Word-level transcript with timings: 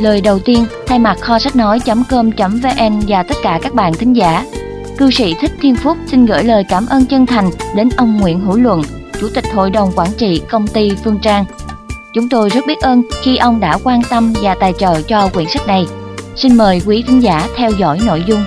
Lời 0.00 0.20
đầu 0.20 0.38
tiên 0.38 0.64
thay 0.86 0.98
mặt 0.98 1.16
kho 1.20 1.38
sách 1.38 1.56
nói.com.vn 1.56 3.00
và 3.08 3.22
tất 3.22 3.34
cả 3.42 3.58
các 3.62 3.74
bạn 3.74 3.92
thính 3.94 4.16
giả. 4.16 4.44
Cư 4.98 5.10
sĩ 5.10 5.34
Thích 5.40 5.52
Thiên 5.60 5.76
Phúc 5.76 5.96
xin 6.06 6.26
gửi 6.26 6.44
lời 6.44 6.64
cảm 6.68 6.86
ơn 6.86 7.06
chân 7.06 7.26
thành 7.26 7.50
đến 7.76 7.88
ông 7.96 8.16
Nguyễn 8.16 8.40
Hữu 8.40 8.58
Luận, 8.58 8.82
Chủ 9.20 9.28
tịch 9.34 9.44
Hội 9.54 9.70
đồng 9.70 9.92
Quản 9.96 10.08
trị 10.18 10.42
Công 10.50 10.66
ty 10.66 10.90
Phương 11.04 11.18
Trang. 11.22 11.44
Chúng 12.12 12.28
tôi 12.28 12.48
rất 12.48 12.66
biết 12.66 12.78
ơn 12.80 13.02
khi 13.22 13.36
ông 13.36 13.60
đã 13.60 13.78
quan 13.84 14.02
tâm 14.10 14.32
và 14.42 14.54
tài 14.54 14.72
trợ 14.78 15.02
cho 15.02 15.28
quyển 15.28 15.48
sách 15.48 15.66
này. 15.66 15.86
Xin 16.36 16.56
mời 16.56 16.82
quý 16.86 17.04
thính 17.06 17.22
giả 17.22 17.48
theo 17.56 17.70
dõi 17.70 17.98
nội 18.06 18.24
dung. 18.26 18.44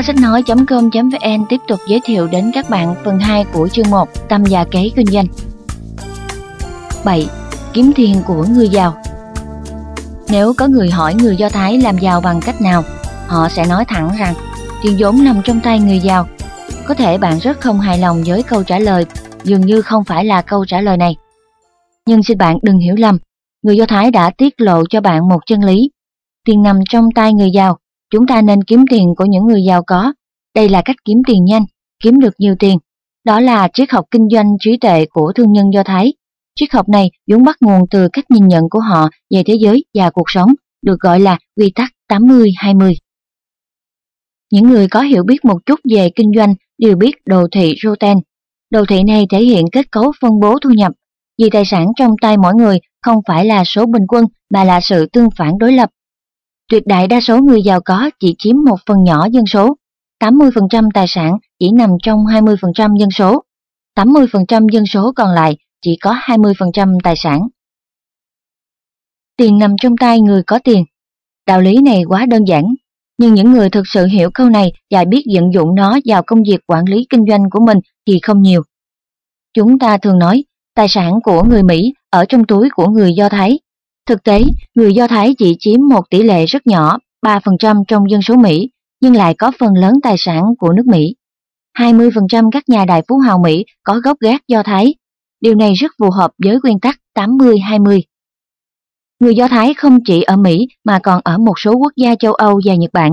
Kho 0.00 0.04
sách 0.04 0.16
nói.com.vn 0.16 1.46
tiếp 1.48 1.60
tục 1.68 1.80
giới 1.88 2.00
thiệu 2.04 2.26
đến 2.26 2.50
các 2.54 2.70
bạn 2.70 2.94
phần 3.04 3.18
2 3.18 3.44
của 3.52 3.68
chương 3.68 3.90
1 3.90 4.08
Tâm 4.28 4.44
và 4.50 4.64
kế 4.64 4.90
kinh 4.96 5.06
doanh. 5.06 5.26
7. 7.04 7.26
Kiếm 7.72 7.92
tiền 7.96 8.22
của 8.26 8.46
người 8.50 8.68
giàu 8.68 9.02
Nếu 10.28 10.54
có 10.56 10.66
người 10.66 10.90
hỏi 10.90 11.14
người 11.14 11.36
Do 11.36 11.48
Thái 11.48 11.78
làm 11.78 11.98
giàu 11.98 12.20
bằng 12.20 12.40
cách 12.40 12.60
nào, 12.60 12.84
họ 13.26 13.48
sẽ 13.48 13.66
nói 13.66 13.84
thẳng 13.84 14.10
rằng 14.18 14.34
tiền 14.82 14.96
vốn 14.98 15.24
nằm 15.24 15.40
trong 15.44 15.60
tay 15.60 15.80
người 15.80 15.98
giàu. 15.98 16.26
Có 16.86 16.94
thể 16.94 17.18
bạn 17.18 17.38
rất 17.38 17.60
không 17.60 17.80
hài 17.80 17.98
lòng 17.98 18.22
với 18.26 18.42
câu 18.42 18.62
trả 18.62 18.78
lời, 18.78 19.06
dường 19.44 19.60
như 19.60 19.82
không 19.82 20.04
phải 20.04 20.24
là 20.24 20.42
câu 20.42 20.64
trả 20.64 20.80
lời 20.80 20.96
này. 20.96 21.16
Nhưng 22.06 22.22
xin 22.22 22.38
bạn 22.38 22.58
đừng 22.62 22.78
hiểu 22.78 22.94
lầm, 22.98 23.18
người 23.62 23.76
Do 23.76 23.86
Thái 23.86 24.10
đã 24.10 24.30
tiết 24.38 24.54
lộ 24.60 24.82
cho 24.90 25.00
bạn 25.00 25.28
một 25.28 25.40
chân 25.46 25.64
lý. 25.64 25.90
Tiền 26.46 26.62
nằm 26.62 26.80
trong 26.90 27.08
tay 27.14 27.32
người 27.32 27.50
giàu, 27.50 27.78
Chúng 28.10 28.26
ta 28.26 28.42
nên 28.42 28.64
kiếm 28.64 28.84
tiền 28.90 29.14
của 29.16 29.24
những 29.24 29.44
người 29.44 29.62
giàu 29.62 29.82
có. 29.86 30.12
Đây 30.54 30.68
là 30.68 30.82
cách 30.84 30.96
kiếm 31.04 31.18
tiền 31.26 31.44
nhanh, 31.44 31.62
kiếm 32.02 32.20
được 32.20 32.34
nhiều 32.38 32.54
tiền. 32.58 32.78
Đó 33.24 33.40
là 33.40 33.68
triết 33.72 33.90
học 33.90 34.04
kinh 34.10 34.28
doanh 34.32 34.56
trí 34.60 34.76
tuệ 34.76 35.06
của 35.10 35.32
thương 35.32 35.52
nhân 35.52 35.66
Do 35.74 35.82
Thái. 35.82 36.12
Triết 36.54 36.72
học 36.72 36.88
này 36.88 37.10
vốn 37.30 37.44
bắt 37.44 37.56
nguồn 37.60 37.80
từ 37.90 38.08
cách 38.12 38.24
nhìn 38.30 38.48
nhận 38.48 38.64
của 38.70 38.80
họ 38.80 39.08
về 39.34 39.42
thế 39.46 39.54
giới 39.60 39.84
và 39.94 40.10
cuộc 40.10 40.24
sống, 40.26 40.50
được 40.82 41.00
gọi 41.00 41.20
là 41.20 41.38
quy 41.56 41.72
tắc 41.74 41.90
80-20. 42.08 42.94
Những 44.52 44.68
người 44.68 44.88
có 44.88 45.00
hiểu 45.00 45.22
biết 45.24 45.44
một 45.44 45.58
chút 45.66 45.80
về 45.90 46.10
kinh 46.16 46.32
doanh 46.36 46.54
đều 46.78 46.96
biết 46.96 47.14
đồ 47.26 47.46
thị 47.52 47.74
Roten. 47.82 48.18
Đồ 48.70 48.84
thị 48.88 49.02
này 49.02 49.26
thể 49.30 49.42
hiện 49.42 49.64
kết 49.72 49.92
cấu 49.92 50.12
phân 50.20 50.30
bố 50.40 50.58
thu 50.58 50.70
nhập, 50.70 50.92
vì 51.42 51.50
tài 51.50 51.64
sản 51.64 51.86
trong 51.96 52.10
tay 52.22 52.36
mỗi 52.36 52.54
người 52.54 52.78
không 53.02 53.16
phải 53.26 53.44
là 53.44 53.64
số 53.64 53.86
bình 53.86 54.02
quân 54.08 54.24
mà 54.50 54.64
là 54.64 54.80
sự 54.80 55.06
tương 55.12 55.28
phản 55.36 55.58
đối 55.58 55.72
lập. 55.72 55.90
Tuyệt 56.70 56.82
đại 56.86 57.06
đa 57.06 57.20
số 57.20 57.38
người 57.38 57.62
giàu 57.62 57.80
có 57.84 58.10
chỉ 58.20 58.34
chiếm 58.38 58.56
một 58.66 58.76
phần 58.86 59.04
nhỏ 59.04 59.28
dân 59.32 59.46
số, 59.46 59.76
80% 60.20 60.88
tài 60.94 61.06
sản 61.08 61.38
chỉ 61.58 61.70
nằm 61.70 61.90
trong 62.02 62.24
20% 62.24 62.96
dân 62.96 63.10
số, 63.10 63.42
80% 63.96 64.68
dân 64.68 64.86
số 64.86 65.12
còn 65.16 65.34
lại 65.34 65.56
chỉ 65.82 65.96
có 66.00 66.12
20% 66.12 66.98
tài 67.02 67.14
sản. 67.16 67.48
Tiền 69.36 69.58
nằm 69.58 69.76
trong 69.80 69.96
tay 69.96 70.20
người 70.20 70.42
có 70.46 70.58
tiền. 70.64 70.84
Đạo 71.46 71.60
lý 71.60 71.76
này 71.84 72.02
quá 72.08 72.26
đơn 72.26 72.44
giản, 72.44 72.74
nhưng 73.18 73.34
những 73.34 73.52
người 73.52 73.70
thực 73.70 73.82
sự 73.86 74.06
hiểu 74.06 74.30
câu 74.34 74.48
này 74.48 74.72
và 74.90 75.04
biết 75.04 75.22
vận 75.34 75.52
dụng 75.54 75.74
nó 75.74 75.98
vào 76.04 76.22
công 76.26 76.42
việc 76.42 76.60
quản 76.66 76.84
lý 76.84 77.06
kinh 77.10 77.24
doanh 77.28 77.50
của 77.50 77.60
mình 77.60 77.78
thì 78.06 78.18
không 78.22 78.42
nhiều. 78.42 78.62
Chúng 79.54 79.78
ta 79.78 79.98
thường 79.98 80.18
nói, 80.18 80.44
tài 80.74 80.88
sản 80.88 81.18
của 81.24 81.42
người 81.42 81.62
Mỹ 81.62 81.92
ở 82.10 82.24
trong 82.28 82.44
túi 82.44 82.68
của 82.74 82.86
người 82.86 83.14
Do 83.14 83.28
Thái, 83.28 83.58
Thực 84.06 84.24
tế, 84.24 84.42
người 84.74 84.94
Do 84.94 85.06
Thái 85.06 85.34
chỉ 85.38 85.56
chiếm 85.58 85.80
một 85.88 86.10
tỷ 86.10 86.22
lệ 86.22 86.46
rất 86.46 86.66
nhỏ, 86.66 86.98
3% 87.22 87.84
trong 87.88 88.10
dân 88.10 88.22
số 88.22 88.36
Mỹ, 88.36 88.70
nhưng 89.00 89.14
lại 89.14 89.34
có 89.34 89.52
phần 89.58 89.74
lớn 89.74 89.94
tài 90.02 90.14
sản 90.18 90.42
của 90.58 90.72
nước 90.72 90.86
Mỹ. 90.86 91.14
20% 91.78 92.50
các 92.52 92.68
nhà 92.68 92.84
đại 92.84 93.02
phú 93.08 93.18
hào 93.18 93.38
Mỹ 93.38 93.64
có 93.82 94.00
gốc 94.04 94.16
gác 94.20 94.48
Do 94.48 94.62
Thái. 94.62 94.94
Điều 95.40 95.54
này 95.54 95.74
rất 95.74 95.92
phù 95.98 96.10
hợp 96.10 96.30
với 96.44 96.58
nguyên 96.62 96.80
tắc 96.80 97.00
80-20. 97.14 98.00
Người 99.20 99.34
Do 99.34 99.48
Thái 99.48 99.74
không 99.74 99.98
chỉ 100.04 100.22
ở 100.22 100.36
Mỹ 100.36 100.66
mà 100.84 100.98
còn 101.02 101.20
ở 101.24 101.38
một 101.38 101.54
số 101.58 101.72
quốc 101.72 101.92
gia 101.96 102.14
châu 102.14 102.32
Âu 102.32 102.60
và 102.64 102.74
Nhật 102.74 102.90
Bản. 102.92 103.12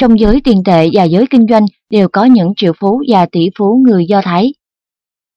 Trong 0.00 0.18
giới 0.18 0.40
tiền 0.44 0.62
tệ 0.64 0.88
và 0.92 1.04
giới 1.04 1.26
kinh 1.30 1.46
doanh 1.50 1.66
đều 1.90 2.08
có 2.12 2.24
những 2.24 2.52
triệu 2.56 2.72
phú 2.80 3.02
và 3.08 3.26
tỷ 3.26 3.48
phú 3.58 3.82
người 3.86 4.06
Do 4.06 4.20
Thái. 4.24 4.54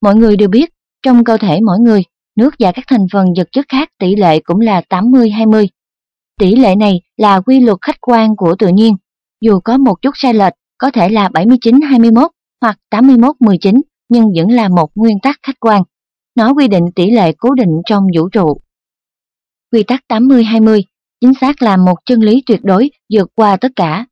Mọi 0.01 0.15
người 0.15 0.37
đều 0.37 0.49
biết, 0.49 0.69
trong 1.03 1.23
cơ 1.23 1.37
thể 1.37 1.59
mỗi 1.61 1.79
người 1.79 2.03
nước 2.37 2.55
và 2.59 2.71
các 2.71 2.85
thành 2.87 3.07
phần 3.11 3.25
vật 3.37 3.47
chất 3.51 3.65
khác 3.69 3.89
tỷ 3.99 4.15
lệ 4.15 4.39
cũng 4.39 4.59
là 4.59 4.81
80-20. 4.89 5.67
Tỷ 6.39 6.55
lệ 6.55 6.75
này 6.75 7.01
là 7.17 7.41
quy 7.41 7.59
luật 7.59 7.77
khách 7.81 8.01
quan 8.01 8.35
của 8.35 8.55
tự 8.59 8.67
nhiên, 8.67 8.95
dù 9.41 9.59
có 9.59 9.77
một 9.77 10.01
chút 10.01 10.11
sai 10.15 10.33
lệch, 10.33 10.53
có 10.77 10.91
thể 10.91 11.09
là 11.09 11.29
79-21 11.29 12.27
hoặc 12.61 12.77
81-19, 12.91 13.81
nhưng 14.09 14.31
vẫn 14.35 14.51
là 14.51 14.69
một 14.69 14.89
nguyên 14.95 15.19
tắc 15.19 15.39
khách 15.43 15.59
quan. 15.59 15.83
Nó 16.35 16.53
quy 16.53 16.67
định 16.67 16.85
tỷ 16.95 17.11
lệ 17.11 17.31
cố 17.37 17.53
định 17.53 17.81
trong 17.85 18.03
vũ 18.15 18.29
trụ. 18.29 18.61
Quy 19.71 19.83
tắc 19.83 20.03
80-20 20.09 20.81
chính 21.21 21.33
xác 21.41 21.61
là 21.61 21.77
một 21.77 21.95
chân 22.05 22.21
lý 22.21 22.43
tuyệt 22.45 22.59
đối 22.63 22.89
vượt 23.13 23.31
qua 23.35 23.57
tất 23.57 23.71
cả. 23.75 24.05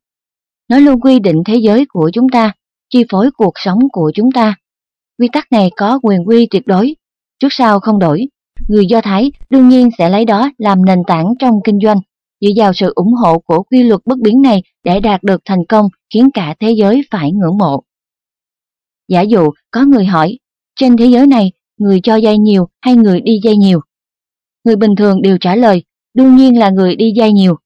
Nó 0.68 0.78
luôn 0.78 1.00
quy 1.00 1.18
định 1.18 1.42
thế 1.46 1.56
giới 1.56 1.86
của 1.88 2.10
chúng 2.14 2.28
ta, 2.28 2.52
chi 2.90 3.04
phối 3.10 3.30
cuộc 3.36 3.52
sống 3.54 3.78
của 3.92 4.12
chúng 4.14 4.32
ta. 4.32 4.54
Quy 5.18 5.28
tắc 5.32 5.52
này 5.52 5.70
có 5.76 6.00
quyền 6.02 6.28
quy 6.28 6.46
tuyệt 6.50 6.62
đối, 6.66 6.96
trước 7.40 7.48
sau 7.50 7.80
không 7.80 7.98
đổi. 7.98 8.26
Người 8.68 8.86
Do 8.86 9.00
Thái 9.00 9.32
đương 9.50 9.68
nhiên 9.68 9.88
sẽ 9.98 10.08
lấy 10.08 10.24
đó 10.24 10.50
làm 10.58 10.84
nền 10.84 11.02
tảng 11.06 11.34
trong 11.38 11.54
kinh 11.64 11.78
doanh, 11.82 11.98
dựa 12.40 12.50
vào 12.56 12.72
sự 12.72 12.92
ủng 12.94 13.12
hộ 13.12 13.38
của 13.38 13.62
quy 13.62 13.82
luật 13.82 14.00
bất 14.04 14.18
biến 14.18 14.42
này 14.42 14.62
để 14.84 15.00
đạt 15.00 15.22
được 15.22 15.40
thành 15.44 15.66
công 15.68 15.88
khiến 16.14 16.28
cả 16.34 16.54
thế 16.60 16.72
giới 16.72 17.02
phải 17.10 17.32
ngưỡng 17.32 17.58
mộ. 17.58 17.82
Giả 19.08 19.20
dụ 19.20 19.50
có 19.70 19.84
người 19.84 20.04
hỏi, 20.04 20.38
trên 20.76 20.96
thế 20.96 21.06
giới 21.06 21.26
này, 21.26 21.52
người 21.78 22.00
cho 22.02 22.16
dây 22.16 22.38
nhiều 22.38 22.68
hay 22.80 22.96
người 22.96 23.20
đi 23.20 23.38
dây 23.42 23.56
nhiều? 23.56 23.80
Người 24.64 24.76
bình 24.76 24.96
thường 24.96 25.22
đều 25.22 25.38
trả 25.38 25.56
lời, 25.56 25.82
đương 26.14 26.36
nhiên 26.36 26.58
là 26.58 26.70
người 26.70 26.96
đi 26.96 27.12
dây 27.16 27.32
nhiều. 27.32 27.56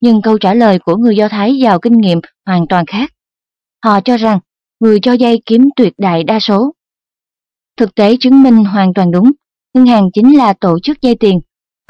Nhưng 0.00 0.22
câu 0.22 0.38
trả 0.38 0.54
lời 0.54 0.78
của 0.78 0.96
người 0.96 1.16
Do 1.16 1.28
Thái 1.28 1.58
giàu 1.58 1.80
kinh 1.80 1.98
nghiệm 1.98 2.20
hoàn 2.46 2.66
toàn 2.68 2.86
khác. 2.86 3.12
Họ 3.84 4.00
cho 4.00 4.16
rằng, 4.16 4.38
người 4.80 4.98
cho 5.02 5.12
dây 5.12 5.40
kiếm 5.46 5.68
tuyệt 5.76 5.92
đại 5.98 6.24
đa 6.24 6.40
số, 6.40 6.72
Thực 7.76 7.94
tế 7.94 8.16
chứng 8.20 8.42
minh 8.42 8.64
hoàn 8.64 8.94
toàn 8.94 9.10
đúng, 9.10 9.32
ngân 9.74 9.86
hàng 9.86 10.08
chính 10.14 10.38
là 10.38 10.52
tổ 10.52 10.78
chức 10.82 11.00
dây 11.02 11.16
tiền. 11.20 11.40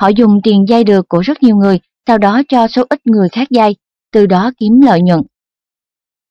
Họ 0.00 0.08
dùng 0.08 0.40
tiền 0.44 0.64
dây 0.68 0.84
được 0.84 1.08
của 1.08 1.20
rất 1.20 1.42
nhiều 1.42 1.56
người, 1.56 1.80
sau 2.06 2.18
đó 2.18 2.42
cho 2.48 2.68
số 2.68 2.84
ít 2.88 3.06
người 3.06 3.28
khác 3.28 3.50
dây, 3.50 3.76
từ 4.12 4.26
đó 4.26 4.50
kiếm 4.58 4.80
lợi 4.80 5.02
nhuận. 5.02 5.20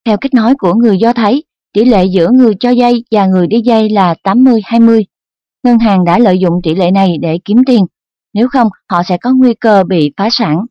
Theo 0.05 0.17
cách 0.17 0.33
nói 0.33 0.55
của 0.57 0.73
người 0.73 0.97
Do 0.97 1.13
Thái, 1.13 1.43
tỷ 1.73 1.85
lệ 1.85 2.05
giữa 2.05 2.29
người 2.31 2.53
cho 2.59 2.69
dây 2.69 3.03
và 3.11 3.25
người 3.25 3.47
đi 3.47 3.61
dây 3.61 3.89
là 3.89 4.15
80-20. 4.23 5.03
Ngân 5.63 5.79
hàng 5.79 6.05
đã 6.05 6.19
lợi 6.19 6.39
dụng 6.39 6.53
tỷ 6.63 6.75
lệ 6.75 6.91
này 6.91 7.17
để 7.21 7.39
kiếm 7.45 7.57
tiền, 7.65 7.85
nếu 8.33 8.47
không 8.47 8.67
họ 8.91 9.03
sẽ 9.03 9.17
có 9.17 9.33
nguy 9.33 9.53
cơ 9.53 9.83
bị 9.83 10.11
phá 10.17 10.29
sản. 10.31 10.65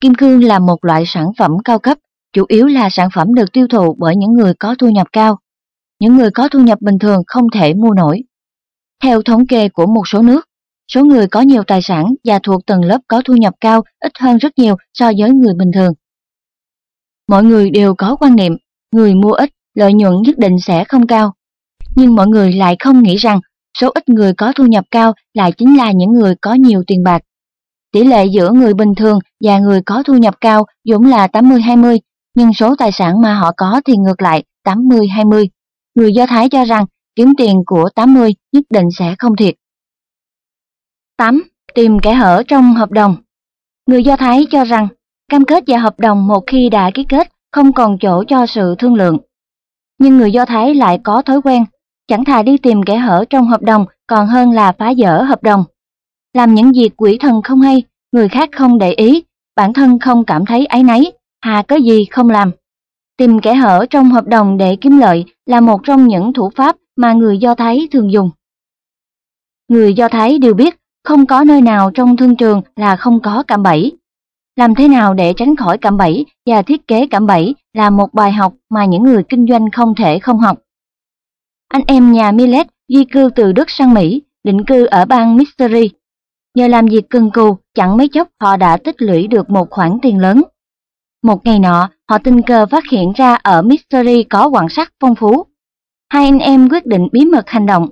Kim 0.00 0.14
cương 0.14 0.44
là 0.44 0.58
một 0.58 0.84
loại 0.84 1.04
sản 1.06 1.26
phẩm 1.38 1.50
cao 1.64 1.78
cấp, 1.78 1.98
chủ 2.32 2.44
yếu 2.48 2.66
là 2.66 2.88
sản 2.90 3.08
phẩm 3.14 3.34
được 3.34 3.52
tiêu 3.52 3.66
thụ 3.68 3.96
bởi 3.98 4.16
những 4.16 4.32
người 4.32 4.54
có 4.54 4.74
thu 4.78 4.88
nhập 4.88 5.06
cao 5.12 5.38
những 6.02 6.16
người 6.16 6.30
có 6.30 6.48
thu 6.48 6.60
nhập 6.60 6.78
bình 6.80 6.98
thường 6.98 7.22
không 7.26 7.44
thể 7.54 7.74
mua 7.74 7.94
nổi. 7.94 8.22
Theo 9.02 9.22
thống 9.22 9.46
kê 9.46 9.68
của 9.68 9.86
một 9.86 10.08
số 10.08 10.22
nước, 10.22 10.48
số 10.92 11.04
người 11.04 11.26
có 11.26 11.40
nhiều 11.40 11.62
tài 11.66 11.82
sản 11.82 12.14
và 12.24 12.38
thuộc 12.38 12.66
tầng 12.66 12.84
lớp 12.84 12.98
có 13.08 13.22
thu 13.24 13.34
nhập 13.34 13.54
cao 13.60 13.82
ít 14.00 14.12
hơn 14.20 14.38
rất 14.38 14.58
nhiều 14.58 14.76
so 14.94 15.12
với 15.18 15.30
người 15.30 15.54
bình 15.54 15.70
thường. 15.74 15.92
Mọi 17.28 17.44
người 17.44 17.70
đều 17.70 17.94
có 17.94 18.16
quan 18.16 18.36
niệm, 18.36 18.52
người 18.94 19.14
mua 19.14 19.32
ít, 19.32 19.50
lợi 19.74 19.92
nhuận 19.92 20.14
nhất 20.22 20.38
định 20.38 20.56
sẽ 20.60 20.84
không 20.84 21.06
cao. 21.06 21.32
Nhưng 21.96 22.14
mọi 22.14 22.26
người 22.26 22.52
lại 22.52 22.76
không 22.80 23.02
nghĩ 23.02 23.16
rằng 23.16 23.40
số 23.78 23.90
ít 23.94 24.08
người 24.08 24.32
có 24.34 24.52
thu 24.56 24.66
nhập 24.66 24.84
cao 24.90 25.12
lại 25.34 25.52
chính 25.52 25.76
là 25.76 25.92
những 25.92 26.12
người 26.12 26.34
có 26.40 26.54
nhiều 26.54 26.82
tiền 26.86 27.02
bạc. 27.04 27.22
Tỷ 27.92 28.04
lệ 28.04 28.26
giữa 28.26 28.50
người 28.50 28.74
bình 28.74 28.94
thường 28.94 29.18
và 29.44 29.58
người 29.58 29.82
có 29.86 30.02
thu 30.02 30.14
nhập 30.14 30.34
cao 30.40 30.64
vốn 30.88 31.06
là 31.06 31.26
80-20, 31.26 31.98
nhưng 32.36 32.52
số 32.52 32.74
tài 32.78 32.92
sản 32.92 33.20
mà 33.20 33.34
họ 33.34 33.52
có 33.56 33.80
thì 33.84 33.94
ngược 33.96 34.22
lại 34.22 34.44
80-20 34.64 35.46
người 35.94 36.12
Do 36.12 36.26
Thái 36.26 36.48
cho 36.48 36.64
rằng 36.64 36.86
kiếm 37.16 37.32
tiền 37.38 37.62
của 37.66 37.88
80 37.94 38.34
nhất 38.52 38.64
định 38.70 38.88
sẽ 38.98 39.14
không 39.18 39.36
thiệt. 39.36 39.54
8. 41.16 41.42
Tìm 41.74 41.98
kẻ 41.98 42.14
hở 42.14 42.42
trong 42.48 42.74
hợp 42.74 42.90
đồng 42.90 43.16
Người 43.86 44.04
Do 44.04 44.16
Thái 44.16 44.46
cho 44.50 44.64
rằng 44.64 44.88
cam 45.28 45.44
kết 45.44 45.64
và 45.66 45.78
hợp 45.78 46.00
đồng 46.00 46.26
một 46.26 46.44
khi 46.46 46.68
đã 46.68 46.90
ký 46.94 47.04
kết 47.08 47.28
không 47.52 47.72
còn 47.72 47.98
chỗ 48.00 48.24
cho 48.28 48.46
sự 48.46 48.74
thương 48.78 48.94
lượng. 48.94 49.18
Nhưng 49.98 50.18
người 50.18 50.32
Do 50.32 50.44
Thái 50.44 50.74
lại 50.74 50.98
có 51.04 51.22
thói 51.22 51.42
quen, 51.42 51.64
chẳng 52.08 52.24
thà 52.24 52.42
đi 52.42 52.58
tìm 52.58 52.82
kẻ 52.82 52.96
hở 52.96 53.24
trong 53.30 53.48
hợp 53.48 53.62
đồng 53.62 53.86
còn 54.06 54.26
hơn 54.26 54.50
là 54.50 54.72
phá 54.72 54.92
dỡ 54.98 55.22
hợp 55.22 55.42
đồng. 55.42 55.64
Làm 56.34 56.54
những 56.54 56.72
việc 56.72 56.90
quỷ 56.96 57.18
thần 57.20 57.42
không 57.42 57.60
hay, 57.60 57.82
người 58.12 58.28
khác 58.28 58.48
không 58.52 58.78
để 58.78 58.92
ý, 58.92 59.22
bản 59.56 59.72
thân 59.72 59.98
không 59.98 60.24
cảm 60.24 60.46
thấy 60.46 60.66
áy 60.66 60.82
náy, 60.82 61.12
hà 61.40 61.62
có 61.68 61.76
gì 61.76 62.04
không 62.10 62.30
làm. 62.30 62.50
Tìm 63.16 63.40
kẻ 63.40 63.54
hở 63.54 63.86
trong 63.90 64.10
hợp 64.10 64.26
đồng 64.26 64.56
để 64.56 64.76
kiếm 64.80 64.98
lợi 64.98 65.24
là 65.46 65.60
một 65.60 65.80
trong 65.84 66.06
những 66.06 66.32
thủ 66.32 66.50
pháp 66.56 66.76
mà 66.96 67.12
người 67.12 67.38
Do 67.38 67.54
Thái 67.54 67.88
thường 67.92 68.12
dùng. 68.12 68.30
Người 69.68 69.94
Do 69.94 70.08
Thái 70.08 70.38
đều 70.38 70.54
biết 70.54 70.78
không 71.04 71.26
có 71.26 71.44
nơi 71.44 71.60
nào 71.60 71.90
trong 71.90 72.16
thương 72.16 72.36
trường 72.36 72.62
là 72.76 72.96
không 72.96 73.20
có 73.20 73.42
cạm 73.48 73.62
bẫy. 73.62 73.92
làm 74.56 74.74
thế 74.74 74.88
nào 74.88 75.14
để 75.14 75.32
tránh 75.36 75.56
khỏi 75.56 75.78
cạm 75.78 75.96
bẫy 75.96 76.26
và 76.46 76.62
thiết 76.62 76.86
kế 76.86 77.06
cạm 77.06 77.26
bẫy 77.26 77.54
là 77.72 77.90
một 77.90 78.14
bài 78.14 78.32
học 78.32 78.54
mà 78.70 78.84
những 78.84 79.02
người 79.02 79.22
kinh 79.28 79.46
doanh 79.48 79.70
không 79.70 79.94
thể 79.94 80.18
không 80.18 80.38
học. 80.38 80.58
Anh 81.68 81.82
em 81.86 82.12
nhà 82.12 82.32
Millet 82.32 82.66
di 82.88 83.04
cư 83.04 83.30
từ 83.34 83.52
Đức 83.52 83.70
sang 83.70 83.94
Mỹ, 83.94 84.22
định 84.44 84.64
cư 84.64 84.84
ở 84.84 85.04
bang 85.04 85.36
Missouri. 85.36 85.90
Nhờ 86.54 86.68
làm 86.68 86.86
việc 86.86 87.10
cần 87.10 87.30
cù, 87.30 87.56
chẳng 87.74 87.96
mấy 87.96 88.08
chốc 88.08 88.28
họ 88.40 88.56
đã 88.56 88.76
tích 88.76 89.02
lũy 89.02 89.26
được 89.26 89.50
một 89.50 89.70
khoản 89.70 89.98
tiền 90.02 90.18
lớn. 90.18 90.42
Một 91.22 91.46
ngày 91.46 91.58
nọ, 91.58 91.88
họ 92.08 92.18
tình 92.18 92.42
cờ 92.42 92.66
phát 92.66 92.84
hiện 92.92 93.12
ra 93.16 93.34
ở 93.34 93.62
Missouri 93.62 94.22
có 94.22 94.50
quặng 94.50 94.68
sắt 94.68 94.88
phong 95.00 95.14
phú. 95.14 95.46
Hai 96.08 96.24
anh 96.24 96.38
em 96.38 96.68
quyết 96.68 96.86
định 96.86 97.08
bí 97.12 97.24
mật 97.24 97.50
hành 97.50 97.66
động. 97.66 97.88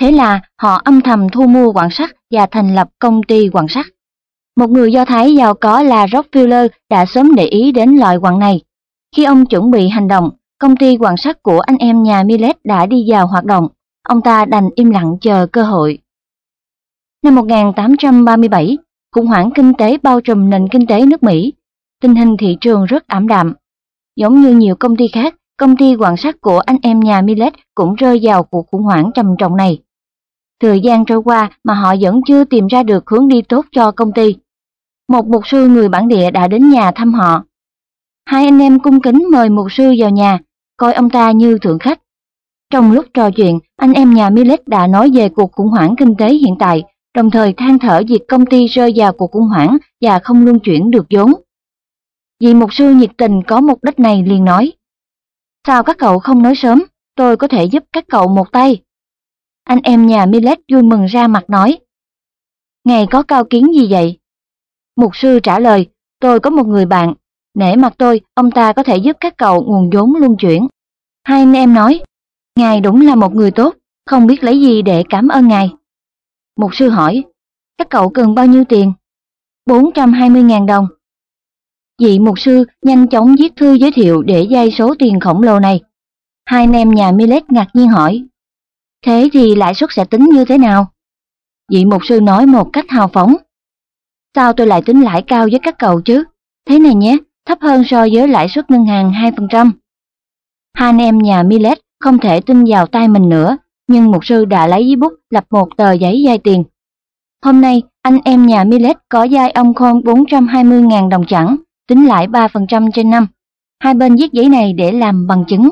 Thế 0.00 0.12
là 0.12 0.40
họ 0.62 0.80
âm 0.84 1.00
thầm 1.00 1.28
thu 1.28 1.46
mua 1.46 1.72
quặng 1.72 1.90
sắt 1.90 2.10
và 2.30 2.46
thành 2.50 2.74
lập 2.74 2.88
công 2.98 3.22
ty 3.22 3.48
quặng 3.48 3.68
sắt. 3.68 3.86
Một 4.56 4.70
người 4.70 4.92
Do 4.92 5.04
Thái 5.04 5.34
giàu 5.34 5.54
có 5.54 5.82
là 5.82 6.06
Rockefeller 6.06 6.68
đã 6.90 7.06
sớm 7.06 7.34
để 7.34 7.44
ý 7.44 7.72
đến 7.72 7.96
loại 7.96 8.18
quặng 8.18 8.38
này. 8.38 8.60
Khi 9.16 9.24
ông 9.24 9.46
chuẩn 9.46 9.70
bị 9.70 9.88
hành 9.88 10.08
động, 10.08 10.30
công 10.58 10.76
ty 10.76 10.96
quặng 10.96 11.16
sắt 11.16 11.42
của 11.42 11.60
anh 11.60 11.76
em 11.76 12.02
nhà 12.02 12.22
Millet 12.22 12.64
đã 12.64 12.86
đi 12.86 13.04
vào 13.08 13.26
hoạt 13.26 13.44
động. 13.44 13.68
Ông 14.08 14.20
ta 14.20 14.44
đành 14.44 14.68
im 14.74 14.90
lặng 14.90 15.16
chờ 15.20 15.46
cơ 15.52 15.62
hội. 15.62 15.98
Năm 17.22 17.34
1837, 17.34 18.78
khủng 19.12 19.26
hoảng 19.26 19.50
kinh 19.54 19.74
tế 19.74 19.98
bao 20.02 20.20
trùm 20.20 20.50
nền 20.50 20.68
kinh 20.68 20.86
tế 20.86 21.06
nước 21.06 21.22
Mỹ. 21.22 21.52
Tình 22.00 22.14
hình 22.14 22.36
thị 22.36 22.56
trường 22.60 22.84
rất 22.84 23.06
ảm 23.06 23.28
đạm. 23.28 23.54
Giống 24.16 24.40
như 24.40 24.54
nhiều 24.56 24.74
công 24.76 24.96
ty 24.96 25.08
khác, 25.08 25.34
công 25.56 25.76
ty 25.76 25.96
quan 25.96 26.16
sắt 26.16 26.40
của 26.40 26.58
anh 26.58 26.76
em 26.82 27.00
nhà 27.00 27.20
Millet 27.20 27.52
cũng 27.74 27.94
rơi 27.94 28.20
vào 28.22 28.42
cuộc 28.42 28.66
khủng 28.70 28.82
hoảng 28.82 29.10
trầm 29.14 29.34
trọng 29.38 29.56
này. 29.56 29.78
Thời 30.60 30.80
gian 30.80 31.04
trôi 31.04 31.22
qua 31.22 31.50
mà 31.64 31.74
họ 31.74 31.94
vẫn 32.00 32.20
chưa 32.26 32.44
tìm 32.44 32.66
ra 32.66 32.82
được 32.82 33.10
hướng 33.10 33.28
đi 33.28 33.42
tốt 33.42 33.66
cho 33.72 33.90
công 33.90 34.12
ty. 34.12 34.36
Một 35.08 35.26
mục 35.26 35.42
sư 35.46 35.68
người 35.68 35.88
bản 35.88 36.08
địa 36.08 36.30
đã 36.30 36.48
đến 36.48 36.70
nhà 36.70 36.92
thăm 36.94 37.14
họ. 37.14 37.44
Hai 38.26 38.44
anh 38.44 38.58
em 38.58 38.78
cung 38.78 39.00
kính 39.00 39.28
mời 39.32 39.48
mục 39.48 39.72
sư 39.72 39.94
vào 39.98 40.10
nhà, 40.10 40.38
coi 40.76 40.94
ông 40.94 41.10
ta 41.10 41.30
như 41.30 41.58
thượng 41.58 41.78
khách. 41.78 42.00
Trong 42.70 42.92
lúc 42.92 43.06
trò 43.14 43.30
chuyện, 43.30 43.58
anh 43.76 43.92
em 43.92 44.14
nhà 44.14 44.30
Millet 44.30 44.68
đã 44.68 44.86
nói 44.86 45.10
về 45.14 45.28
cuộc 45.28 45.52
khủng 45.52 45.68
hoảng 45.68 45.94
kinh 45.98 46.14
tế 46.16 46.34
hiện 46.34 46.54
tại, 46.58 46.82
đồng 47.14 47.30
thời 47.30 47.52
than 47.52 47.78
thở 47.78 48.02
việc 48.08 48.20
công 48.28 48.46
ty 48.46 48.66
rơi 48.66 48.92
vào 48.96 49.12
cuộc 49.12 49.30
khủng 49.30 49.48
hoảng 49.48 49.76
và 50.00 50.18
không 50.18 50.44
luân 50.44 50.60
chuyển 50.60 50.90
được 50.90 51.06
vốn. 51.10 51.32
Vị 52.40 52.54
mục 52.54 52.74
sư 52.74 52.94
nhiệt 52.94 53.10
tình 53.18 53.42
có 53.46 53.60
mục 53.60 53.78
đích 53.84 53.98
này 53.98 54.22
liền 54.26 54.44
nói, 54.44 54.72
Sao 55.66 55.82
các 55.82 55.98
cậu 55.98 56.18
không 56.18 56.42
nói 56.42 56.54
sớm, 56.56 56.82
tôi 57.14 57.36
có 57.36 57.48
thể 57.48 57.64
giúp 57.64 57.84
các 57.92 58.04
cậu 58.08 58.28
một 58.28 58.52
tay. 58.52 58.82
Anh 59.64 59.80
em 59.82 60.06
nhà 60.06 60.26
Millet 60.26 60.58
vui 60.72 60.82
mừng 60.82 61.06
ra 61.06 61.28
mặt 61.28 61.50
nói, 61.50 61.78
Ngài 62.84 63.06
có 63.10 63.22
cao 63.22 63.44
kiến 63.44 63.66
gì 63.74 63.86
vậy? 63.90 64.18
Mục 64.96 65.16
sư 65.16 65.40
trả 65.42 65.58
lời, 65.58 65.86
tôi 66.20 66.40
có 66.40 66.50
một 66.50 66.66
người 66.66 66.86
bạn, 66.86 67.14
nể 67.54 67.76
mặt 67.76 67.94
tôi, 67.98 68.20
ông 68.34 68.50
ta 68.50 68.72
có 68.72 68.82
thể 68.82 68.96
giúp 68.96 69.16
các 69.20 69.36
cậu 69.36 69.64
nguồn 69.64 69.90
vốn 69.90 70.14
luân 70.16 70.36
chuyển. 70.36 70.68
Hai 71.24 71.42
anh 71.42 71.52
em 71.52 71.74
nói, 71.74 72.00
Ngài 72.56 72.80
đúng 72.80 73.06
là 73.06 73.14
một 73.14 73.34
người 73.34 73.50
tốt, 73.50 73.74
không 74.06 74.26
biết 74.26 74.44
lấy 74.44 74.60
gì 74.60 74.82
để 74.82 75.04
cảm 75.08 75.28
ơn 75.28 75.48
Ngài. 75.48 75.70
Mục 76.56 76.74
sư 76.74 76.88
hỏi, 76.88 77.24
các 77.78 77.90
cậu 77.90 78.10
cần 78.10 78.34
bao 78.34 78.46
nhiêu 78.46 78.64
tiền? 78.64 78.92
420.000 79.66 80.66
đồng. 80.66 80.86
Vị 82.00 82.18
mục 82.18 82.38
sư 82.38 82.64
nhanh 82.82 83.08
chóng 83.08 83.36
viết 83.38 83.52
thư 83.56 83.74
giới 83.74 83.92
thiệu 83.92 84.22
để 84.22 84.46
dây 84.50 84.70
số 84.70 84.94
tiền 84.98 85.20
khổng 85.20 85.42
lồ 85.42 85.60
này. 85.60 85.80
Hai 86.44 86.62
anh 86.62 86.72
em 86.72 86.94
nhà 86.94 87.12
Millet 87.12 87.52
ngạc 87.52 87.66
nhiên 87.74 87.88
hỏi, 87.88 88.24
thế 89.06 89.28
thì 89.32 89.54
lãi 89.54 89.74
suất 89.74 89.90
sẽ 89.92 90.04
tính 90.04 90.24
như 90.32 90.44
thế 90.44 90.58
nào? 90.58 90.86
Vị 91.72 91.84
mục 91.84 92.04
sư 92.04 92.20
nói 92.20 92.46
một 92.46 92.70
cách 92.72 92.84
hào 92.88 93.08
phóng. 93.08 93.36
Sao 94.34 94.52
tôi 94.52 94.66
lại 94.66 94.82
tính 94.82 95.00
lãi 95.00 95.22
cao 95.22 95.46
với 95.50 95.60
các 95.62 95.78
cậu 95.78 96.00
chứ? 96.00 96.24
Thế 96.68 96.78
này 96.78 96.94
nhé, 96.94 97.16
thấp 97.46 97.58
hơn 97.60 97.82
so 97.86 98.06
với 98.12 98.28
lãi 98.28 98.48
suất 98.48 98.70
ngân 98.70 98.86
hàng 98.86 99.12
2%. 99.12 99.70
Hai 100.74 100.88
anh 100.88 100.98
em 100.98 101.18
nhà 101.18 101.42
Millet 101.42 101.78
không 102.00 102.18
thể 102.18 102.40
tin 102.40 102.64
vào 102.64 102.86
tay 102.86 103.08
mình 103.08 103.28
nữa, 103.28 103.56
nhưng 103.88 104.10
mục 104.10 104.24
sư 104.24 104.44
đã 104.44 104.66
lấy 104.66 104.86
giấy 104.86 104.96
bút 104.96 105.12
lập 105.30 105.44
một 105.50 105.76
tờ 105.76 105.92
giấy 105.92 106.22
dây 106.22 106.38
tiền. 106.38 106.64
Hôm 107.44 107.60
nay, 107.60 107.82
anh 108.02 108.18
em 108.24 108.46
nhà 108.46 108.64
Millet 108.64 108.96
có 109.08 109.28
dai 109.28 109.50
ông 109.50 109.74
Khôn 109.74 110.00
420.000 110.00 111.08
đồng 111.08 111.24
chẳng, 111.28 111.56
tính 111.90 112.06
lãi 112.06 112.26
3% 112.26 112.90
trên 112.90 113.10
năm. 113.10 113.26
Hai 113.82 113.94
bên 113.94 114.16
viết 114.16 114.32
giấy 114.32 114.48
này 114.48 114.72
để 114.72 114.92
làm 114.92 115.26
bằng 115.26 115.44
chứng. 115.48 115.70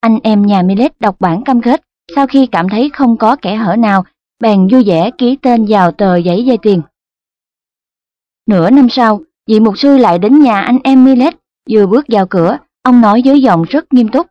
Anh 0.00 0.18
em 0.22 0.46
nhà 0.46 0.62
Millet 0.62 1.00
đọc 1.00 1.16
bản 1.20 1.44
cam 1.44 1.60
kết, 1.60 1.82
sau 2.16 2.26
khi 2.26 2.46
cảm 2.46 2.68
thấy 2.68 2.90
không 2.92 3.16
có 3.16 3.36
kẻ 3.36 3.56
hở 3.56 3.76
nào, 3.76 4.04
bèn 4.40 4.68
vui 4.72 4.84
vẻ 4.84 5.10
ký 5.18 5.36
tên 5.42 5.66
vào 5.68 5.92
tờ 5.92 6.16
giấy 6.16 6.44
dây 6.44 6.58
tiền. 6.62 6.82
Nửa 8.46 8.70
năm 8.70 8.88
sau, 8.90 9.20
vị 9.46 9.60
mục 9.60 9.78
sư 9.78 9.96
lại 9.96 10.18
đến 10.18 10.40
nhà 10.40 10.60
anh 10.60 10.78
em 10.84 11.04
Millet, 11.04 11.34
vừa 11.70 11.86
bước 11.86 12.06
vào 12.08 12.26
cửa, 12.26 12.58
ông 12.82 13.00
nói 13.00 13.22
với 13.24 13.42
giọng 13.42 13.62
rất 13.68 13.92
nghiêm 13.92 14.08
túc. 14.08 14.26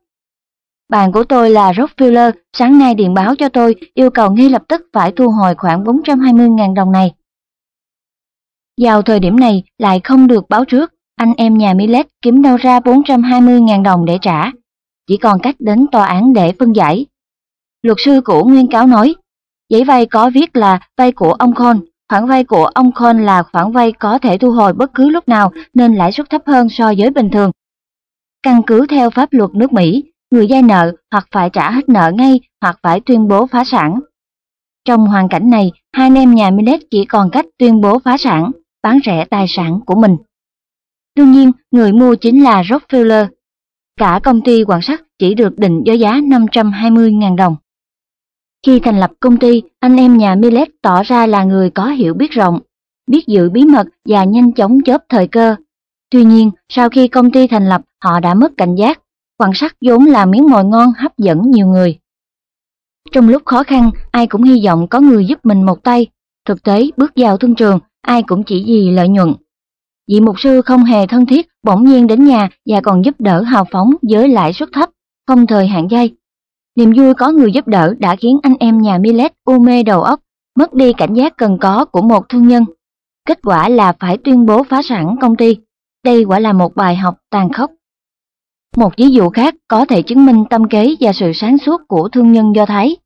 Bạn 0.90 1.12
của 1.12 1.24
tôi 1.24 1.50
là 1.50 1.72
Rockefeller 1.72 2.32
sáng 2.54 2.80
nay 2.80 2.96
điện 2.96 3.14
báo 3.14 3.36
cho 3.36 3.50
tôi 3.50 3.76
yêu 3.94 4.10
cầu 4.10 4.32
ngay 4.32 4.50
lập 4.50 4.64
tức 4.68 4.82
phải 4.94 5.12
thu 5.12 5.30
hồi 5.30 5.56
khoảng 5.56 5.84
420.000 5.84 6.74
đồng 6.74 6.92
này. 6.92 7.14
Vào 8.82 9.02
thời 9.02 9.20
điểm 9.20 9.40
này 9.40 9.64
lại 9.78 10.02
không 10.04 10.28
được 10.28 10.50
báo 10.50 10.66
trước, 10.66 10.94
anh 11.16 11.34
em 11.38 11.58
nhà 11.58 11.74
Millet 11.74 12.08
kiếm 12.22 12.42
đâu 12.42 12.58
ra 12.58 12.80
420.000 12.80 13.84
đồng 13.84 14.06
để 14.06 14.18
trả. 14.22 14.52
Chỉ 15.08 15.18
còn 15.18 15.40
cách 15.40 15.56
đến 15.60 15.86
tòa 15.92 16.06
án 16.06 16.34
để 16.34 16.54
phân 16.60 16.74
giải. 16.74 17.06
Luật 17.82 17.98
sư 18.00 18.22
của 18.26 18.44
Nguyên 18.44 18.68
Cáo 18.68 18.88
nói, 18.88 19.16
giấy 19.70 19.84
vay 19.84 20.06
có 20.06 20.30
viết 20.30 20.56
là 20.56 20.80
vay 20.98 21.12
của 21.12 21.34
ông 21.34 21.54
Con, 21.54 21.80
khoản 22.10 22.28
vay 22.28 22.44
của 22.44 22.66
ông 22.66 22.92
Con 22.92 23.20
là 23.20 23.44
khoản 23.44 23.72
vay 23.72 23.92
có 23.92 24.20
thể 24.20 24.38
thu 24.38 24.52
hồi 24.52 24.74
bất 24.74 24.94
cứ 24.94 25.10
lúc 25.10 25.28
nào 25.28 25.52
nên 25.74 25.96
lãi 25.96 26.12
suất 26.12 26.30
thấp 26.30 26.42
hơn 26.46 26.70
so 26.70 26.94
với 26.98 27.10
bình 27.12 27.30
thường. 27.30 27.52
Căn 28.44 28.62
cứ 28.68 28.86
theo 28.90 29.10
pháp 29.10 29.34
luật 29.34 29.50
nước 29.54 29.74
Mỹ, 29.74 30.04
người 30.32 30.48
vay 30.50 30.62
nợ 30.62 30.96
hoặc 31.12 31.28
phải 31.32 31.50
trả 31.50 31.72
hết 31.72 31.90
nợ 31.90 32.12
ngay 32.16 32.40
hoặc 32.62 32.80
phải 32.84 33.00
tuyên 33.00 33.28
bố 33.28 33.48
phá 33.48 33.64
sản. 33.64 34.00
Trong 34.86 35.06
hoàn 35.06 35.30
cảnh 35.30 35.50
này, 35.50 35.72
hai 35.94 36.06
anh 36.06 36.16
em 36.16 36.36
nhà 36.36 36.52
Millet 36.52 36.82
chỉ 36.92 37.06
còn 37.06 37.30
cách 37.32 37.46
tuyên 37.58 37.82
bố 37.82 38.00
phá 38.00 38.18
sản, 38.18 38.52
bán 38.84 39.00
rẻ 39.06 39.26
tài 39.30 39.46
sản 39.50 39.80
của 39.86 39.96
mình. 39.96 40.18
Đương 41.16 41.32
nhiên, 41.32 41.52
người 41.72 41.92
mua 41.92 42.16
chính 42.16 42.44
là 42.44 42.62
Rockefeller. 42.62 43.28
Cả 43.98 44.20
công 44.24 44.42
ty 44.42 44.64
quan 44.64 44.82
sát 44.82 45.04
chỉ 45.20 45.34
được 45.34 45.60
định 45.60 45.84
với 45.86 46.00
giá 46.00 46.12
520.000 46.12 47.36
đồng. 47.36 47.56
Khi 48.66 48.80
thành 48.80 49.00
lập 49.00 49.12
công 49.20 49.38
ty, 49.38 49.62
anh 49.80 49.96
em 49.96 50.18
nhà 50.18 50.36
Millet 50.36 50.68
tỏ 50.82 51.04
ra 51.04 51.28
là 51.28 51.44
người 51.44 51.70
có 51.70 51.86
hiểu 51.86 52.14
biết 52.14 52.32
rộng, 52.32 52.60
biết 53.08 53.28
giữ 53.28 53.50
bí 53.50 53.66
mật 53.66 53.88
và 54.06 54.24
nhanh 54.24 54.54
chóng 54.54 54.82
chớp 54.86 55.04
thời 55.10 55.28
cơ. 55.28 55.56
Tuy 56.10 56.24
nhiên, 56.24 56.52
sau 56.70 56.90
khi 56.90 57.08
công 57.08 57.32
ty 57.32 57.48
thành 57.48 57.70
lập, 57.70 57.82
họ 58.04 58.20
đã 58.20 58.34
mất 58.34 58.52
cảnh 58.58 58.76
giác 58.76 59.00
Quan 59.40 59.52
sát 59.54 59.76
vốn 59.82 60.06
là 60.06 60.26
miếng 60.26 60.48
mồi 60.50 60.64
ngon 60.64 60.94
hấp 60.98 61.18
dẫn 61.18 61.42
nhiều 61.52 61.68
người. 61.68 61.98
Trong 63.12 63.30
lúc 63.30 63.42
khó 63.46 63.64
khăn, 63.64 63.92
ai 64.12 64.28
cũng 64.28 64.44
hy 64.44 64.66
vọng 64.66 64.88
có 64.88 65.00
người 65.00 65.26
giúp 65.26 65.40
mình 65.44 65.64
một 65.64 65.84
tay. 65.84 66.08
Thực 66.46 66.64
tế, 66.64 66.90
bước 66.98 67.12
vào 67.16 67.38
thương 67.38 67.56
trường, 67.56 67.80
ai 68.08 68.24
cũng 68.24 68.44
chỉ 68.44 68.64
vì 68.68 68.92
lợi 68.92 69.08
nhuận. 69.08 69.34
Vị 70.08 70.20
mục 70.20 70.40
sư 70.40 70.62
không 70.62 70.84
hề 70.84 71.08
thân 71.08 71.26
thiết, 71.26 71.48
bỗng 71.64 71.86
nhiên 71.86 72.08
đến 72.08 72.26
nhà 72.26 72.50
và 72.66 72.82
còn 72.82 73.06
giúp 73.06 73.16
đỡ 73.20 73.42
hào 73.42 73.66
phóng 73.72 73.94
với 74.10 74.30
lãi 74.30 74.54
suất 74.54 74.70
thấp, 74.74 74.90
không 75.28 75.48
thời 75.48 75.68
hạn 75.68 75.88
dây. 75.92 76.16
Niềm 76.76 76.94
vui 76.98 77.14
có 77.14 77.32
người 77.32 77.52
giúp 77.52 77.68
đỡ 77.68 77.94
đã 78.00 78.16
khiến 78.16 78.40
anh 78.44 78.54
em 78.60 78.82
nhà 78.82 78.98
Millet 78.98 79.34
u 79.46 79.60
mê 79.60 79.84
đầu 79.84 80.02
óc, 80.02 80.20
mất 80.56 80.74
đi 80.74 80.94
cảnh 80.94 81.14
giác 81.14 81.38
cần 81.38 81.58
có 81.62 81.86
của 81.86 82.02
một 82.02 82.30
thương 82.30 82.48
nhân. 82.48 82.66
Kết 83.26 83.40
quả 83.44 83.70
là 83.70 83.94
phải 84.00 84.18
tuyên 84.18 84.46
bố 84.46 84.64
phá 84.64 84.82
sản 84.82 85.16
công 85.22 85.36
ty. 85.36 85.58
Đây 86.06 86.24
quả 86.24 86.40
là 86.40 86.54
một 86.54 86.76
bài 86.76 86.96
học 86.96 87.18
tàn 87.30 87.52
khốc. 87.54 87.72
Một 88.78 88.94
ví 88.98 89.10
dụ 89.10 89.30
khác 89.30 89.56
có 89.68 89.86
thể 89.86 90.02
chứng 90.02 90.26
minh 90.26 90.44
tâm 90.50 90.70
kế 90.70 90.96
và 91.00 91.14
sự 91.14 91.32
sáng 91.34 91.58
suốt 91.58 91.82
của 91.88 92.10
thương 92.10 92.32
nhân 92.32 92.56
Do 92.56 92.66
Thái. 92.66 92.98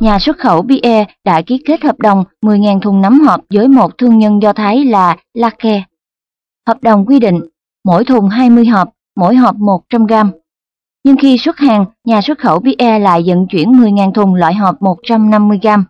Nhà 0.00 0.18
xuất 0.18 0.38
khẩu 0.38 0.62
BE 0.62 1.04
đã 1.24 1.42
ký 1.42 1.58
kết 1.66 1.82
hợp 1.82 1.98
đồng 1.98 2.24
10.000 2.42 2.80
thùng 2.80 3.02
nấm 3.02 3.20
hộp 3.20 3.40
với 3.50 3.68
một 3.68 3.98
thương 3.98 4.18
nhân 4.18 4.42
Do 4.42 4.52
Thái 4.52 4.84
là 4.84 5.16
Lake. 5.34 5.84
Hợp 6.66 6.82
đồng 6.82 7.06
quy 7.06 7.20
định 7.20 7.40
mỗi 7.84 8.04
thùng 8.04 8.28
20 8.28 8.66
hộp, 8.66 8.88
mỗi 9.16 9.36
hộp 9.36 9.56
100 9.56 10.06
gram. 10.06 10.30
Nhưng 11.04 11.16
khi 11.16 11.38
xuất 11.38 11.58
hàng, 11.58 11.84
nhà 12.04 12.20
xuất 12.22 12.38
khẩu 12.38 12.58
BE 12.58 12.98
lại 12.98 13.22
vận 13.26 13.46
chuyển 13.46 13.72
10.000 13.72 14.12
thùng 14.12 14.34
loại 14.34 14.54
hộp 14.54 14.82
150 14.82 15.58
gram. 15.62 15.84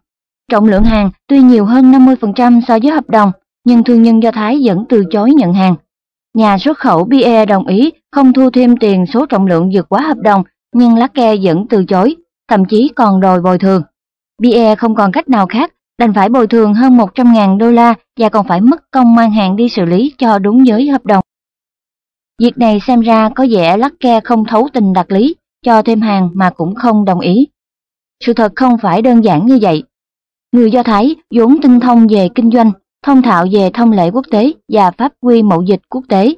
Trọng 0.50 0.64
lượng 0.64 0.84
hàng 0.84 1.10
tuy 1.26 1.40
nhiều 1.40 1.64
hơn 1.64 1.92
50% 1.92 2.60
so 2.68 2.78
với 2.82 2.90
hợp 2.90 3.08
đồng, 3.08 3.32
nhưng 3.64 3.84
thương 3.84 4.02
nhân 4.02 4.22
Do 4.22 4.30
Thái 4.30 4.60
vẫn 4.64 4.84
từ 4.88 5.04
chối 5.10 5.30
nhận 5.34 5.54
hàng. 5.54 5.74
Nhà 6.34 6.58
xuất 6.58 6.78
khẩu 6.78 7.04
BE 7.04 7.46
đồng 7.46 7.66
ý 7.66 7.92
không 8.12 8.32
thu 8.32 8.50
thêm 8.50 8.76
tiền 8.76 9.06
số 9.06 9.26
trọng 9.26 9.46
lượng 9.46 9.70
vượt 9.74 9.88
quá 9.88 10.00
hợp 10.00 10.18
đồng, 10.18 10.42
nhưng 10.74 10.96
Lake 10.96 11.36
vẫn 11.42 11.66
từ 11.68 11.84
chối, 11.84 12.16
thậm 12.48 12.64
chí 12.64 12.90
còn 12.96 13.20
đòi 13.20 13.40
bồi 13.40 13.58
thường. 13.58 13.82
Pierre 14.42 14.74
không 14.74 14.94
còn 14.94 15.12
cách 15.12 15.28
nào 15.28 15.46
khác, 15.46 15.72
đành 15.98 16.14
phải 16.14 16.28
bồi 16.28 16.46
thường 16.46 16.74
hơn 16.74 16.96
100.000 16.96 17.58
đô 17.58 17.70
la 17.70 17.94
và 18.20 18.28
còn 18.28 18.46
phải 18.48 18.60
mất 18.60 18.90
công 18.90 19.14
mang 19.14 19.30
hàng 19.30 19.56
đi 19.56 19.68
xử 19.68 19.84
lý 19.84 20.14
cho 20.18 20.38
đúng 20.38 20.66
giới 20.66 20.88
hợp 20.88 21.06
đồng. 21.06 21.24
Việc 22.42 22.58
này 22.58 22.80
xem 22.86 23.00
ra 23.00 23.30
có 23.34 23.46
vẻ 23.50 23.76
Lake 23.76 24.20
không 24.20 24.44
thấu 24.44 24.68
tình 24.72 24.92
đặc 24.92 25.10
lý, 25.10 25.34
cho 25.64 25.82
thêm 25.82 26.00
hàng 26.00 26.30
mà 26.34 26.50
cũng 26.50 26.74
không 26.74 27.04
đồng 27.04 27.20
ý. 27.20 27.46
Sự 28.24 28.32
thật 28.32 28.52
không 28.56 28.78
phải 28.82 29.02
đơn 29.02 29.24
giản 29.24 29.46
như 29.46 29.58
vậy. 29.62 29.82
Người 30.52 30.70
Do 30.70 30.82
Thái 30.82 31.16
vốn 31.34 31.60
tinh 31.62 31.80
thông 31.80 32.06
về 32.06 32.28
kinh 32.34 32.50
doanh, 32.50 32.72
thông 33.02 33.22
thạo 33.22 33.46
về 33.52 33.70
thông 33.74 33.92
lệ 33.92 34.10
quốc 34.10 34.26
tế 34.30 34.52
và 34.68 34.90
pháp 34.90 35.12
quy 35.20 35.42
mậu 35.42 35.62
dịch 35.62 35.80
quốc 35.88 36.04
tế. 36.08 36.34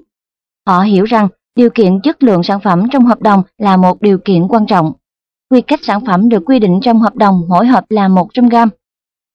Họ 0.66 0.80
hiểu 0.80 1.04
rằng 1.04 1.28
điều 1.56 1.70
kiện 1.70 2.00
chất 2.02 2.22
lượng 2.22 2.42
sản 2.42 2.60
phẩm 2.60 2.86
trong 2.92 3.06
hợp 3.06 3.22
đồng 3.22 3.42
là 3.58 3.76
một 3.76 4.02
điều 4.02 4.18
kiện 4.18 4.48
quan 4.48 4.66
trọng. 4.66 4.92
Quy 5.50 5.60
cách 5.60 5.80
sản 5.82 6.04
phẩm 6.06 6.28
được 6.28 6.42
quy 6.46 6.58
định 6.58 6.80
trong 6.82 7.00
hợp 7.00 7.16
đồng 7.16 7.42
mỗi 7.48 7.66
hộp 7.66 7.84
là 7.88 8.08
100 8.08 8.48
gram, 8.48 8.68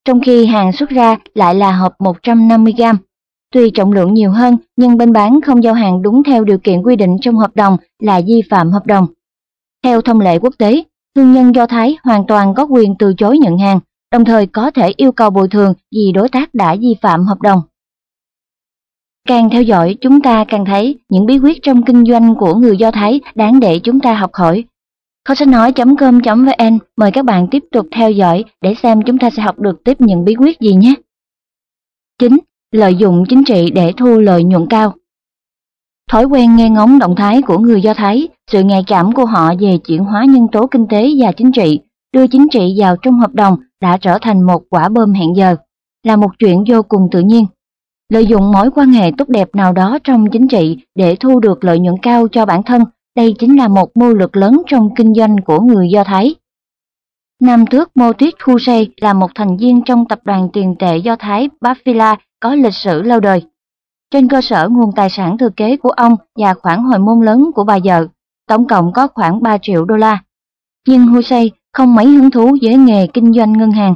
trong 0.05 0.21
khi 0.25 0.45
hàng 0.45 0.71
xuất 0.71 0.89
ra 0.89 1.17
lại 1.33 1.55
là 1.55 1.71
hộp 1.71 1.93
150 1.99 2.73
gram. 2.77 2.97
Tuy 3.53 3.69
trọng 3.69 3.91
lượng 3.91 4.13
nhiều 4.13 4.31
hơn, 4.31 4.57
nhưng 4.75 4.97
bên 4.97 5.13
bán 5.13 5.41
không 5.41 5.63
giao 5.63 5.73
hàng 5.73 6.01
đúng 6.01 6.23
theo 6.23 6.43
điều 6.43 6.57
kiện 6.57 6.81
quy 6.81 6.95
định 6.95 7.17
trong 7.21 7.37
hợp 7.37 7.55
đồng 7.55 7.77
là 7.99 8.21
vi 8.27 8.41
phạm 8.49 8.71
hợp 8.71 8.85
đồng. 8.85 9.07
Theo 9.83 10.01
thông 10.01 10.19
lệ 10.19 10.39
quốc 10.39 10.53
tế, 10.57 10.83
thương 11.15 11.33
nhân 11.33 11.55
Do 11.55 11.67
Thái 11.67 11.97
hoàn 12.03 12.27
toàn 12.27 12.53
có 12.55 12.63
quyền 12.63 12.95
từ 12.99 13.13
chối 13.17 13.37
nhận 13.37 13.57
hàng, 13.57 13.79
đồng 14.11 14.25
thời 14.25 14.47
có 14.47 14.71
thể 14.71 14.93
yêu 14.97 15.11
cầu 15.11 15.29
bồi 15.29 15.47
thường 15.47 15.73
vì 15.91 16.11
đối 16.13 16.29
tác 16.29 16.53
đã 16.53 16.75
vi 16.75 16.95
phạm 17.01 17.25
hợp 17.25 17.41
đồng. 17.41 17.61
Càng 19.27 19.49
theo 19.49 19.61
dõi, 19.61 19.97
chúng 20.01 20.21
ta 20.21 20.45
càng 20.47 20.65
thấy 20.65 20.99
những 21.09 21.25
bí 21.25 21.39
quyết 21.39 21.59
trong 21.63 21.83
kinh 21.83 22.05
doanh 22.05 22.35
của 22.35 22.55
người 22.55 22.77
Do 22.77 22.91
Thái 22.91 23.21
đáng 23.35 23.59
để 23.59 23.79
chúng 23.79 23.99
ta 23.99 24.13
học 24.13 24.31
hỏi. 24.33 24.63
Kho 25.27 25.35
sách 25.35 25.47
nói.com.vn 25.47 26.79
mời 26.97 27.11
các 27.11 27.25
bạn 27.25 27.47
tiếp 27.51 27.63
tục 27.71 27.87
theo 27.91 28.11
dõi 28.11 28.43
để 28.61 28.75
xem 28.83 29.01
chúng 29.01 29.17
ta 29.17 29.29
sẽ 29.29 29.43
học 29.43 29.59
được 29.59 29.83
tiếp 29.83 30.01
những 30.01 30.25
bí 30.25 30.35
quyết 30.35 30.59
gì 30.59 30.75
nhé. 30.75 30.93
9. 32.19 32.39
Lợi 32.71 32.95
dụng 32.95 33.23
chính 33.29 33.43
trị 33.43 33.71
để 33.71 33.91
thu 33.97 34.19
lợi 34.19 34.43
nhuận 34.43 34.67
cao 34.69 34.93
Thói 36.11 36.25
quen 36.25 36.55
nghe 36.55 36.69
ngóng 36.69 36.99
động 36.99 37.15
thái 37.15 37.41
của 37.41 37.57
người 37.57 37.81
Do 37.81 37.93
Thái, 37.93 38.27
sự 38.51 38.63
nhạy 38.63 38.83
cảm 38.87 39.11
của 39.11 39.25
họ 39.25 39.53
về 39.59 39.77
chuyển 39.77 40.03
hóa 40.03 40.25
nhân 40.25 40.47
tố 40.51 40.67
kinh 40.67 40.87
tế 40.87 41.09
và 41.19 41.31
chính 41.31 41.51
trị, 41.51 41.79
đưa 42.13 42.27
chính 42.27 42.47
trị 42.51 42.75
vào 42.77 42.95
trong 43.01 43.19
hợp 43.19 43.33
đồng 43.33 43.57
đã 43.81 43.97
trở 43.97 44.17
thành 44.21 44.41
một 44.41 44.63
quả 44.69 44.89
bơm 44.89 45.13
hẹn 45.13 45.35
giờ, 45.35 45.55
là 46.03 46.15
một 46.15 46.31
chuyện 46.39 46.63
vô 46.67 46.81
cùng 46.83 47.07
tự 47.11 47.21
nhiên. 47.21 47.45
Lợi 48.09 48.25
dụng 48.25 48.51
mối 48.51 48.71
quan 48.71 48.91
hệ 48.91 49.11
tốt 49.17 49.29
đẹp 49.29 49.55
nào 49.55 49.73
đó 49.73 49.97
trong 50.03 50.25
chính 50.31 50.47
trị 50.47 50.77
để 50.95 51.15
thu 51.15 51.39
được 51.39 51.63
lợi 51.63 51.79
nhuận 51.79 51.95
cao 52.01 52.27
cho 52.27 52.45
bản 52.45 52.63
thân, 52.63 52.83
đây 53.15 53.35
chính 53.39 53.57
là 53.57 53.67
một 53.67 53.97
mưu 53.97 54.13
lược 54.13 54.35
lớn 54.35 54.61
trong 54.67 54.89
kinh 54.95 55.13
doanh 55.13 55.35
của 55.45 55.59
người 55.59 55.89
Do 55.89 56.03
Thái. 56.03 56.35
Nam 57.41 57.65
tước 57.67 57.97
Motit 57.97 58.33
Hussein 58.45 58.89
là 59.01 59.13
một 59.13 59.31
thành 59.35 59.57
viên 59.57 59.81
trong 59.85 60.05
tập 60.09 60.19
đoàn 60.23 60.49
tiền 60.53 60.75
tệ 60.79 60.97
Do 60.97 61.15
Thái 61.15 61.49
Bafila 61.61 62.15
có 62.39 62.55
lịch 62.55 62.73
sử 62.73 63.01
lâu 63.01 63.19
đời. 63.19 63.41
Trên 64.11 64.27
cơ 64.27 64.41
sở 64.41 64.69
nguồn 64.71 64.91
tài 64.95 65.09
sản 65.09 65.37
thừa 65.37 65.49
kế 65.57 65.77
của 65.77 65.89
ông 65.89 66.15
và 66.35 66.53
khoản 66.53 66.83
hồi 66.83 66.99
môn 66.99 67.25
lớn 67.25 67.51
của 67.55 67.63
bà 67.63 67.79
vợ, 67.83 68.07
tổng 68.47 68.67
cộng 68.67 68.93
có 68.93 69.07
khoảng 69.07 69.43
3 69.43 69.57
triệu 69.57 69.85
đô 69.85 69.95
la. 69.95 70.23
Nhưng 70.87 71.07
Hussein 71.07 71.53
không 71.73 71.95
mấy 71.95 72.05
hứng 72.05 72.31
thú 72.31 72.57
với 72.61 72.77
nghề 72.77 73.07
kinh 73.07 73.33
doanh 73.33 73.53
ngân 73.53 73.71
hàng. 73.71 73.93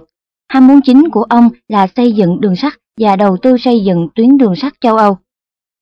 Ham 0.50 0.68
muốn 0.68 0.82
chính 0.82 1.10
của 1.10 1.24
ông 1.24 1.50
là 1.68 1.88
xây 1.96 2.12
dựng 2.12 2.42
đường 2.42 2.56
sắt 2.56 2.74
và 3.00 3.16
đầu 3.16 3.38
tư 3.42 3.58
xây 3.58 3.84
dựng 3.84 4.08
tuyến 4.16 4.38
đường 4.38 4.56
sắt 4.56 4.74
châu 4.82 4.98
Âu. 4.98 5.18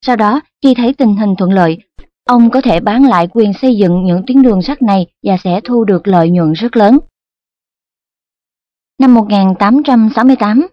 Sau 0.00 0.16
đó, 0.16 0.40
khi 0.62 0.74
thấy 0.74 0.94
tình 0.94 1.16
hình 1.16 1.34
thuận 1.38 1.52
lợi, 1.52 1.78
ông 2.26 2.50
có 2.50 2.60
thể 2.60 2.80
bán 2.80 3.04
lại 3.04 3.28
quyền 3.32 3.52
xây 3.52 3.76
dựng 3.76 4.04
những 4.04 4.22
tuyến 4.26 4.42
đường 4.42 4.62
sắt 4.62 4.82
này 4.82 5.06
và 5.22 5.36
sẽ 5.44 5.60
thu 5.64 5.84
được 5.84 6.08
lợi 6.08 6.30
nhuận 6.30 6.52
rất 6.52 6.76
lớn. 6.76 6.98
Năm 8.98 9.14
1868, 9.14 10.66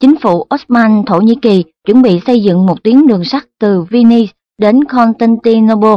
chính 0.00 0.16
phủ 0.22 0.46
Osman 0.54 1.02
Thổ 1.06 1.20
Nhĩ 1.20 1.34
Kỳ 1.42 1.64
chuẩn 1.86 2.02
bị 2.02 2.20
xây 2.26 2.42
dựng 2.42 2.66
một 2.66 2.82
tuyến 2.84 3.06
đường 3.06 3.24
sắt 3.24 3.44
từ 3.58 3.82
Venice 3.90 4.32
đến 4.58 4.84
Constantinople. 4.84 5.96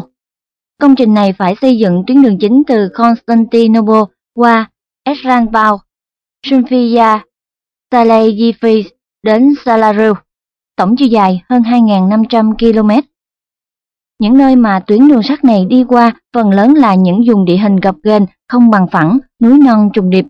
Công 0.82 0.96
trình 0.96 1.14
này 1.14 1.34
phải 1.34 1.56
xây 1.62 1.78
dựng 1.78 2.04
tuyến 2.08 2.22
đường 2.22 2.38
chính 2.40 2.64
từ 2.68 2.90
Constantinople 2.94 4.02
qua 4.34 4.72
Esranbao, 5.04 5.80
Sunfia, 6.46 7.20
Saleyfiz 7.92 8.84
đến 9.24 9.54
Salaru, 9.66 10.14
tổng 10.76 10.96
chiều 10.98 11.08
dài 11.08 11.42
hơn 11.50 11.62
2.500 11.62 12.54
km. 12.58 13.13
Những 14.24 14.38
nơi 14.38 14.56
mà 14.56 14.80
tuyến 14.80 15.08
đường 15.08 15.24
sắt 15.24 15.44
này 15.44 15.66
đi 15.66 15.84
qua 15.84 16.12
phần 16.34 16.50
lớn 16.50 16.74
là 16.74 16.96
những 16.96 17.24
vùng 17.28 17.46
địa 17.46 17.58
hình 17.58 17.76
gập 17.76 17.96
ghềnh, 18.04 18.26
không 18.48 18.70
bằng 18.70 18.88
phẳng, 18.92 19.20
núi 19.42 19.60
non 19.66 19.90
trùng 19.94 20.10
điệp. 20.10 20.26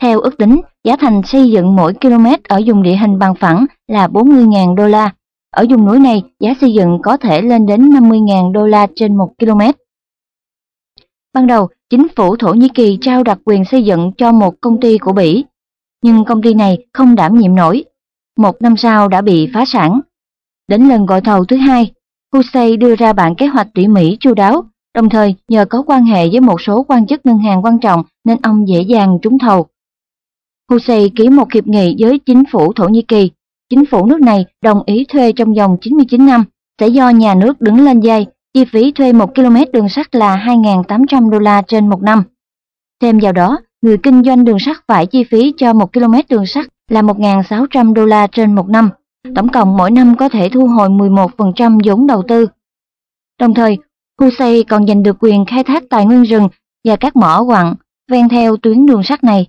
Theo 0.00 0.20
ước 0.20 0.38
tính, 0.38 0.60
giá 0.84 0.96
thành 0.96 1.22
xây 1.24 1.50
dựng 1.50 1.76
mỗi 1.76 1.94
km 1.94 2.26
ở 2.48 2.60
vùng 2.66 2.82
địa 2.82 2.96
hình 2.96 3.18
bằng 3.18 3.34
phẳng 3.34 3.66
là 3.88 4.06
40.000 4.06 4.74
đô 4.74 4.86
la. 4.86 5.14
Ở 5.50 5.66
vùng 5.70 5.86
núi 5.86 5.98
này, 5.98 6.22
giá 6.40 6.54
xây 6.60 6.74
dựng 6.74 6.98
có 7.02 7.16
thể 7.16 7.42
lên 7.42 7.66
đến 7.66 7.88
50.000 7.88 8.52
đô 8.52 8.66
la 8.66 8.86
trên 8.94 9.16
1 9.16 9.32
km. 9.38 9.60
Ban 11.34 11.46
đầu, 11.46 11.68
chính 11.90 12.06
phủ 12.16 12.36
Thổ 12.36 12.54
Nhĩ 12.54 12.68
Kỳ 12.68 12.98
trao 13.00 13.22
đặc 13.22 13.38
quyền 13.44 13.64
xây 13.64 13.84
dựng 13.84 14.12
cho 14.16 14.32
một 14.32 14.54
công 14.60 14.80
ty 14.80 14.98
của 14.98 15.12
Bỉ, 15.12 15.44
nhưng 16.02 16.24
công 16.24 16.42
ty 16.42 16.54
này 16.54 16.78
không 16.92 17.14
đảm 17.14 17.38
nhiệm 17.38 17.54
nổi. 17.54 17.84
Một 18.38 18.62
năm 18.62 18.76
sau 18.76 19.08
đã 19.08 19.20
bị 19.20 19.50
phá 19.54 19.64
sản. 19.66 20.00
Đến 20.68 20.88
lần 20.88 21.06
gọi 21.06 21.20
thầu 21.20 21.44
thứ 21.44 21.56
hai, 21.56 21.92
Hussein 22.32 22.78
đưa 22.78 22.96
ra 22.96 23.12
bản 23.12 23.34
kế 23.34 23.46
hoạch 23.46 23.68
tỉ 23.74 23.88
mỉ 23.88 24.16
chu 24.20 24.34
đáo, 24.34 24.64
đồng 24.94 25.08
thời 25.08 25.34
nhờ 25.48 25.64
có 25.64 25.82
quan 25.86 26.04
hệ 26.04 26.28
với 26.28 26.40
một 26.40 26.60
số 26.60 26.82
quan 26.82 27.06
chức 27.06 27.26
ngân 27.26 27.38
hàng 27.38 27.64
quan 27.64 27.78
trọng 27.78 28.02
nên 28.24 28.38
ông 28.42 28.68
dễ 28.68 28.80
dàng 28.80 29.18
trúng 29.22 29.38
thầu. 29.38 29.66
Hussein 30.70 31.14
ký 31.14 31.28
một 31.28 31.52
hiệp 31.52 31.66
nghị 31.66 31.96
với 31.98 32.18
chính 32.18 32.42
phủ 32.52 32.72
Thổ 32.72 32.88
Nhĩ 32.88 33.02
Kỳ. 33.02 33.30
Chính 33.70 33.86
phủ 33.86 34.06
nước 34.06 34.20
này 34.20 34.44
đồng 34.62 34.82
ý 34.86 35.04
thuê 35.08 35.32
trong 35.32 35.54
vòng 35.54 35.76
99 35.80 36.26
năm, 36.26 36.44
sẽ 36.80 36.88
do 36.88 37.10
nhà 37.10 37.34
nước 37.34 37.60
đứng 37.60 37.84
lên 37.84 38.00
dây, 38.00 38.26
chi 38.54 38.64
phí 38.64 38.92
thuê 38.92 39.12
1 39.12 39.34
km 39.34 39.56
đường 39.72 39.88
sắt 39.88 40.14
là 40.14 40.36
2.800 40.46 41.30
đô 41.30 41.38
la 41.38 41.62
trên 41.66 41.88
một 41.88 42.02
năm. 42.02 42.22
Thêm 43.02 43.18
vào 43.18 43.32
đó, 43.32 43.58
người 43.82 43.98
kinh 43.98 44.22
doanh 44.24 44.44
đường 44.44 44.58
sắt 44.58 44.76
phải 44.88 45.06
chi 45.06 45.24
phí 45.24 45.52
cho 45.56 45.72
1 45.72 45.92
km 45.92 46.14
đường 46.28 46.46
sắt 46.46 46.66
là 46.90 47.02
1.600 47.02 47.92
đô 47.92 48.04
la 48.04 48.26
trên 48.26 48.54
một 48.54 48.68
năm. 48.68 48.90
Tổng 49.34 49.48
cộng 49.48 49.76
mỗi 49.76 49.90
năm 49.90 50.16
có 50.16 50.28
thể 50.28 50.48
thu 50.48 50.66
hồi 50.66 50.88
11% 50.88 51.78
vốn 51.84 52.06
đầu 52.06 52.22
tư. 52.28 52.46
Đồng 53.40 53.54
thời, 53.54 53.78
Hussein 54.20 54.68
còn 54.68 54.86
giành 54.86 55.02
được 55.02 55.16
quyền 55.20 55.44
khai 55.44 55.64
thác 55.64 55.82
tài 55.90 56.06
nguyên 56.06 56.22
rừng 56.22 56.48
và 56.84 56.96
các 56.96 57.16
mỏ 57.16 57.44
quặng 57.46 57.74
ven 58.10 58.28
theo 58.28 58.56
tuyến 58.56 58.86
đường 58.86 59.02
sắt 59.02 59.24
này. 59.24 59.46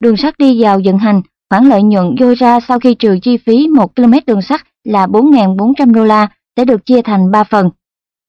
Đường 0.00 0.16
sắt 0.16 0.38
đi 0.38 0.62
vào 0.62 0.80
vận 0.84 0.98
hành, 0.98 1.22
khoản 1.50 1.64
lợi 1.64 1.82
nhuận 1.82 2.14
dôi 2.20 2.34
ra 2.34 2.60
sau 2.60 2.78
khi 2.78 2.94
trừ 2.94 3.18
chi 3.22 3.36
phí 3.36 3.68
1 3.68 3.96
km 3.96 4.12
đường 4.26 4.42
sắt 4.42 4.60
là 4.84 5.06
4.400 5.06 5.92
đô 5.92 6.04
la 6.04 6.28
sẽ 6.56 6.64
được 6.64 6.86
chia 6.86 7.02
thành 7.02 7.30
3 7.30 7.44
phần. 7.44 7.70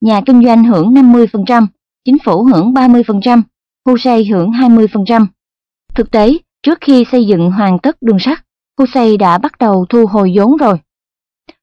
Nhà 0.02 0.22
kinh 0.26 0.44
doanh 0.46 0.64
hưởng 0.64 0.94
50%, 0.94 1.68
chính 2.06 2.18
phủ 2.26 2.44
hưởng 2.44 2.74
30%, 2.74 3.42
Hussein 3.86 4.32
hưởng 4.32 4.52
20%. 4.52 5.26
Thực 5.96 6.12
tế, 6.12 6.38
trước 6.64 6.78
khi 6.82 7.06
xây 7.12 7.28
dựng 7.28 7.52
hoàn 7.52 7.80
tất 7.80 8.02
đường 8.02 8.20
sắt, 8.20 8.47
Hussein 8.78 9.18
đã 9.18 9.38
bắt 9.38 9.58
đầu 9.60 9.86
thu 9.90 10.06
hồi 10.06 10.34
vốn 10.36 10.58
rồi. 10.58 10.78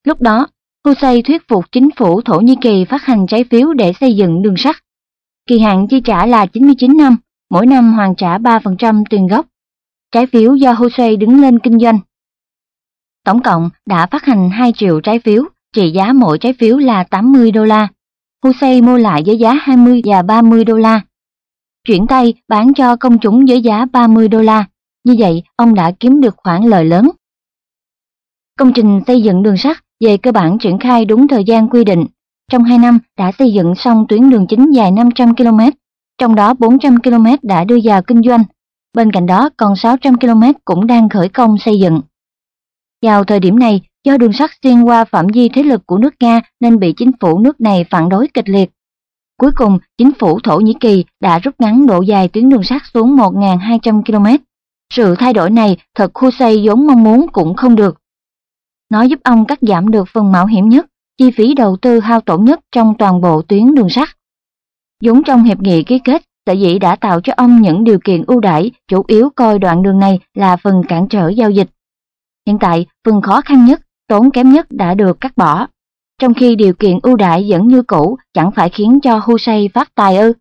Lúc 0.05 0.21
đó, 0.21 0.47
Hussein 0.85 1.25
thuyết 1.25 1.49
phục 1.49 1.65
chính 1.73 1.89
phủ 1.97 2.21
Thổ 2.21 2.41
Nhĩ 2.41 2.57
Kỳ 2.61 2.85
phát 2.85 3.03
hành 3.03 3.27
trái 3.27 3.45
phiếu 3.51 3.73
để 3.73 3.93
xây 4.01 4.17
dựng 4.17 4.43
đường 4.43 4.57
sắt. 4.57 4.77
Kỳ 5.47 5.59
hạn 5.59 5.87
chi 5.91 6.01
trả 6.01 6.27
là 6.27 6.47
99 6.47 6.97
năm, 6.97 7.17
mỗi 7.51 7.67
năm 7.67 7.93
hoàn 7.93 8.15
trả 8.15 8.39
3% 8.39 9.05
tiền 9.11 9.27
gốc. 9.27 9.47
Trái 10.13 10.27
phiếu 10.27 10.55
do 10.55 10.73
Hussein 10.73 11.19
đứng 11.19 11.41
lên 11.41 11.59
kinh 11.59 11.79
doanh. 11.79 11.99
Tổng 13.25 13.43
cộng 13.43 13.71
đã 13.87 14.07
phát 14.07 14.25
hành 14.25 14.51
2 14.51 14.73
triệu 14.77 15.01
trái 15.01 15.19
phiếu, 15.19 15.45
trị 15.73 15.91
giá 15.91 16.13
mỗi 16.13 16.39
trái 16.39 16.53
phiếu 16.53 16.79
là 16.79 17.05
80 17.05 17.51
đô 17.51 17.65
la. 17.65 17.89
Hussein 18.43 18.87
mua 18.87 18.97
lại 18.97 19.23
với 19.27 19.39
giá 19.39 19.55
20 19.55 20.03
và 20.05 20.23
30 20.23 20.65
đô 20.65 20.77
la. 20.77 21.01
Chuyển 21.87 22.07
tay 22.07 22.35
bán 22.49 22.75
cho 22.75 22.97
công 22.97 23.19
chúng 23.19 23.45
với 23.49 23.63
giá 23.63 23.85
30 23.93 24.29
đô 24.29 24.41
la. 24.41 24.65
Như 25.05 25.15
vậy, 25.19 25.43
ông 25.57 25.75
đã 25.75 25.91
kiếm 26.01 26.21
được 26.21 26.35
khoản 26.37 26.63
lợi 26.63 26.85
lớn. 26.85 27.11
Công 28.59 28.73
trình 28.73 29.01
xây 29.07 29.23
dựng 29.23 29.43
đường 29.43 29.57
sắt 29.57 29.77
về 30.05 30.17
cơ 30.17 30.33
bản 30.33 30.59
triển 30.59 30.79
khai 30.79 31.05
đúng 31.05 31.29
thời 31.29 31.45
gian 31.45 31.69
quy 31.69 31.85
định. 31.85 32.07
Trong 32.51 32.65
2 32.65 32.79
năm 32.79 32.99
đã 33.19 33.33
xây 33.39 33.53
dựng 33.53 33.75
xong 33.75 34.07
tuyến 34.09 34.31
đường 34.31 34.47
chính 34.47 34.71
dài 34.71 34.91
500 34.91 35.37
km, 35.37 35.61
trong 36.19 36.35
đó 36.35 36.55
400 36.55 37.03
km 37.03 37.27
đã 37.43 37.65
đưa 37.65 37.79
vào 37.85 38.03
kinh 38.03 38.23
doanh. 38.23 38.45
Bên 38.95 39.13
cạnh 39.13 39.27
đó 39.27 39.51
còn 39.57 39.77
600 39.77 40.19
km 40.19 40.43
cũng 40.65 40.87
đang 40.87 41.09
khởi 41.09 41.29
công 41.29 41.59
xây 41.59 41.79
dựng. 41.79 42.01
Vào 43.03 43.25
thời 43.25 43.41
điểm 43.41 43.59
này, 43.59 43.81
do 44.05 44.17
đường 44.17 44.33
sắt 44.33 44.51
xuyên 44.63 44.83
qua 44.83 45.05
phạm 45.05 45.27
vi 45.27 45.49
thế 45.49 45.63
lực 45.63 45.87
của 45.87 45.99
nước 45.99 46.15
Nga 46.21 46.41
nên 46.61 46.79
bị 46.79 46.95
chính 46.97 47.11
phủ 47.21 47.39
nước 47.39 47.61
này 47.61 47.85
phản 47.91 48.09
đối 48.09 48.29
kịch 48.35 48.49
liệt. 48.49 48.71
Cuối 49.39 49.51
cùng, 49.57 49.79
chính 49.99 50.11
phủ 50.19 50.39
Thổ 50.45 50.61
Nhĩ 50.61 50.75
Kỳ 50.81 51.05
đã 51.21 51.39
rút 51.39 51.55
ngắn 51.59 51.87
độ 51.87 52.01
dài 52.01 52.29
tuyến 52.29 52.49
đường 52.49 52.63
sắt 52.63 52.83
xuống 52.95 53.17
1.200 53.17 54.03
km. 54.03 54.45
Sự 54.97 55.15
thay 55.19 55.33
đổi 55.33 55.51
này 55.51 55.77
thật 55.95 56.15
Hussein 56.15 56.67
vốn 56.67 56.87
mong 56.87 57.03
muốn 57.03 57.27
cũng 57.33 57.55
không 57.55 57.77
được. 57.77 58.01
Nó 58.91 59.03
giúp 59.03 59.21
ông 59.25 59.45
cắt 59.45 59.59
giảm 59.63 59.91
được 59.91 60.09
phần 60.09 60.33
mạo 60.33 60.47
hiểm 60.47 60.69
nhất, 60.69 60.87
chi 61.19 61.31
phí 61.31 61.55
đầu 61.55 61.77
tư 61.77 62.01
hao 62.01 62.21
tổn 62.21 62.45
nhất 62.45 62.61
trong 62.73 62.95
toàn 62.99 63.21
bộ 63.21 63.43
tuyến 63.43 63.75
đường 63.75 63.91
sắt. 63.91 64.09
Giống 65.01 65.25
trong 65.25 65.45
hiệp 65.45 65.61
nghị 65.61 65.83
ký 65.83 65.99
kết, 65.99 66.23
sở 66.47 66.53
dĩ 66.53 66.79
đã 66.79 66.97
tạo 66.97 67.21
cho 67.21 67.33
ông 67.37 67.63
những 67.63 67.85
điều 67.85 67.99
kiện 68.05 68.25
ưu 68.27 68.41
đãi, 68.41 68.71
chủ 68.89 69.05
yếu 69.07 69.31
coi 69.31 69.59
đoạn 69.59 69.83
đường 69.83 69.99
này 69.99 70.19
là 70.35 70.57
phần 70.57 70.83
cản 70.89 71.09
trở 71.09 71.29
giao 71.29 71.51
dịch. 71.51 71.71
Hiện 72.47 72.59
tại, 72.59 72.87
phần 73.05 73.23
khó 73.23 73.41
khăn 73.41 73.65
nhất, 73.65 73.81
tốn 74.09 74.31
kém 74.31 74.53
nhất 74.53 74.67
đã 74.71 74.95
được 74.95 75.21
cắt 75.21 75.37
bỏ, 75.37 75.67
trong 76.21 76.35
khi 76.35 76.57
điều 76.57 76.75
kiện 76.75 76.99
ưu 77.03 77.17
đãi 77.17 77.47
vẫn 77.49 77.69
như 77.69 77.83
cũ 77.83 78.19
chẳng 78.35 78.51
phải 78.51 78.71
khiến 78.71 78.99
cho 79.03 79.21
Hussein 79.25 79.73
phát 79.73 79.95
tài 79.95 80.17
ư. 80.17 80.33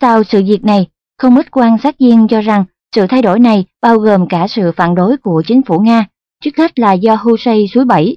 Sau 0.00 0.24
sự 0.24 0.42
việc 0.46 0.64
này, 0.64 0.86
không 1.18 1.36
ít 1.36 1.50
quan 1.50 1.78
sát 1.78 1.98
viên 1.98 2.28
cho 2.28 2.40
rằng 2.40 2.64
sự 2.98 3.06
thay 3.06 3.22
đổi 3.22 3.40
này 3.40 3.64
bao 3.82 3.98
gồm 3.98 4.28
cả 4.28 4.46
sự 4.48 4.72
phản 4.76 4.94
đối 4.94 5.16
của 5.16 5.42
chính 5.46 5.62
phủ 5.62 5.78
Nga, 5.78 6.06
trước 6.44 6.56
hết 6.56 6.78
là 6.78 6.92
do 6.92 7.14
Hussein 7.14 7.66
suối 7.74 7.84
bẫy. 7.84 8.16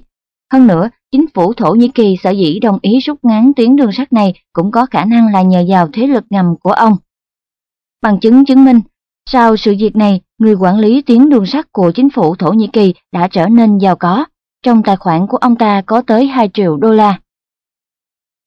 Hơn 0.52 0.66
nữa, 0.66 0.88
chính 1.12 1.26
phủ 1.34 1.52
Thổ 1.52 1.74
Nhĩ 1.74 1.88
Kỳ 1.88 2.16
sở 2.22 2.30
dĩ 2.30 2.58
đồng 2.58 2.78
ý 2.82 2.98
rút 2.98 3.18
ngắn 3.22 3.52
tuyến 3.56 3.76
đường 3.76 3.92
sắt 3.92 4.12
này 4.12 4.34
cũng 4.52 4.70
có 4.70 4.86
khả 4.86 5.04
năng 5.04 5.32
là 5.32 5.42
nhờ 5.42 5.64
vào 5.68 5.88
thế 5.92 6.06
lực 6.06 6.24
ngầm 6.30 6.54
của 6.60 6.72
ông. 6.72 6.96
Bằng 8.02 8.20
chứng 8.20 8.44
chứng 8.44 8.64
minh, 8.64 8.80
sau 9.26 9.56
sự 9.56 9.74
việc 9.78 9.96
này, 9.96 10.20
người 10.38 10.54
quản 10.54 10.78
lý 10.78 11.02
tuyến 11.02 11.28
đường 11.28 11.46
sắt 11.46 11.72
của 11.72 11.90
chính 11.94 12.10
phủ 12.10 12.34
Thổ 12.34 12.52
Nhĩ 12.52 12.66
Kỳ 12.72 12.94
đã 13.12 13.28
trở 13.28 13.46
nên 13.46 13.78
giàu 13.78 13.96
có. 13.96 14.24
Trong 14.62 14.82
tài 14.82 14.96
khoản 14.96 15.26
của 15.26 15.36
ông 15.36 15.56
ta 15.56 15.82
có 15.86 16.02
tới 16.06 16.26
2 16.26 16.50
triệu 16.54 16.76
đô 16.76 16.92
la. 16.92 17.20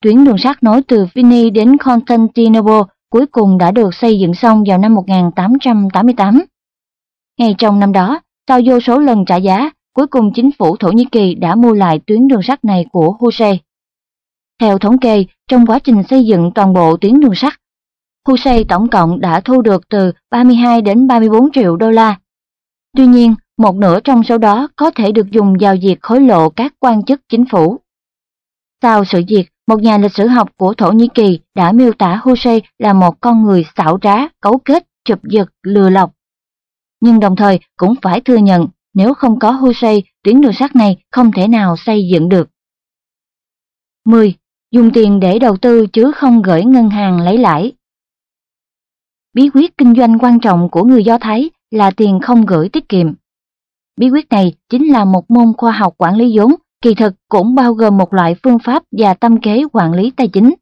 Tuyến 0.02 0.26
đường 0.26 0.38
sắt 0.38 0.64
nối 0.64 0.82
từ 0.82 1.08
Vini 1.14 1.50
đến 1.50 1.78
Constantinople 1.78 2.82
cuối 3.16 3.26
cùng 3.26 3.58
đã 3.58 3.72
được 3.72 3.96
xây 3.96 4.20
dựng 4.20 4.34
xong 4.34 4.64
vào 4.68 4.78
năm 4.78 4.96
1888. 4.96 6.44
Ngay 7.40 7.56
trong 7.58 7.80
năm 7.80 7.92
đó, 7.92 8.20
sau 8.48 8.60
vô 8.66 8.80
số 8.80 9.00
lần 9.00 9.26
trả 9.26 9.36
giá, 9.36 9.70
cuối 9.94 10.08
cùng 10.08 10.32
chính 10.36 10.50
phủ 10.60 10.78
Thổ 10.78 10.92
Nhĩ 10.92 11.06
Kỳ 11.12 11.36
đã 11.36 11.56
mua 11.56 11.74
lại 11.74 12.00
tuyến 12.08 12.28
đường 12.28 12.42
sắt 12.44 12.66
này 12.66 12.86
của 12.92 13.16
Hussein. 13.20 13.56
Theo 14.62 14.78
thống 14.78 15.00
kê, 15.00 15.26
trong 15.48 15.66
quá 15.66 15.80
trình 15.80 16.04
xây 16.10 16.26
dựng 16.26 16.52
toàn 16.56 16.74
bộ 16.74 16.98
tuyến 16.98 17.20
đường 17.20 17.36
sắt, 17.36 17.54
Hussein 18.28 18.68
tổng 18.68 18.90
cộng 18.90 19.20
đã 19.20 19.40
thu 19.40 19.62
được 19.62 19.90
từ 19.90 20.12
32 20.32 20.82
đến 20.82 21.08
34 21.08 21.52
triệu 21.52 21.78
đô 21.78 21.92
la. 21.92 22.20
Tuy 22.98 23.08
nhiên, 23.08 23.36
một 23.58 23.76
nửa 23.76 24.00
trong 24.00 24.24
số 24.24 24.38
đó 24.38 24.68
có 24.76 24.92
thể 24.92 25.12
được 25.12 25.32
dùng 25.32 25.54
vào 25.60 25.76
việc 25.82 25.98
khối 26.02 26.22
lộ 26.22 26.50
các 26.50 26.74
quan 26.80 27.04
chức 27.04 27.22
chính 27.30 27.46
phủ. 27.52 27.80
Sau 28.82 29.06
sự 29.06 29.22
việc, 29.28 29.46
một 29.68 29.82
nhà 29.82 29.98
lịch 29.98 30.14
sử 30.14 30.28
học 30.28 30.50
của 30.58 30.74
Thổ 30.74 30.92
Nhĩ 30.92 31.08
Kỳ 31.14 31.40
đã 31.56 31.72
miêu 31.72 31.94
tả 31.94 32.20
Hussein 32.24 32.64
là 32.78 32.94
một 32.94 33.22
con 33.22 33.44
người 33.44 33.66
xảo 33.76 34.00
trá, 34.02 34.16
cấu 34.42 34.58
kết, 34.58 34.88
chụp 35.06 35.20
giật, 35.24 35.50
lừa 35.64 35.90
lọc. 35.90 36.14
Nhưng 37.02 37.20
đồng 37.20 37.36
thời 37.36 37.60
cũng 37.78 37.94
phải 38.02 38.22
thừa 38.22 38.38
nhận 38.38 38.68
nếu 38.94 39.14
không 39.14 39.40
có 39.40 39.52
Hussein, 39.52 40.06
tuyến 40.24 40.42
đường 40.42 40.54
sắt 40.54 40.76
này 40.76 40.98
không 41.12 41.32
thể 41.32 41.48
nào 41.48 41.78
xây 41.78 42.08
dựng 42.08 42.30
được. 42.30 42.50
10. 44.06 44.36
Dùng 44.72 44.92
tiền 44.94 45.20
để 45.20 45.40
đầu 45.40 45.58
tư 45.58 45.88
chứ 45.94 46.12
không 46.16 46.42
gửi 46.42 46.64
ngân 46.64 46.90
hàng 46.90 47.22
lấy 47.22 47.38
lãi. 47.38 47.72
Bí 49.34 49.50
quyết 49.54 49.78
kinh 49.78 49.96
doanh 49.96 50.20
quan 50.20 50.40
trọng 50.40 50.70
của 50.70 50.84
người 50.84 51.04
Do 51.04 51.18
Thái 51.18 51.50
là 51.72 51.92
tiền 51.92 52.20
không 52.22 52.46
gửi 52.46 52.70
tiết 52.70 52.90
kiệm. 52.90 53.14
Bí 53.98 54.10
quyết 54.10 54.30
này 54.30 54.56
chính 54.70 54.92
là 54.92 55.06
một 55.06 55.32
môn 55.32 55.54
khoa 55.58 55.72
học 55.72 55.94
quản 55.98 56.16
lý 56.16 56.38
vốn, 56.38 56.56
kỳ 56.86 56.96
thực 56.96 57.14
cũng 57.30 57.56
bao 57.56 57.74
gồm 57.74 57.98
một 57.98 58.14
loại 58.14 58.36
phương 58.44 58.60
pháp 58.60 58.84
và 58.92 59.14
tâm 59.14 59.42
kế 59.42 59.64
quản 59.74 59.94
lý 59.94 60.12
tài 60.12 60.28
chính. 60.28 60.54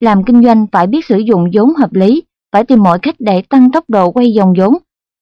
Làm 0.00 0.24
kinh 0.24 0.42
doanh 0.44 0.66
phải 0.72 0.86
biết 0.86 1.04
sử 1.06 1.18
dụng 1.18 1.50
vốn 1.52 1.74
hợp 1.74 1.92
lý, 1.92 2.22
phải 2.52 2.64
tìm 2.64 2.82
mọi 2.82 2.98
cách 2.98 3.14
để 3.18 3.42
tăng 3.42 3.70
tốc 3.72 3.84
độ 3.88 4.10
quay 4.10 4.32
dòng 4.32 4.54
vốn, 4.58 4.74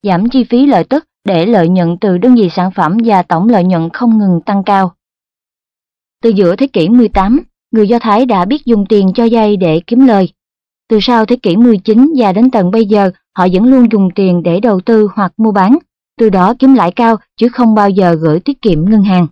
giảm 0.03 0.29
chi 0.29 0.43
phí 0.43 0.65
lợi 0.65 0.83
tức 0.83 1.05
để 1.25 1.45
lợi 1.45 1.69
nhuận 1.69 1.97
từ 2.01 2.17
đơn 2.17 2.35
vị 2.35 2.49
sản 2.49 2.71
phẩm 2.71 2.97
và 3.05 3.23
tổng 3.23 3.49
lợi 3.49 3.63
nhuận 3.63 3.89
không 3.93 4.17
ngừng 4.17 4.41
tăng 4.45 4.63
cao. 4.63 4.93
Từ 6.23 6.29
giữa 6.29 6.55
thế 6.55 6.67
kỷ 6.67 6.89
18, 6.89 7.39
người 7.71 7.87
Do 7.87 7.99
Thái 7.99 8.25
đã 8.25 8.45
biết 8.45 8.65
dùng 8.65 8.85
tiền 8.89 9.11
cho 9.15 9.23
dây 9.23 9.57
để 9.57 9.81
kiếm 9.87 10.07
lời. 10.07 10.29
Từ 10.89 10.99
sau 11.01 11.25
thế 11.25 11.35
kỷ 11.35 11.55
19 11.55 12.13
và 12.17 12.33
đến 12.33 12.51
tận 12.51 12.71
bây 12.71 12.85
giờ, 12.85 13.11
họ 13.37 13.47
vẫn 13.53 13.63
luôn 13.63 13.91
dùng 13.91 14.09
tiền 14.15 14.43
để 14.43 14.59
đầu 14.59 14.81
tư 14.81 15.07
hoặc 15.15 15.33
mua 15.37 15.51
bán, 15.51 15.77
từ 16.19 16.29
đó 16.29 16.53
kiếm 16.59 16.73
lãi 16.73 16.91
cao 16.91 17.15
chứ 17.37 17.49
không 17.49 17.75
bao 17.75 17.89
giờ 17.89 18.15
gửi 18.21 18.39
tiết 18.39 18.61
kiệm 18.61 18.89
ngân 18.89 19.03
hàng. 19.03 19.27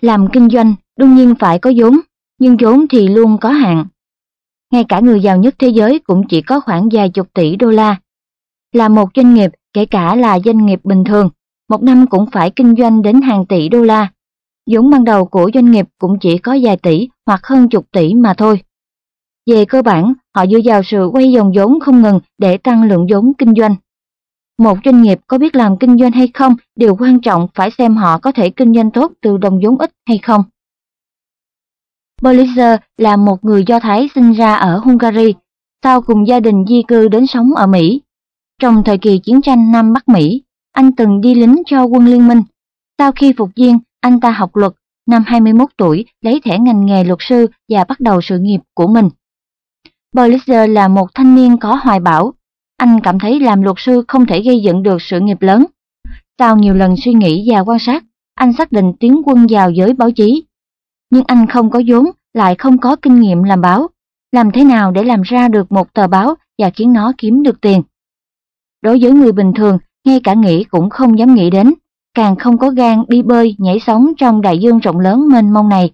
Làm 0.00 0.26
kinh 0.32 0.48
doanh 0.50 0.74
đương 0.96 1.14
nhiên 1.14 1.34
phải 1.38 1.58
có 1.58 1.72
vốn, 1.76 2.00
nhưng 2.38 2.56
vốn 2.60 2.88
thì 2.90 3.08
luôn 3.08 3.38
có 3.40 3.48
hạn. 3.48 3.86
Ngay 4.72 4.84
cả 4.88 5.00
người 5.00 5.20
giàu 5.20 5.36
nhất 5.36 5.54
thế 5.58 5.68
giới 5.68 5.98
cũng 5.98 6.22
chỉ 6.28 6.42
có 6.42 6.60
khoảng 6.60 6.88
vài 6.92 7.08
chục 7.08 7.28
tỷ 7.34 7.56
đô 7.56 7.70
la. 7.70 7.96
Là 8.72 8.88
một 8.88 9.08
doanh 9.14 9.34
nghiệp, 9.34 9.50
kể 9.72 9.86
cả 9.86 10.14
là 10.14 10.38
doanh 10.44 10.66
nghiệp 10.66 10.80
bình 10.84 11.04
thường, 11.04 11.30
một 11.68 11.82
năm 11.82 12.06
cũng 12.06 12.26
phải 12.32 12.50
kinh 12.50 12.74
doanh 12.78 13.02
đến 13.02 13.20
hàng 13.22 13.46
tỷ 13.46 13.68
đô 13.68 13.82
la. 13.82 14.08
Vốn 14.70 14.90
ban 14.90 15.04
đầu 15.04 15.24
của 15.24 15.50
doanh 15.54 15.70
nghiệp 15.70 15.86
cũng 15.98 16.18
chỉ 16.18 16.38
có 16.38 16.58
vài 16.62 16.76
tỷ 16.76 17.08
hoặc 17.26 17.40
hơn 17.46 17.68
chục 17.68 17.86
tỷ 17.92 18.14
mà 18.14 18.34
thôi. 18.34 18.60
Về 19.50 19.64
cơ 19.64 19.82
bản, 19.82 20.12
họ 20.34 20.46
dựa 20.46 20.58
vào 20.64 20.82
sự 20.82 21.06
quay 21.12 21.32
dòng 21.32 21.52
vốn 21.54 21.80
không 21.80 22.02
ngừng 22.02 22.20
để 22.38 22.56
tăng 22.56 22.82
lượng 22.82 23.06
vốn 23.10 23.32
kinh 23.38 23.54
doanh. 23.54 23.76
Một 24.58 24.78
doanh 24.84 25.02
nghiệp 25.02 25.18
có 25.26 25.38
biết 25.38 25.56
làm 25.56 25.78
kinh 25.78 25.98
doanh 25.98 26.12
hay 26.12 26.28
không, 26.34 26.56
điều 26.76 26.96
quan 26.96 27.20
trọng 27.20 27.48
phải 27.54 27.70
xem 27.78 27.96
họ 27.96 28.18
có 28.18 28.32
thể 28.32 28.50
kinh 28.50 28.74
doanh 28.74 28.90
tốt 28.90 29.12
từ 29.22 29.36
đồng 29.36 29.60
vốn 29.62 29.78
ít 29.78 29.90
hay 30.06 30.18
không. 30.18 30.42
Bollinger 32.22 32.78
là 32.96 33.16
một 33.16 33.44
người 33.44 33.64
Do 33.66 33.80
Thái 33.80 34.08
sinh 34.14 34.32
ra 34.32 34.54
ở 34.54 34.78
Hungary, 34.78 35.34
sau 35.82 36.02
cùng 36.02 36.26
gia 36.26 36.40
đình 36.40 36.64
di 36.68 36.82
cư 36.88 37.08
đến 37.08 37.26
sống 37.26 37.54
ở 37.54 37.66
Mỹ. 37.66 38.00
Trong 38.60 38.84
thời 38.84 38.98
kỳ 38.98 39.18
chiến 39.18 39.42
tranh 39.42 39.72
Nam 39.72 39.92
Bắc 39.92 40.08
Mỹ, 40.08 40.42
anh 40.72 40.92
từng 40.96 41.20
đi 41.20 41.34
lính 41.34 41.62
cho 41.66 41.84
quân 41.84 42.06
liên 42.06 42.28
minh. 42.28 42.42
Sau 42.98 43.12
khi 43.12 43.32
phục 43.36 43.50
viên, 43.56 43.78
anh 44.00 44.20
ta 44.20 44.30
học 44.30 44.56
luật, 44.56 44.72
năm 45.06 45.22
21 45.26 45.68
tuổi 45.76 46.04
lấy 46.20 46.40
thẻ 46.44 46.58
ngành 46.58 46.86
nghề 46.86 47.04
luật 47.04 47.18
sư 47.20 47.46
và 47.68 47.84
bắt 47.84 48.00
đầu 48.00 48.20
sự 48.20 48.38
nghiệp 48.38 48.60
của 48.74 48.86
mình. 48.86 49.08
Bollinger 50.12 50.70
là 50.70 50.88
một 50.88 51.14
thanh 51.14 51.34
niên 51.34 51.56
có 51.58 51.74
hoài 51.82 52.00
bão. 52.00 52.34
Anh 52.78 53.00
cảm 53.02 53.18
thấy 53.18 53.40
làm 53.40 53.62
luật 53.62 53.76
sư 53.78 54.04
không 54.08 54.26
thể 54.26 54.42
gây 54.42 54.60
dựng 54.60 54.82
được 54.82 55.02
sự 55.02 55.20
nghiệp 55.20 55.42
lớn. 55.42 55.64
Sau 56.38 56.56
nhiều 56.56 56.74
lần 56.74 56.94
suy 57.04 57.14
nghĩ 57.14 57.48
và 57.52 57.60
quan 57.60 57.78
sát, 57.78 58.04
anh 58.34 58.52
xác 58.52 58.72
định 58.72 58.92
tiến 59.00 59.22
quân 59.24 59.46
vào 59.50 59.70
giới 59.70 59.92
báo 59.92 60.10
chí. 60.10 60.44
Nhưng 61.10 61.24
anh 61.26 61.46
không 61.46 61.70
có 61.70 61.82
vốn, 61.86 62.10
lại 62.34 62.54
không 62.54 62.78
có 62.78 62.96
kinh 62.96 63.20
nghiệm 63.20 63.42
làm 63.42 63.60
báo. 63.60 63.88
Làm 64.32 64.50
thế 64.50 64.64
nào 64.64 64.90
để 64.90 65.04
làm 65.04 65.22
ra 65.22 65.48
được 65.48 65.72
một 65.72 65.92
tờ 65.92 66.06
báo 66.06 66.34
và 66.58 66.70
khiến 66.70 66.92
nó 66.92 67.12
kiếm 67.18 67.42
được 67.42 67.60
tiền? 67.60 67.82
Đối 68.82 68.98
với 69.02 69.12
người 69.12 69.32
bình 69.32 69.52
thường, 69.56 69.78
ngay 70.04 70.20
cả 70.24 70.34
nghĩ 70.34 70.64
cũng 70.64 70.90
không 70.90 71.18
dám 71.18 71.34
nghĩ 71.34 71.50
đến, 71.50 71.74
càng 72.14 72.36
không 72.36 72.58
có 72.58 72.70
gan 72.70 73.04
đi 73.08 73.22
bơi, 73.22 73.54
nhảy 73.58 73.78
sóng 73.80 74.12
trong 74.18 74.40
đại 74.40 74.58
dương 74.58 74.78
rộng 74.78 75.00
lớn 75.00 75.28
mênh 75.28 75.52
mông 75.52 75.68
này. 75.68 75.90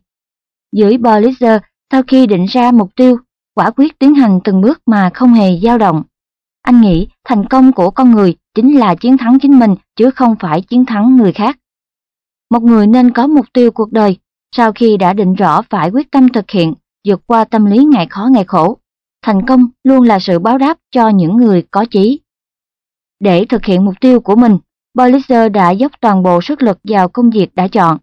Dưới 0.73 0.99
Bolliger, 0.99 1.61
sau 1.93 2.03
khi 2.03 2.27
định 2.27 2.45
ra 2.49 2.71
mục 2.73 2.91
tiêu 2.97 3.19
quả 3.55 3.71
quyết 3.71 3.99
tiến 3.99 4.15
hành 4.15 4.41
từng 4.45 4.61
bước 4.61 4.83
mà 4.87 5.11
không 5.15 5.33
hề 5.33 5.59
dao 5.63 5.79
động. 5.79 6.03
Anh 6.65 6.81
nghĩ 6.81 7.09
thành 7.25 7.49
công 7.49 7.73
của 7.73 7.91
con 7.91 8.11
người 8.11 8.35
chính 8.55 8.79
là 8.79 8.95
chiến 8.95 9.19
thắng 9.19 9.39
chính 9.43 9.59
mình 9.59 9.75
chứ 9.97 10.11
không 10.11 10.37
phải 10.41 10.61
chiến 10.61 10.85
thắng 10.87 11.17
người 11.17 11.33
khác. 11.33 11.59
Một 12.51 12.63
người 12.63 12.87
nên 12.87 13.11
có 13.11 13.27
mục 13.27 13.47
tiêu 13.53 13.71
cuộc 13.71 13.93
đời, 13.93 14.17
sau 14.57 14.73
khi 14.73 14.97
đã 14.97 15.13
định 15.13 15.35
rõ 15.35 15.63
phải 15.71 15.91
quyết 15.91 16.11
tâm 16.11 16.29
thực 16.29 16.51
hiện, 16.51 16.75
vượt 17.09 17.21
qua 17.27 17.45
tâm 17.45 17.67
lý 17.67 17.85
ngày 17.85 18.07
khó 18.11 18.29
ngày 18.33 18.45
khổ. 18.45 18.77
Thành 19.23 19.47
công 19.47 19.69
luôn 19.85 20.03
là 20.03 20.19
sự 20.19 20.39
báo 20.39 20.59
đáp 20.59 20.79
cho 20.91 21.09
những 21.09 21.37
người 21.37 21.63
có 21.71 21.85
chí. 21.91 22.21
Để 23.21 23.45
thực 23.45 23.65
hiện 23.65 23.85
mục 23.85 23.95
tiêu 24.01 24.21
của 24.21 24.37
mình, 24.37 24.59
Bollinger 24.95 25.53
đã 25.53 25.71
dốc 25.71 25.93
toàn 26.01 26.23
bộ 26.23 26.41
sức 26.43 26.63
lực 26.63 26.79
vào 26.85 27.09
công 27.09 27.31
việc 27.31 27.55
đã 27.55 27.69
chọn. 27.69 27.99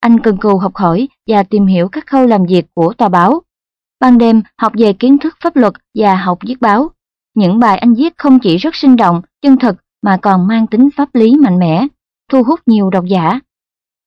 Anh 0.00 0.20
cần 0.20 0.36
cù 0.36 0.58
học 0.58 0.76
hỏi 0.76 1.08
và 1.26 1.42
tìm 1.42 1.66
hiểu 1.66 1.88
các 1.88 2.06
khâu 2.06 2.26
làm 2.26 2.46
việc 2.46 2.66
của 2.74 2.92
tòa 2.92 3.08
báo, 3.08 3.42
Ban 4.00 4.18
đêm 4.18 4.42
học 4.58 4.72
về 4.78 4.92
kiến 4.92 5.18
thức 5.18 5.36
pháp 5.40 5.56
luật 5.56 5.72
và 5.94 6.16
học 6.16 6.38
viết 6.46 6.60
báo. 6.60 6.90
Những 7.38 7.58
bài 7.58 7.78
anh 7.78 7.94
viết 7.94 8.18
không 8.18 8.38
chỉ 8.38 8.56
rất 8.56 8.76
sinh 8.76 8.96
động, 8.96 9.22
chân 9.42 9.58
thực 9.58 9.76
mà 10.02 10.18
còn 10.22 10.46
mang 10.46 10.66
tính 10.66 10.88
pháp 10.96 11.14
lý 11.14 11.36
mạnh 11.36 11.58
mẽ, 11.58 11.86
thu 12.30 12.42
hút 12.42 12.60
nhiều 12.66 12.90
độc 12.90 13.04
giả. 13.04 13.40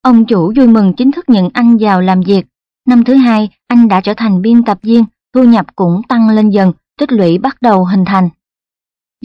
Ông 0.01 0.25
chủ 0.25 0.53
vui 0.55 0.67
mừng 0.67 0.93
chính 0.93 1.11
thức 1.11 1.29
nhận 1.29 1.49
anh 1.53 1.77
vào 1.77 2.01
làm 2.01 2.21
việc. 2.21 2.45
Năm 2.87 3.03
thứ 3.03 3.15
hai, 3.15 3.49
anh 3.67 3.87
đã 3.87 4.01
trở 4.01 4.13
thành 4.17 4.41
biên 4.41 4.63
tập 4.63 4.77
viên, 4.81 5.05
thu 5.33 5.43
nhập 5.43 5.65
cũng 5.75 6.01
tăng 6.09 6.29
lên 6.29 6.49
dần, 6.49 6.73
tích 6.99 7.11
lũy 7.11 7.37
bắt 7.37 7.57
đầu 7.61 7.85
hình 7.85 8.05
thành. 8.05 8.29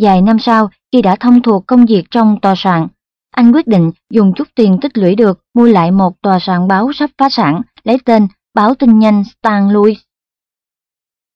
Vài 0.01 0.23
năm 0.23 0.39
sau, 0.39 0.71
khi 0.93 1.03
đã 1.03 1.17
thông 1.17 1.43
thuộc 1.43 1.67
công 1.67 1.87
việc 1.87 2.05
trong 2.11 2.41
tòa 2.43 2.55
soạn, 2.57 2.87
anh 3.31 3.53
quyết 3.53 3.67
định 3.67 3.93
dùng 4.11 4.33
chút 4.37 4.49
tiền 4.55 4.79
tích 4.81 4.99
lũy 4.99 5.15
được 5.15 5.41
mua 5.55 5.67
lại 5.67 5.91
một 5.91 6.23
tòa 6.23 6.39
soạn 6.39 6.69
báo 6.69 6.93
sắp 6.93 7.11
phá 7.19 7.29
sản 7.29 7.63
lấy 7.85 7.99
tên 8.05 8.27
Báo 8.55 8.75
tin 8.75 8.99
nhanh 8.99 9.25
Stan 9.25 9.69
Louis. 9.69 9.99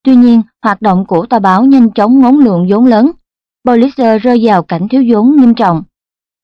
Tuy 0.05 0.17
nhiên, 0.17 0.43
hoạt 0.63 0.83
động 0.83 1.05
của 1.07 1.27
tòa 1.27 1.39
báo 1.39 1.65
nhanh 1.65 1.91
chóng 1.91 2.21
ngốn 2.21 2.39
lượng 2.39 2.67
vốn 2.71 2.87
lớn. 2.87 3.11
Pulitzer 3.65 4.19
rơi 4.19 4.41
vào 4.43 4.63
cảnh 4.63 4.89
thiếu 4.89 5.05
vốn 5.09 5.37
nghiêm 5.37 5.55
trọng. 5.55 5.83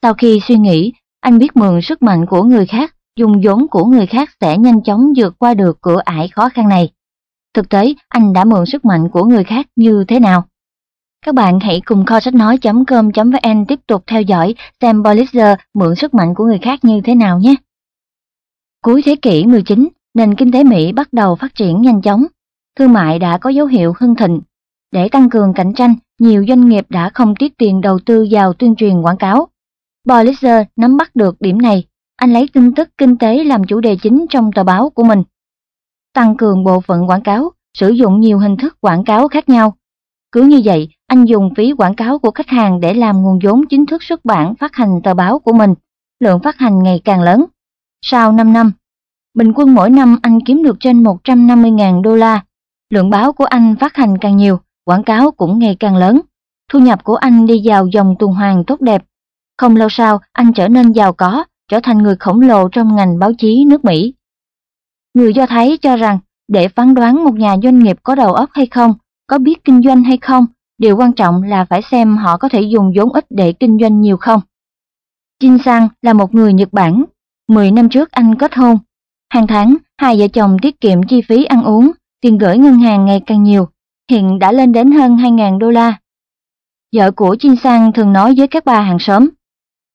Sau 0.03 0.14
khi 0.14 0.40
suy 0.49 0.59
nghĩ, 0.59 0.92
anh 1.21 1.38
biết 1.38 1.57
mượn 1.57 1.83
sức 1.83 2.03
mạnh 2.03 2.27
của 2.27 2.42
người 2.42 2.66
khác, 2.66 2.95
dùng 3.16 3.40
vốn 3.45 3.69
của 3.69 3.85
người 3.85 4.07
khác 4.07 4.31
sẽ 4.40 4.59
nhanh 4.59 4.83
chóng 4.83 5.12
vượt 5.16 5.38
qua 5.38 5.55
được 5.55 5.81
cửa 5.81 6.01
ải 6.05 6.29
khó 6.29 6.49
khăn 6.49 6.69
này. 6.69 6.90
Thực 7.55 7.69
tế, 7.69 7.95
anh 8.09 8.33
đã 8.33 8.45
mượn 8.45 8.66
sức 8.66 8.85
mạnh 8.85 9.09
của 9.12 9.25
người 9.25 9.45
khác 9.45 9.66
như 9.77 10.05
thế 10.09 10.21
nào? 10.21 10.45
Các 11.27 11.35
bạn 11.35 11.61
hãy 11.61 11.81
cùng 11.85 12.05
kho 12.05 12.21
sách 12.21 12.35
nói.com.vn 12.35 13.66
tiếp 13.69 13.81
tục 13.87 14.05
theo 14.07 14.23
dõi 14.23 14.55
xem 14.81 15.03
Pulitzer 15.03 15.57
mượn 15.75 15.95
sức 15.95 16.14
mạnh 16.14 16.35
của 16.35 16.45
người 16.45 16.59
khác 16.59 16.85
như 16.85 17.01
thế 17.05 17.14
nào 17.14 17.38
nhé. 17.38 17.55
Cuối 18.83 19.03
thế 19.05 19.16
kỷ 19.16 19.47
19, 19.47 19.88
nền 20.14 20.35
kinh 20.35 20.53
tế 20.53 20.64
Mỹ 20.64 20.92
bắt 20.92 21.12
đầu 21.12 21.37
phát 21.37 21.55
triển 21.55 21.83
nhanh 21.83 22.03
chóng 22.03 22.27
thương 22.77 22.93
mại 22.93 23.19
đã 23.19 23.39
có 23.39 23.51
dấu 23.51 23.67
hiệu 23.67 23.95
hưng 23.99 24.15
thịnh. 24.15 24.41
Để 24.93 25.09
tăng 25.09 25.31
cường 25.31 25.53
cạnh 25.55 25.73
tranh, 25.75 25.95
nhiều 26.19 26.45
doanh 26.49 26.69
nghiệp 26.69 26.87
đã 26.89 27.11
không 27.15 27.35
tiết 27.35 27.59
tiền 27.59 27.81
đầu 27.81 27.99
tư 27.99 28.27
vào 28.31 28.53
tuyên 28.53 28.75
truyền 28.77 29.01
quảng 29.01 29.17
cáo. 29.17 29.49
Bolliger 30.05 30.67
nắm 30.77 30.97
bắt 30.97 31.17
được 31.17 31.37
điểm 31.41 31.62
này, 31.62 31.85
anh 32.17 32.33
lấy 32.33 32.49
tin 32.53 32.75
tức 32.75 32.89
kinh 32.99 33.17
tế 33.17 33.45
làm 33.45 33.65
chủ 33.65 33.81
đề 33.81 33.97
chính 34.03 34.27
trong 34.31 34.53
tờ 34.53 34.65
báo 34.65 34.91
của 34.91 35.05
mình. 35.05 35.23
Tăng 36.15 36.37
cường 36.37 36.65
bộ 36.65 36.81
phận 36.81 37.09
quảng 37.09 37.23
cáo, 37.23 37.51
sử 37.79 37.89
dụng 37.89 38.21
nhiều 38.21 38.39
hình 38.39 38.57
thức 38.57 38.81
quảng 38.81 39.05
cáo 39.05 39.29
khác 39.29 39.49
nhau. 39.49 39.75
Cứ 40.33 40.43
như 40.43 40.61
vậy, 40.65 40.89
anh 41.07 41.25
dùng 41.25 41.55
phí 41.57 41.73
quảng 41.73 41.95
cáo 41.95 42.19
của 42.19 42.31
khách 42.31 42.49
hàng 42.49 42.81
để 42.81 42.95
làm 42.95 43.23
nguồn 43.23 43.39
vốn 43.43 43.67
chính 43.67 43.87
thức 43.87 44.03
xuất 44.03 44.25
bản 44.25 44.55
phát 44.55 44.75
hành 44.75 45.01
tờ 45.05 45.15
báo 45.15 45.39
của 45.39 45.53
mình. 45.53 45.75
lượng 46.21 46.41
phát 46.41 46.59
hành 46.59 46.83
ngày 46.83 47.01
càng 47.05 47.23
lớn. 47.23 47.45
Sau 48.03 48.33
5 48.33 48.53
năm, 48.53 48.73
bình 49.35 49.53
quân 49.55 49.75
mỗi 49.75 49.91
năm 49.91 50.19
anh 50.23 50.39
kiếm 50.47 50.62
được 50.62 50.77
trên 50.81 51.03
150.000 51.03 52.03
đô 52.03 52.17
la. 52.17 52.45
Lượng 52.90 53.11
báo 53.11 53.33
của 53.33 53.44
anh 53.44 53.75
phát 53.81 53.96
hành 53.96 54.18
càng 54.18 54.37
nhiều, 54.37 54.61
quảng 54.85 55.05
cáo 55.05 55.31
cũng 55.31 55.59
ngày 55.59 55.77
càng 55.81 55.96
lớn. 55.96 56.20
Thu 56.72 56.79
nhập 56.79 57.05
của 57.05 57.14
anh 57.14 57.46
đi 57.46 57.62
vào 57.64 57.87
dòng 57.87 58.14
tuần 58.18 58.33
hoàn 58.33 58.64
tốt 58.64 58.81
đẹp. 58.81 59.05
Không 59.59 59.77
lâu 59.77 59.88
sau, 59.88 60.20
anh 60.33 60.53
trở 60.53 60.68
nên 60.68 60.92
giàu 60.92 61.12
có, 61.12 61.44
trở 61.68 61.81
thành 61.83 61.99
người 61.99 62.16
khổng 62.16 62.40
lồ 62.40 62.68
trong 62.68 62.96
ngành 62.96 63.18
báo 63.18 63.33
chí 63.38 63.64
nước 63.64 63.85
Mỹ. 63.85 64.14
Người 65.14 65.35
Do 65.35 65.46
Thái 65.46 65.79
cho 65.83 65.96
rằng, 65.96 66.18
để 66.49 66.68
phán 66.68 66.94
đoán 66.94 67.25
một 67.25 67.35
nhà 67.35 67.57
doanh 67.62 67.79
nghiệp 67.79 67.96
có 68.03 68.14
đầu 68.14 68.35
óc 68.35 68.51
hay 68.53 68.66
không, 68.66 68.94
có 69.27 69.38
biết 69.38 69.64
kinh 69.64 69.83
doanh 69.83 70.03
hay 70.03 70.16
không, 70.16 70.46
điều 70.79 70.96
quan 70.96 71.12
trọng 71.12 71.42
là 71.42 71.64
phải 71.64 71.83
xem 71.83 72.16
họ 72.16 72.37
có 72.37 72.49
thể 72.49 72.61
dùng 72.61 72.92
vốn 72.96 73.12
ít 73.12 73.27
để 73.31 73.53
kinh 73.53 73.79
doanh 73.81 74.01
nhiều 74.01 74.16
không. 74.16 74.40
Jin 75.42 75.59
Sang 75.64 75.88
là 76.03 76.12
một 76.12 76.35
người 76.35 76.53
Nhật 76.53 76.68
Bản. 76.72 77.05
Mười 77.49 77.70
năm 77.70 77.88
trước 77.88 78.11
anh 78.11 78.35
kết 78.35 78.55
hôn. 78.55 78.79
Hàng 79.31 79.46
tháng, 79.46 79.77
hai 79.99 80.18
vợ 80.18 80.29
chồng 80.29 80.57
tiết 80.62 80.81
kiệm 80.81 81.03
chi 81.03 81.22
phí 81.29 81.44
ăn 81.44 81.62
uống, 81.62 81.92
tiền 82.27 82.39
gửi 82.39 82.59
ngân 82.59 82.79
hàng 82.79 83.05
ngày 83.05 83.21
càng 83.27 83.43
nhiều, 83.43 83.69
hiện 84.11 84.39
đã 84.39 84.53
lên 84.53 84.73
đến 84.73 84.93
hơn 84.93 85.17
2.000 85.17 85.59
đô 85.59 85.71
la. 85.71 85.99
Vợ 86.97 87.11
của 87.11 87.37
Chin 87.39 87.57
Sang 87.57 87.93
thường 87.93 88.12
nói 88.12 88.35
với 88.37 88.47
các 88.47 88.65
bà 88.65 88.81
hàng 88.81 88.99
xóm, 88.99 89.29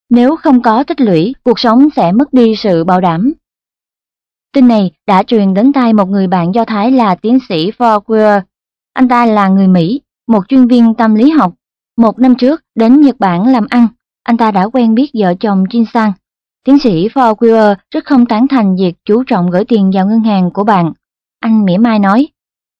nếu 0.09 0.35
không 0.35 0.61
có 0.61 0.83
tích 0.83 1.01
lũy, 1.01 1.35
cuộc 1.43 1.59
sống 1.59 1.87
sẽ 1.95 2.11
mất 2.11 2.33
đi 2.33 2.55
sự 2.55 2.83
bảo 2.83 3.01
đảm. 3.01 3.33
Tin 4.53 4.67
này 4.67 4.91
đã 5.07 5.23
truyền 5.23 5.53
đến 5.53 5.73
tai 5.73 5.93
một 5.93 6.09
người 6.09 6.27
bạn 6.27 6.51
Do 6.53 6.65
Thái 6.65 6.91
là 6.91 7.15
tiến 7.15 7.39
sĩ 7.49 7.71
Forquer. 7.71 8.41
Anh 8.93 9.07
ta 9.07 9.25
là 9.25 9.47
người 9.47 9.67
Mỹ, 9.67 10.01
một 10.27 10.47
chuyên 10.47 10.67
viên 10.67 10.93
tâm 10.93 11.15
lý 11.15 11.29
học. 11.29 11.53
Một 11.97 12.19
năm 12.19 12.35
trước 12.35 12.61
đến 12.75 13.01
Nhật 13.01 13.15
Bản 13.19 13.47
làm 13.47 13.65
ăn, 13.69 13.87
anh 14.23 14.37
ta 14.37 14.51
đã 14.51 14.63
quen 14.63 14.95
biết 14.95 15.11
vợ 15.13 15.33
chồng 15.39 15.63
Jin 15.63 15.85
Sang. 15.93 16.11
Tiến 16.65 16.79
sĩ 16.79 17.07
Forquer 17.07 17.75
rất 17.91 18.05
không 18.05 18.25
tán 18.25 18.47
thành 18.47 18.75
việc 18.75 18.93
chú 19.05 19.23
trọng 19.23 19.49
gửi 19.49 19.65
tiền 19.65 19.91
vào 19.93 20.07
ngân 20.07 20.19
hàng 20.19 20.51
của 20.51 20.63
bạn. 20.63 20.93
Anh 21.41 21.65
mỉa 21.65 21.77
mai 21.77 21.99
nói, 21.99 22.27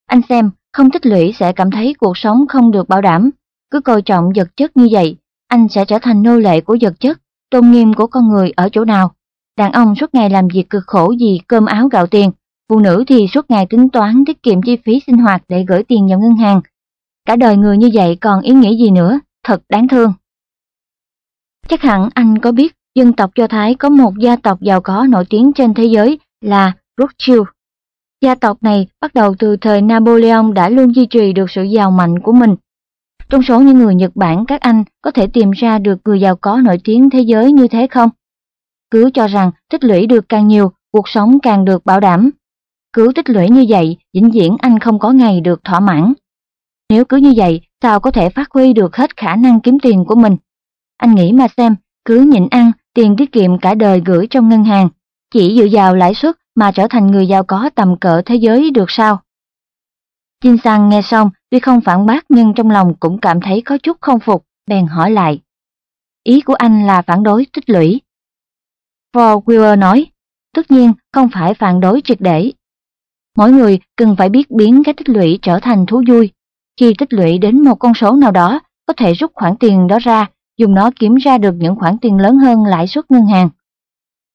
anh 0.06 0.22
xem, 0.30 0.52
không 0.74 0.92
tích 0.92 1.06
lũy 1.06 1.34
sẽ 1.40 1.52
cảm 1.54 1.72
thấy 1.72 1.94
cuộc 2.00 2.18
sống 2.18 2.48
không 2.48 2.72
được 2.72 2.90
bảo 2.90 3.02
đảm. 3.02 3.30
Cứ 3.72 3.80
coi 3.80 4.02
trọng 4.02 4.32
vật 4.36 4.48
chất 4.56 4.78
như 4.78 4.88
vậy, 4.92 5.16
anh 5.48 5.68
sẽ 5.70 5.86
trở 5.86 6.00
thành 6.02 6.24
nô 6.24 6.38
lệ 6.38 6.62
của 6.62 6.78
vật 6.82 6.94
chất, 7.00 7.22
tôn 7.50 7.72
nghiêm 7.72 7.94
của 7.94 8.08
con 8.08 8.28
người 8.28 8.52
ở 8.56 8.70
chỗ 8.72 8.86
nào. 8.86 9.12
Đàn 9.58 9.72
ông 9.72 9.96
suốt 9.96 10.14
ngày 10.14 10.30
làm 10.30 10.48
việc 10.54 10.70
cực 10.70 10.84
khổ 10.88 11.14
vì 11.20 11.40
cơm 11.48 11.66
áo 11.66 11.88
gạo 11.88 12.08
tiền, 12.08 12.32
phụ 12.70 12.80
nữ 12.80 13.04
thì 13.08 13.28
suốt 13.34 13.52
ngày 13.52 13.66
tính 13.70 13.90
toán 13.90 14.24
tiết 14.26 14.44
kiệm 14.44 14.62
chi 14.62 14.78
phí 14.86 15.00
sinh 15.08 15.18
hoạt 15.18 15.44
để 15.48 15.66
gửi 15.68 15.84
tiền 15.84 16.08
vào 16.10 16.20
ngân 16.20 16.36
hàng. 16.36 16.62
Cả 17.26 17.36
đời 17.36 17.58
người 17.58 17.78
như 17.78 17.90
vậy 17.94 18.18
còn 18.22 18.42
ý 18.42 18.54
nghĩa 18.54 18.76
gì 18.76 18.92
nữa, 18.92 19.20
thật 19.44 19.62
đáng 19.70 19.88
thương. 19.88 20.14
Chắc 21.68 21.82
hẳn 21.82 22.10
anh 22.14 22.38
có 22.38 22.52
biết 22.52 22.76
dân 22.96 23.14
tộc 23.14 23.32
Do 23.36 23.48
Thái 23.48 23.76
có 23.76 23.90
một 23.90 24.14
gia 24.18 24.36
tộc 24.36 24.62
giàu 24.62 24.82
có 24.82 25.08
nổi 25.10 25.26
tiếng 25.30 25.54
trên 25.54 25.74
thế 25.74 25.86
giới 25.86 26.20
là 26.42 26.74
Rothschild. 26.98 27.44
Gia 28.22 28.36
tộc 28.36 28.64
này 28.64 28.88
bắt 29.02 29.14
đầu 29.14 29.36
từ 29.40 29.58
thời 29.58 29.82
Napoleon 29.82 30.52
đã 30.52 30.70
luôn 30.70 30.96
duy 30.96 31.06
trì 31.06 31.34
được 31.34 31.52
sự 31.52 31.64
giàu 31.64 31.92
mạnh 31.92 32.20
của 32.20 32.32
mình. 32.32 32.56
Trong 33.30 33.44
số 33.44 33.60
những 33.60 33.78
người 33.78 33.96
Nhật 33.96 34.12
Bản 34.16 34.46
các 34.46 34.62
anh 34.62 34.84
có 35.02 35.12
thể 35.12 35.28
tìm 35.28 35.52
ra 35.52 35.80
được 35.80 36.00
người 36.06 36.20
giàu 36.20 36.36
có 36.36 36.58
nổi 36.58 36.78
tiếng 36.84 37.10
thế 37.10 37.22
giới 37.22 37.52
như 37.52 37.68
thế 37.68 37.88
không? 37.88 38.10
Cứ 38.92 39.10
cho 39.14 39.28
rằng 39.28 39.52
tích 39.70 39.84
lũy 39.84 40.08
được 40.08 40.30
càng 40.30 40.48
nhiều, 40.48 40.72
cuộc 40.92 41.10
sống 41.10 41.40
càng 41.40 41.66
được 41.66 41.86
bảo 41.86 42.00
đảm. 42.00 42.30
Cứ 42.94 43.12
tích 43.16 43.30
lũy 43.30 43.50
như 43.50 43.66
vậy, 43.70 43.98
vĩnh 44.14 44.32
viễn 44.32 44.56
anh 44.60 44.80
không 44.80 45.00
có 45.00 45.12
ngày 45.12 45.42
được 45.42 45.64
thỏa 45.64 45.80
mãn. 45.80 46.14
Nếu 46.90 47.06
cứ 47.06 47.18
như 47.18 47.34
vậy, 47.36 47.62
sao 47.82 48.00
có 48.00 48.12
thể 48.12 48.30
phát 48.30 48.52
huy 48.52 48.74
được 48.74 48.96
hết 48.96 49.18
khả 49.18 49.36
năng 49.36 49.60
kiếm 49.60 49.80
tiền 49.80 50.06
của 50.06 50.16
mình? 50.16 50.38
Anh 50.98 51.16
nghĩ 51.16 51.32
mà 51.32 51.48
xem, 51.58 51.76
cứ 52.06 52.20
nhịn 52.20 52.48
ăn, 52.52 52.72
tiền 52.94 53.16
tiết 53.18 53.32
kiệm 53.32 53.60
cả 53.60 53.76
đời 53.76 54.02
gửi 54.06 54.28
trong 54.30 54.50
ngân 54.50 54.64
hàng, 54.64 54.90
chỉ 55.34 55.58
dựa 55.60 55.78
vào 55.78 55.96
lãi 55.96 56.14
suất 56.14 56.41
mà 56.56 56.72
trở 56.72 56.88
thành 56.90 57.08
người 57.08 57.28
giàu 57.28 57.44
có 57.44 57.70
tầm 57.76 58.00
cỡ 58.00 58.22
thế 58.26 58.36
giới 58.36 58.72
được 58.72 58.86
sao? 58.88 59.22
Jin 60.44 60.58
Sang 60.64 60.90
nghe 60.90 61.02
xong, 61.02 61.30
tuy 61.50 61.60
không 61.60 61.82
phản 61.82 62.06
bác 62.06 62.26
nhưng 62.30 62.54
trong 62.54 62.70
lòng 62.70 62.94
cũng 63.00 63.20
cảm 63.20 63.42
thấy 63.42 63.62
có 63.62 63.78
chút 63.78 63.98
không 64.02 64.20
phục, 64.20 64.46
bèn 64.68 64.88
hỏi 64.88 65.12
lại. 65.12 65.42
Ý 66.24 66.42
của 66.42 66.54
anh 66.54 66.88
là 66.88 67.02
phản 67.02 67.24
đối 67.24 67.46
tích 67.54 67.70
lũy. 67.70 68.02
For 69.14 69.44
Weaver 69.44 69.80
nói, 69.80 70.06
tất 70.54 70.72
nhiên 70.72 70.94
không 71.14 71.30
phải 71.34 71.54
phản 71.54 71.80
đối 71.80 72.02
triệt 72.02 72.22
để. 72.22 72.52
Mỗi 73.38 73.52
người 73.52 73.80
cần 73.96 74.16
phải 74.16 74.30
biết 74.30 74.52
biến 74.52 74.84
cái 74.84 74.94
tích 74.94 75.10
lũy 75.10 75.40
trở 75.42 75.60
thành 75.60 75.86
thú 75.86 76.04
vui. 76.08 76.32
Khi 76.80 76.94
tích 76.98 77.14
lũy 77.14 77.38
đến 77.38 77.64
một 77.64 77.76
con 77.76 77.94
số 77.94 78.16
nào 78.16 78.32
đó, 78.32 78.60
có 78.88 78.94
thể 78.98 79.14
rút 79.14 79.32
khoản 79.34 79.56
tiền 79.60 79.88
đó 79.88 80.00
ra, 80.00 80.28
dùng 80.58 80.74
nó 80.74 80.92
kiếm 81.00 81.16
ra 81.16 81.38
được 81.38 81.56
những 81.58 81.76
khoản 81.76 81.98
tiền 81.98 82.18
lớn 82.18 82.38
hơn 82.38 82.66
lãi 82.66 82.88
suất 82.88 83.12
ngân 83.12 83.26
hàng. 83.26 83.50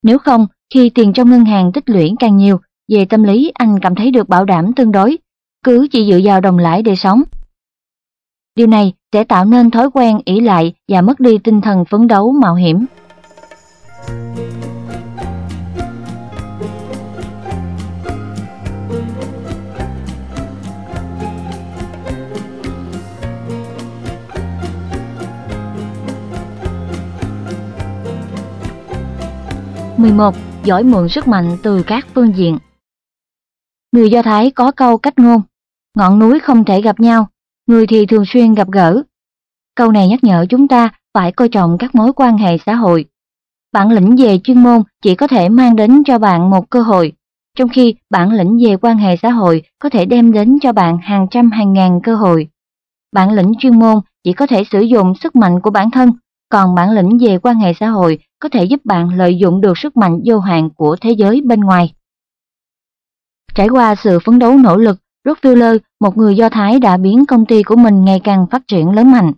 Nếu 0.02 0.18
không, 0.18 0.46
khi 0.74 0.90
tiền 0.90 1.12
trong 1.12 1.30
ngân 1.30 1.44
hàng 1.44 1.72
tích 1.72 1.90
lũy 1.90 2.14
càng 2.18 2.36
nhiều, 2.36 2.60
về 2.88 3.04
tâm 3.04 3.22
lý 3.22 3.52
anh 3.54 3.80
cảm 3.80 3.94
thấy 3.94 4.10
được 4.10 4.28
bảo 4.28 4.44
đảm 4.44 4.72
tương 4.72 4.92
đối, 4.92 5.18
cứ 5.64 5.88
chỉ 5.92 6.12
dựa 6.12 6.20
vào 6.24 6.40
đồng 6.40 6.58
lãi 6.58 6.82
để 6.82 6.96
sống. 6.96 7.22
Điều 8.56 8.66
này 8.66 8.92
sẽ 9.12 9.24
tạo 9.24 9.44
nên 9.44 9.70
thói 9.70 9.90
quen 9.90 10.20
ỷ 10.24 10.40
lại 10.40 10.72
và 10.88 11.00
mất 11.00 11.20
đi 11.20 11.38
tinh 11.38 11.60
thần 11.60 11.84
phấn 11.84 12.06
đấu 12.06 12.32
mạo 12.32 12.54
hiểm. 12.54 12.86
11. 29.98 30.34
Giỏi 30.66 30.84
mượn 30.84 31.08
sức 31.08 31.28
mạnh 31.28 31.56
từ 31.62 31.82
các 31.86 32.06
phương 32.14 32.36
diện 32.36 32.58
Người 33.92 34.10
Do 34.10 34.22
Thái 34.22 34.50
có 34.50 34.72
câu 34.72 34.98
cách 34.98 35.18
ngôn, 35.18 35.40
ngọn 35.96 36.18
núi 36.18 36.40
không 36.40 36.64
thể 36.64 36.82
gặp 36.82 37.00
nhau, 37.00 37.28
người 37.66 37.86
thì 37.86 38.06
thường 38.06 38.24
xuyên 38.26 38.54
gặp 38.54 38.68
gỡ. 38.70 39.02
Câu 39.74 39.92
này 39.92 40.08
nhắc 40.08 40.24
nhở 40.24 40.46
chúng 40.48 40.68
ta 40.68 40.88
phải 41.14 41.32
coi 41.32 41.48
trọng 41.48 41.78
các 41.78 41.94
mối 41.94 42.12
quan 42.12 42.38
hệ 42.38 42.58
xã 42.66 42.74
hội. 42.74 43.04
Bản 43.72 43.90
lĩnh 43.90 44.16
về 44.16 44.38
chuyên 44.44 44.62
môn 44.62 44.82
chỉ 45.02 45.14
có 45.14 45.26
thể 45.26 45.48
mang 45.48 45.76
đến 45.76 46.02
cho 46.06 46.18
bạn 46.18 46.50
một 46.50 46.70
cơ 46.70 46.82
hội, 46.82 47.12
trong 47.56 47.68
khi 47.68 47.94
bản 48.10 48.32
lĩnh 48.32 48.58
về 48.66 48.76
quan 48.76 48.98
hệ 48.98 49.16
xã 49.16 49.30
hội 49.30 49.62
có 49.78 49.88
thể 49.88 50.04
đem 50.04 50.32
đến 50.32 50.58
cho 50.62 50.72
bạn 50.72 50.98
hàng 50.98 51.26
trăm 51.30 51.50
hàng 51.50 51.72
ngàn 51.72 52.00
cơ 52.02 52.14
hội. 52.14 52.48
Bản 53.12 53.32
lĩnh 53.32 53.52
chuyên 53.58 53.78
môn 53.78 54.00
chỉ 54.24 54.32
có 54.32 54.46
thể 54.46 54.64
sử 54.70 54.80
dụng 54.80 55.14
sức 55.14 55.36
mạnh 55.36 55.60
của 55.60 55.70
bản 55.70 55.90
thân, 55.90 56.12
còn 56.48 56.74
bản 56.74 56.90
lĩnh 56.90 57.18
về 57.20 57.38
quan 57.38 57.56
hệ 57.56 57.72
xã 57.72 57.88
hội 57.88 58.18
có 58.38 58.48
thể 58.48 58.64
giúp 58.64 58.80
bạn 58.84 59.08
lợi 59.08 59.38
dụng 59.38 59.60
được 59.60 59.78
sức 59.78 59.96
mạnh 59.96 60.20
vô 60.24 60.38
hạn 60.38 60.70
của 60.70 60.96
thế 61.00 61.10
giới 61.10 61.40
bên 61.40 61.60
ngoài. 61.60 61.92
Trải 63.54 63.68
qua 63.68 63.94
sự 63.94 64.18
phấn 64.24 64.38
đấu 64.38 64.58
nỗ 64.58 64.76
lực, 64.76 64.98
Rockefeller, 65.24 65.78
một 66.00 66.16
người 66.16 66.36
Do 66.36 66.48
Thái 66.48 66.80
đã 66.80 66.96
biến 66.96 67.26
công 67.26 67.46
ty 67.46 67.62
của 67.62 67.76
mình 67.76 68.04
ngày 68.04 68.20
càng 68.24 68.46
phát 68.50 68.62
triển 68.68 68.90
lớn 68.90 69.10
mạnh. 69.12 69.32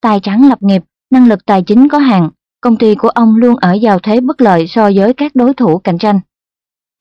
Tài 0.00 0.20
trắng 0.20 0.48
lập 0.48 0.58
nghiệp, 0.62 0.82
năng 1.10 1.28
lực 1.28 1.46
tài 1.46 1.62
chính 1.62 1.88
có 1.88 1.98
hạn, 1.98 2.30
công 2.60 2.76
ty 2.76 2.94
của 2.94 3.08
ông 3.08 3.36
luôn 3.36 3.56
ở 3.56 3.76
vào 3.82 3.98
thế 3.98 4.20
bất 4.20 4.40
lợi 4.40 4.66
so 4.66 4.90
với 4.94 5.14
các 5.14 5.34
đối 5.34 5.54
thủ 5.54 5.78
cạnh 5.78 5.98
tranh. 5.98 6.20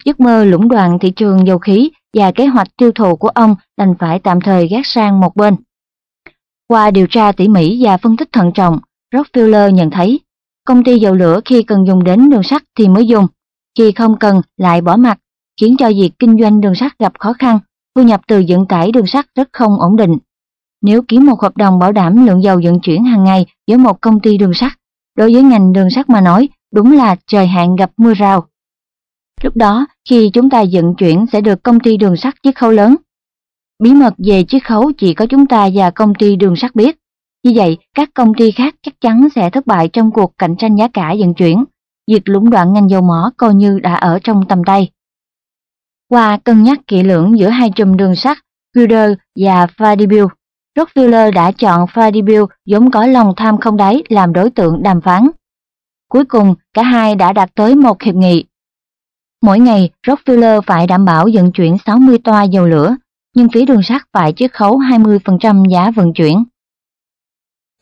Giấc 0.06 0.20
mơ 0.20 0.44
lũng 0.44 0.68
đoạn 0.68 1.00
thị 1.00 1.12
trường 1.12 1.48
dầu 1.48 1.58
khí 1.58 1.92
và 2.14 2.32
kế 2.32 2.46
hoạch 2.46 2.68
tiêu 2.78 2.92
thụ 2.92 3.16
của 3.16 3.28
ông 3.28 3.56
đành 3.78 3.94
phải 4.00 4.20
tạm 4.20 4.42
thời 4.42 4.68
gác 4.68 4.86
sang 4.86 5.20
một 5.20 5.36
bên. 5.36 5.56
Qua 6.68 6.92
điều 6.92 7.08
tra 7.10 7.32
tỉ 7.32 7.48
mỉ 7.48 7.86
và 7.86 7.98
phân 7.98 8.18
tích 8.18 8.30
thận 8.32 8.52
trọng, 8.54 8.80
Rockefeller 9.14 9.70
nhận 9.70 9.90
thấy 9.90 10.20
công 10.68 10.84
ty 10.84 11.00
dầu 11.00 11.16
lửa 11.16 11.40
khi 11.46 11.64
cần 11.64 11.88
dùng 11.88 12.04
đến 12.04 12.30
đường 12.30 12.44
sắt 12.44 12.64
thì 12.78 12.88
mới 12.88 13.08
dùng, 13.08 13.28
khi 13.78 13.92
không 13.92 14.20
cần 14.20 14.42
lại 14.58 14.82
bỏ 14.82 14.96
mặt, 14.96 15.20
khiến 15.62 15.76
cho 15.80 15.90
việc 15.90 16.12
kinh 16.20 16.38
doanh 16.40 16.62
đường 16.62 16.76
sắt 16.76 17.00
gặp 17.00 17.14
khó 17.20 17.34
khăn, 17.34 17.60
thu 17.96 18.04
nhập 18.04 18.22
từ 18.28 18.44
vận 18.48 18.66
tải 18.68 18.92
đường 18.92 19.08
sắt 19.08 19.26
rất 19.36 19.50
không 19.54 19.80
ổn 19.80 19.96
định. 19.96 20.18
Nếu 20.82 21.02
ký 21.08 21.20
một 21.20 21.42
hợp 21.42 21.58
đồng 21.58 21.80
bảo 21.80 21.92
đảm 21.92 22.26
lượng 22.26 22.44
dầu 22.44 22.62
vận 22.64 22.80
chuyển 22.80 23.04
hàng 23.04 23.24
ngày 23.24 23.46
với 23.68 23.78
một 23.78 24.02
công 24.02 24.20
ty 24.20 24.38
đường 24.38 24.54
sắt, 24.54 24.72
đối 25.18 25.34
với 25.34 25.44
ngành 25.44 25.74
đường 25.74 25.90
sắt 25.90 26.10
mà 26.10 26.22
nói, 26.22 26.50
đúng 26.74 26.92
là 26.92 27.16
trời 27.28 27.48
hạn 27.48 27.76
gặp 27.76 27.92
mưa 27.98 28.14
rào. 28.14 28.48
Lúc 29.44 29.58
đó, 29.58 29.86
khi 30.10 30.30
chúng 30.34 30.50
ta 30.50 30.64
vận 30.72 30.96
chuyển 30.96 31.26
sẽ 31.32 31.42
được 31.42 31.64
công 31.64 31.80
ty 31.80 31.98
đường 31.98 32.18
sắt 32.18 32.36
chiết 32.44 32.56
khấu 32.56 32.72
lớn. 32.72 32.96
Bí 33.84 33.94
mật 33.94 34.14
về 34.18 34.44
chiết 34.44 34.66
khấu 34.66 34.92
chỉ 34.98 35.14
có 35.14 35.26
chúng 35.26 35.46
ta 35.46 35.70
và 35.74 35.92
công 35.92 36.16
ty 36.16 36.36
đường 36.36 36.56
sắt 36.56 36.76
biết. 36.76 36.98
Như 37.48 37.54
vậy, 37.56 37.78
các 37.94 38.10
công 38.14 38.34
ty 38.34 38.52
khác 38.52 38.76
chắc 38.82 39.02
chắn 39.02 39.28
sẽ 39.36 39.50
thất 39.50 39.68
bại 39.68 39.90
trong 39.94 40.12
cuộc 40.12 40.38
cạnh 40.38 40.56
tranh 40.58 40.76
giá 40.76 40.88
cả 40.94 41.16
vận 41.20 41.34
chuyển. 41.34 41.64
Việc 42.12 42.22
lũng 42.26 42.50
đoạn 42.50 42.74
ngành 42.74 42.90
dầu 42.90 43.02
mỏ 43.02 43.32
coi 43.38 43.56
như 43.56 43.80
đã 43.80 43.94
ở 43.96 44.20
trong 44.24 44.44
tầm 44.50 44.64
tay. 44.64 44.90
Qua 46.10 46.38
cân 46.38 46.64
nhắc 46.64 46.80
kỹ 46.88 47.04
lưỡng 47.04 47.40
giữa 47.40 47.50
hai 47.50 47.72
chùm 47.76 47.98
đường 47.98 48.16
sắt, 48.16 48.38
Wilder 48.76 49.16
và 49.36 49.66
Fadibil, 49.66 50.28
Rockefeller 50.78 51.34
đã 51.34 51.52
chọn 51.52 51.86
Fadibil 51.86 52.48
giống 52.66 52.92
có 52.92 53.06
lòng 53.06 53.34
tham 53.38 53.58
không 53.58 53.78
đáy 53.78 54.04
làm 54.10 54.34
đối 54.34 54.50
tượng 54.50 54.84
đàm 54.84 55.02
phán. 55.02 55.28
Cuối 56.10 56.26
cùng, 56.26 56.56
cả 56.74 56.84
hai 56.84 57.16
đã 57.16 57.34
đạt 57.34 57.50
tới 57.56 57.76
một 57.76 58.02
hiệp 58.02 58.16
nghị. 58.16 58.46
Mỗi 59.42 59.60
ngày, 59.60 59.90
Rockefeller 60.08 60.62
phải 60.62 60.88
đảm 60.88 61.06
bảo 61.06 61.28
vận 61.34 61.52
chuyển 61.52 61.78
60 61.86 62.18
toa 62.24 62.44
dầu 62.44 62.68
lửa, 62.68 62.96
nhưng 63.36 63.50
phía 63.50 63.66
đường 63.66 63.84
sắt 63.84 64.02
phải 64.14 64.34
chiết 64.34 64.54
khấu 64.54 64.78
20% 64.80 65.70
giá 65.70 65.92
vận 65.92 66.14
chuyển. 66.14 66.44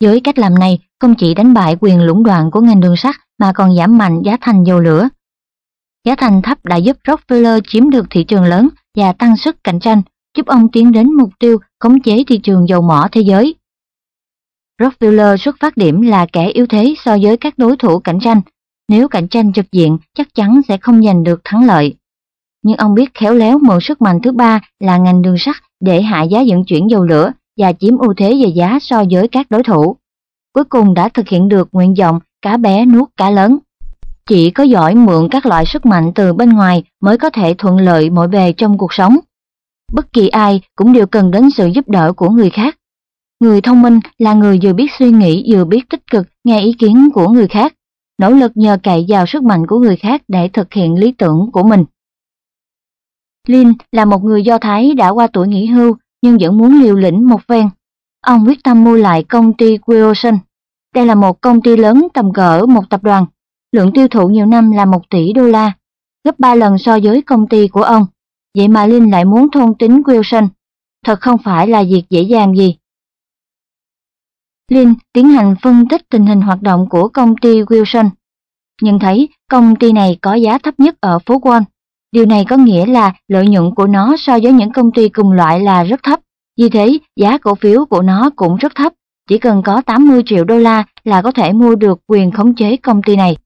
Với 0.00 0.20
cách 0.20 0.38
làm 0.38 0.54
này, 0.54 0.78
không 1.00 1.14
chỉ 1.14 1.34
đánh 1.34 1.54
bại 1.54 1.76
quyền 1.80 2.02
lũng 2.02 2.24
đoạn 2.24 2.50
của 2.50 2.60
ngành 2.60 2.80
đường 2.80 2.96
sắt 2.96 3.14
mà 3.38 3.52
còn 3.52 3.76
giảm 3.76 3.98
mạnh 3.98 4.22
giá 4.24 4.36
thành 4.40 4.64
dầu 4.64 4.80
lửa. 4.80 5.08
Giá 6.04 6.14
thành 6.14 6.42
thấp 6.42 6.64
đã 6.64 6.76
giúp 6.76 6.96
Rockefeller 7.04 7.60
chiếm 7.68 7.90
được 7.90 8.06
thị 8.10 8.24
trường 8.24 8.44
lớn 8.44 8.68
và 8.96 9.12
tăng 9.12 9.36
sức 9.36 9.64
cạnh 9.64 9.80
tranh, 9.80 10.02
giúp 10.36 10.46
ông 10.46 10.68
tiến 10.72 10.92
đến 10.92 11.12
mục 11.14 11.30
tiêu 11.38 11.58
khống 11.80 12.00
chế 12.00 12.24
thị 12.26 12.38
trường 12.38 12.68
dầu 12.68 12.82
mỏ 12.82 13.08
thế 13.12 13.20
giới. 13.20 13.54
Rockefeller 14.80 15.36
xuất 15.36 15.56
phát 15.60 15.76
điểm 15.76 16.02
là 16.02 16.26
kẻ 16.32 16.48
yếu 16.48 16.66
thế 16.66 16.94
so 17.04 17.16
với 17.22 17.36
các 17.36 17.58
đối 17.58 17.76
thủ 17.76 17.98
cạnh 17.98 18.20
tranh. 18.20 18.40
Nếu 18.88 19.08
cạnh 19.08 19.28
tranh 19.28 19.52
trực 19.52 19.72
diện, 19.72 19.98
chắc 20.14 20.34
chắn 20.34 20.60
sẽ 20.68 20.76
không 20.76 21.04
giành 21.04 21.24
được 21.24 21.40
thắng 21.44 21.64
lợi. 21.64 21.94
Nhưng 22.62 22.76
ông 22.76 22.94
biết 22.94 23.14
khéo 23.14 23.34
léo 23.34 23.58
mượn 23.58 23.78
sức 23.80 24.02
mạnh 24.02 24.20
thứ 24.22 24.32
ba 24.32 24.60
là 24.80 24.98
ngành 24.98 25.22
đường 25.22 25.38
sắt 25.38 25.56
để 25.80 26.02
hạ 26.02 26.22
giá 26.22 26.42
vận 26.46 26.64
chuyển 26.64 26.90
dầu 26.90 27.04
lửa 27.04 27.32
và 27.56 27.72
chiếm 27.72 27.98
ưu 27.98 28.14
thế 28.16 28.34
về 28.42 28.48
giá 28.48 28.78
so 28.80 29.04
với 29.10 29.28
các 29.28 29.46
đối 29.50 29.62
thủ. 29.62 29.96
Cuối 30.52 30.64
cùng 30.64 30.94
đã 30.94 31.08
thực 31.08 31.28
hiện 31.28 31.48
được 31.48 31.68
nguyện 31.72 31.94
vọng 31.98 32.20
cá 32.42 32.56
bé 32.56 32.84
nuốt 32.84 33.08
cá 33.16 33.30
lớn. 33.30 33.58
Chỉ 34.26 34.50
có 34.50 34.64
giỏi 34.64 34.94
mượn 34.94 35.28
các 35.30 35.46
loại 35.46 35.66
sức 35.66 35.86
mạnh 35.86 36.12
từ 36.14 36.32
bên 36.32 36.50
ngoài 36.50 36.84
mới 37.00 37.18
có 37.18 37.30
thể 37.30 37.54
thuận 37.58 37.78
lợi 37.78 38.10
mọi 38.10 38.28
bề 38.28 38.52
trong 38.52 38.78
cuộc 38.78 38.92
sống. 38.92 39.16
Bất 39.92 40.12
kỳ 40.12 40.28
ai 40.28 40.60
cũng 40.76 40.92
đều 40.92 41.06
cần 41.06 41.30
đến 41.30 41.50
sự 41.50 41.66
giúp 41.66 41.88
đỡ 41.88 42.12
của 42.12 42.30
người 42.30 42.50
khác. 42.50 42.76
Người 43.40 43.60
thông 43.60 43.82
minh 43.82 44.00
là 44.18 44.34
người 44.34 44.58
vừa 44.62 44.72
biết 44.72 44.86
suy 44.98 45.10
nghĩ 45.10 45.54
vừa 45.54 45.64
biết 45.64 45.88
tích 45.90 46.06
cực 46.10 46.26
nghe 46.44 46.60
ý 46.60 46.72
kiến 46.72 47.08
của 47.14 47.28
người 47.28 47.48
khác, 47.48 47.74
nỗ 48.18 48.30
lực 48.30 48.52
nhờ 48.54 48.78
cậy 48.82 49.04
vào 49.08 49.26
sức 49.26 49.42
mạnh 49.42 49.66
của 49.66 49.78
người 49.78 49.96
khác 49.96 50.22
để 50.28 50.48
thực 50.48 50.72
hiện 50.72 50.94
lý 50.94 51.12
tưởng 51.12 51.50
của 51.52 51.62
mình. 51.62 51.84
Lin 53.46 53.72
là 53.92 54.04
một 54.04 54.24
người 54.24 54.42
Do 54.42 54.58
Thái 54.58 54.94
đã 54.94 55.08
qua 55.08 55.26
tuổi 55.26 55.48
nghỉ 55.48 55.66
hưu 55.66 55.96
nhưng 56.22 56.38
vẫn 56.40 56.58
muốn 56.58 56.80
liều 56.82 56.94
lĩnh 56.94 57.28
một 57.28 57.40
phen. 57.48 57.68
Ông 58.20 58.44
quyết 58.46 58.64
tâm 58.64 58.84
mua 58.84 58.96
lại 58.96 59.22
công 59.22 59.52
ty 59.52 59.78
Wilson. 59.78 60.38
Đây 60.94 61.06
là 61.06 61.14
một 61.14 61.40
công 61.40 61.62
ty 61.62 61.76
lớn 61.76 62.08
tầm 62.14 62.32
cỡ 62.32 62.66
một 62.68 62.90
tập 62.90 63.02
đoàn, 63.02 63.26
lượng 63.72 63.92
tiêu 63.94 64.08
thụ 64.08 64.28
nhiều 64.28 64.46
năm 64.46 64.70
là 64.70 64.84
1 64.84 65.10
tỷ 65.10 65.32
đô 65.32 65.42
la, 65.42 65.72
gấp 66.24 66.38
3 66.38 66.54
lần 66.54 66.78
so 66.78 66.98
với 67.02 67.22
công 67.22 67.48
ty 67.48 67.68
của 67.68 67.82
ông. 67.82 68.06
Vậy 68.54 68.68
mà 68.68 68.86
Linh 68.86 69.10
lại 69.10 69.24
muốn 69.24 69.50
thôn 69.50 69.74
tính 69.78 70.02
Wilson. 70.02 70.48
Thật 71.04 71.20
không 71.20 71.38
phải 71.44 71.68
là 71.68 71.82
việc 71.82 72.02
dễ 72.10 72.22
dàng 72.22 72.56
gì. 72.56 72.76
Linh 74.70 74.94
tiến 75.12 75.28
hành 75.28 75.54
phân 75.62 75.88
tích 75.88 76.08
tình 76.10 76.26
hình 76.26 76.40
hoạt 76.40 76.62
động 76.62 76.88
của 76.88 77.08
công 77.08 77.36
ty 77.36 77.62
Wilson. 77.62 78.10
Nhận 78.82 78.98
thấy 78.98 79.28
công 79.50 79.76
ty 79.76 79.92
này 79.92 80.18
có 80.22 80.34
giá 80.34 80.58
thấp 80.58 80.74
nhất 80.78 81.00
ở 81.00 81.18
phố 81.26 81.38
Wall. 81.38 81.62
Điều 82.12 82.26
này 82.26 82.44
có 82.48 82.56
nghĩa 82.56 82.86
là 82.86 83.12
lợi 83.28 83.46
nhuận 83.46 83.74
của 83.74 83.86
nó 83.86 84.16
so 84.18 84.38
với 84.42 84.52
những 84.52 84.72
công 84.72 84.92
ty 84.92 85.08
cùng 85.08 85.32
loại 85.32 85.60
là 85.60 85.84
rất 85.84 86.02
thấp. 86.02 86.20
Vì 86.58 86.68
thế, 86.68 86.98
giá 87.16 87.38
cổ 87.38 87.54
phiếu 87.54 87.84
của 87.84 88.02
nó 88.02 88.30
cũng 88.36 88.56
rất 88.56 88.74
thấp. 88.74 88.92
Chỉ 89.28 89.38
cần 89.38 89.62
có 89.62 89.82
80 89.86 90.22
triệu 90.26 90.44
đô 90.44 90.58
la 90.58 90.84
là 91.04 91.22
có 91.22 91.30
thể 91.30 91.52
mua 91.52 91.74
được 91.74 92.00
quyền 92.06 92.30
khống 92.30 92.54
chế 92.54 92.76
công 92.76 93.02
ty 93.02 93.16
này. 93.16 93.36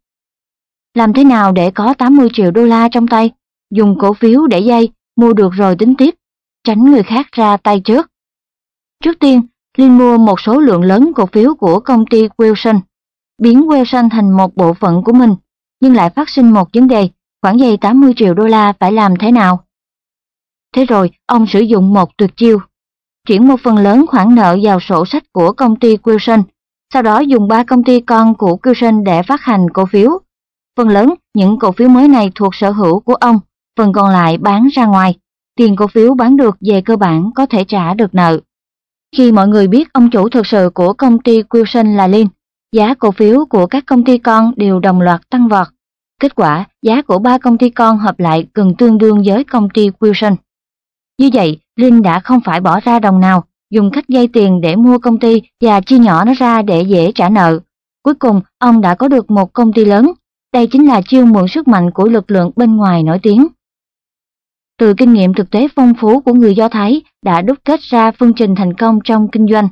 Làm 0.94 1.12
thế 1.12 1.24
nào 1.24 1.52
để 1.52 1.70
có 1.70 1.94
80 1.94 2.28
triệu 2.32 2.50
đô 2.50 2.64
la 2.64 2.88
trong 2.88 3.08
tay? 3.08 3.30
Dùng 3.70 3.98
cổ 4.00 4.12
phiếu 4.12 4.46
để 4.46 4.60
dây, 4.60 4.88
mua 5.16 5.32
được 5.32 5.52
rồi 5.52 5.76
tính 5.76 5.94
tiếp, 5.98 6.14
tránh 6.64 6.84
người 6.84 7.02
khác 7.02 7.26
ra 7.32 7.56
tay 7.56 7.80
trước. 7.80 8.06
Trước 9.04 9.18
tiên, 9.18 9.42
Linh 9.76 9.98
mua 9.98 10.18
một 10.18 10.40
số 10.40 10.60
lượng 10.60 10.82
lớn 10.82 11.12
cổ 11.14 11.26
phiếu 11.26 11.54
của 11.54 11.80
công 11.80 12.06
ty 12.06 12.28
Wilson, 12.28 12.80
biến 13.42 13.60
Wilson 13.60 14.08
thành 14.10 14.30
một 14.30 14.56
bộ 14.56 14.74
phận 14.74 15.02
của 15.04 15.12
mình, 15.12 15.34
nhưng 15.80 15.94
lại 15.94 16.10
phát 16.10 16.28
sinh 16.28 16.50
một 16.50 16.68
vấn 16.72 16.88
đề, 16.88 17.08
khoản 17.42 17.56
dây 17.56 17.76
80 17.76 18.12
triệu 18.16 18.34
đô 18.34 18.46
la 18.46 18.72
phải 18.80 18.92
làm 18.92 19.16
thế 19.16 19.32
nào? 19.32 19.64
Thế 20.74 20.84
rồi, 20.84 21.10
ông 21.26 21.46
sử 21.46 21.60
dụng 21.60 21.94
một 21.94 22.16
tuyệt 22.16 22.30
chiêu, 22.36 22.58
chuyển 23.26 23.48
một 23.48 23.56
phần 23.64 23.76
lớn 23.76 24.06
khoản 24.08 24.34
nợ 24.34 24.58
vào 24.62 24.80
sổ 24.80 25.06
sách 25.06 25.22
của 25.32 25.52
công 25.52 25.76
ty 25.76 25.96
Wilson, 25.96 26.42
sau 26.92 27.02
đó 27.02 27.20
dùng 27.20 27.48
ba 27.48 27.64
công 27.64 27.84
ty 27.84 28.00
con 28.00 28.34
của 28.34 28.58
Wilson 28.62 29.04
để 29.04 29.22
phát 29.22 29.40
hành 29.42 29.70
cổ 29.70 29.86
phiếu. 29.86 30.18
Phần 30.76 30.88
lớn 30.88 31.14
những 31.34 31.58
cổ 31.58 31.72
phiếu 31.72 31.88
mới 31.88 32.08
này 32.08 32.32
thuộc 32.34 32.54
sở 32.54 32.70
hữu 32.70 33.00
của 33.00 33.14
ông, 33.14 33.40
phần 33.78 33.92
còn 33.92 34.10
lại 34.10 34.38
bán 34.38 34.68
ra 34.72 34.86
ngoài. 34.86 35.14
Tiền 35.56 35.76
cổ 35.76 35.86
phiếu 35.86 36.14
bán 36.14 36.36
được 36.36 36.56
về 36.60 36.80
cơ 36.80 36.96
bản 36.96 37.30
có 37.34 37.46
thể 37.46 37.64
trả 37.64 37.94
được 37.94 38.14
nợ. 38.14 38.40
Khi 39.16 39.32
mọi 39.32 39.48
người 39.48 39.68
biết 39.68 39.92
ông 39.92 40.10
chủ 40.10 40.28
thực 40.28 40.46
sự 40.46 40.70
của 40.74 40.92
công 40.92 41.18
ty 41.18 41.42
Wilson 41.42 41.96
là 41.96 42.06
Lin, 42.06 42.26
giá 42.72 42.94
cổ 42.94 43.10
phiếu 43.10 43.44
của 43.50 43.66
các 43.66 43.84
công 43.86 44.04
ty 44.04 44.18
con 44.18 44.52
đều 44.56 44.80
đồng 44.80 45.00
loạt 45.00 45.20
tăng 45.30 45.48
vọt. 45.48 45.66
Kết 46.20 46.34
quả, 46.34 46.64
giá 46.82 47.02
của 47.02 47.18
ba 47.18 47.38
công 47.38 47.58
ty 47.58 47.70
con 47.70 47.98
hợp 47.98 48.20
lại 48.20 48.46
gần 48.54 48.74
tương 48.78 48.98
đương 48.98 49.22
với 49.26 49.44
công 49.44 49.70
ty 49.70 49.90
Wilson. 49.90 50.36
Như 51.18 51.30
vậy, 51.32 51.58
Linh 51.76 52.02
đã 52.02 52.20
không 52.20 52.40
phải 52.44 52.60
bỏ 52.60 52.80
ra 52.80 52.98
đồng 52.98 53.20
nào, 53.20 53.44
dùng 53.70 53.90
cách 53.90 54.08
dây 54.08 54.28
tiền 54.28 54.60
để 54.60 54.76
mua 54.76 54.98
công 54.98 55.18
ty 55.18 55.42
và 55.60 55.80
chia 55.80 55.98
nhỏ 55.98 56.24
nó 56.24 56.32
ra 56.34 56.62
để 56.62 56.82
dễ 56.82 57.12
trả 57.14 57.28
nợ. 57.28 57.60
Cuối 58.02 58.14
cùng, 58.14 58.40
ông 58.58 58.80
đã 58.80 58.94
có 58.94 59.08
được 59.08 59.30
một 59.30 59.52
công 59.52 59.72
ty 59.72 59.84
lớn. 59.84 60.12
Đây 60.52 60.66
chính 60.66 60.88
là 60.88 61.00
chiêu 61.08 61.26
mượn 61.26 61.48
sức 61.48 61.68
mạnh 61.68 61.90
của 61.90 62.08
lực 62.08 62.30
lượng 62.30 62.50
bên 62.56 62.76
ngoài 62.76 63.02
nổi 63.02 63.18
tiếng. 63.22 63.46
Từ 64.78 64.94
kinh 64.94 65.12
nghiệm 65.12 65.34
thực 65.34 65.50
tế 65.50 65.68
phong 65.76 65.92
phú 66.00 66.20
của 66.20 66.32
người 66.32 66.54
Do 66.54 66.68
Thái 66.68 67.02
đã 67.24 67.42
đúc 67.42 67.58
kết 67.64 67.80
ra 67.80 68.10
phương 68.10 68.32
trình 68.36 68.54
thành 68.54 68.74
công 68.74 68.98
trong 69.04 69.28
kinh 69.28 69.46
doanh. 69.48 69.68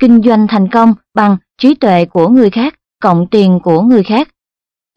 Kinh 0.00 0.22
doanh 0.22 0.46
thành 0.46 0.68
công 0.68 0.94
bằng 1.14 1.36
trí 1.58 1.74
tuệ 1.74 2.04
của 2.04 2.28
người 2.28 2.50
khác 2.50 2.74
cộng 3.02 3.26
tiền 3.30 3.60
của 3.62 3.82
người 3.82 4.02
khác. 4.02 4.28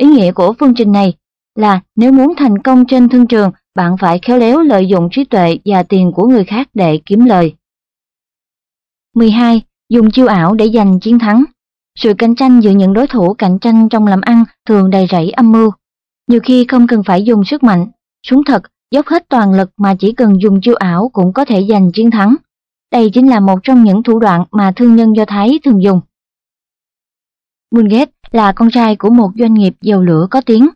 Ý 0.01 0.07
nghĩa 0.07 0.31
của 0.31 0.53
phương 0.59 0.73
trình 0.75 0.91
này 0.91 1.13
là 1.55 1.79
nếu 1.95 2.11
muốn 2.11 2.33
thành 2.37 2.57
công 2.57 2.85
trên 2.85 3.09
thương 3.09 3.27
trường, 3.27 3.51
bạn 3.75 3.95
phải 3.99 4.19
khéo 4.19 4.37
léo 4.37 4.59
lợi 4.59 4.87
dụng 4.87 5.09
trí 5.11 5.23
tuệ 5.25 5.57
và 5.65 5.83
tiền 5.83 6.11
của 6.15 6.27
người 6.27 6.43
khác 6.43 6.69
để 6.73 6.99
kiếm 7.05 7.25
lời. 7.25 7.55
12. 9.15 9.61
Dùng 9.89 10.11
chiêu 10.11 10.27
ảo 10.27 10.55
để 10.55 10.69
giành 10.73 10.99
chiến 10.99 11.19
thắng. 11.19 11.43
Sự 11.95 12.13
cạnh 12.17 12.35
tranh 12.35 12.59
giữa 12.61 12.71
những 12.71 12.93
đối 12.93 13.07
thủ 13.07 13.33
cạnh 13.33 13.59
tranh 13.59 13.89
trong 13.89 14.07
làm 14.07 14.21
ăn 14.21 14.43
thường 14.65 14.89
đầy 14.89 15.07
rẫy 15.11 15.31
âm 15.31 15.51
mưu. 15.51 15.71
Nhiều 16.27 16.39
khi 16.43 16.65
không 16.67 16.87
cần 16.87 17.03
phải 17.03 17.23
dùng 17.23 17.45
sức 17.45 17.63
mạnh, 17.63 17.87
súng 18.27 18.43
thật, 18.43 18.63
dốc 18.91 19.07
hết 19.07 19.25
toàn 19.29 19.53
lực 19.53 19.69
mà 19.77 19.95
chỉ 19.99 20.11
cần 20.11 20.41
dùng 20.41 20.61
chiêu 20.61 20.75
ảo 20.75 21.09
cũng 21.13 21.33
có 21.33 21.45
thể 21.45 21.65
giành 21.69 21.91
chiến 21.91 22.11
thắng. 22.11 22.35
Đây 22.91 23.09
chính 23.13 23.29
là 23.29 23.39
một 23.39 23.59
trong 23.63 23.83
những 23.83 24.03
thủ 24.03 24.19
đoạn 24.19 24.45
mà 24.51 24.71
thương 24.75 24.95
nhân 24.95 25.15
Do 25.15 25.25
Thái 25.27 25.59
thường 25.63 25.83
dùng. 25.83 26.01
Bill 27.71 27.87
là 28.31 28.51
con 28.51 28.71
trai 28.71 28.95
của 28.95 29.09
một 29.09 29.31
doanh 29.35 29.53
nghiệp 29.53 29.73
dầu 29.81 30.03
lửa 30.03 30.27
có 30.31 30.41
tiếng. 30.41 30.69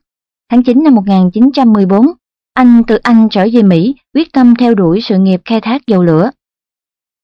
Tháng 0.51 0.63
9 0.63 0.83
năm 0.83 0.95
1914, 0.95 2.07
anh 2.53 2.83
từ 2.87 2.95
Anh 2.95 3.27
trở 3.31 3.47
về 3.53 3.63
Mỹ 3.63 3.95
quyết 4.13 4.33
tâm 4.33 4.55
theo 4.55 4.75
đuổi 4.75 5.01
sự 5.01 5.17
nghiệp 5.17 5.41
khai 5.45 5.61
thác 5.61 5.87
dầu 5.87 6.03
lửa. 6.03 6.31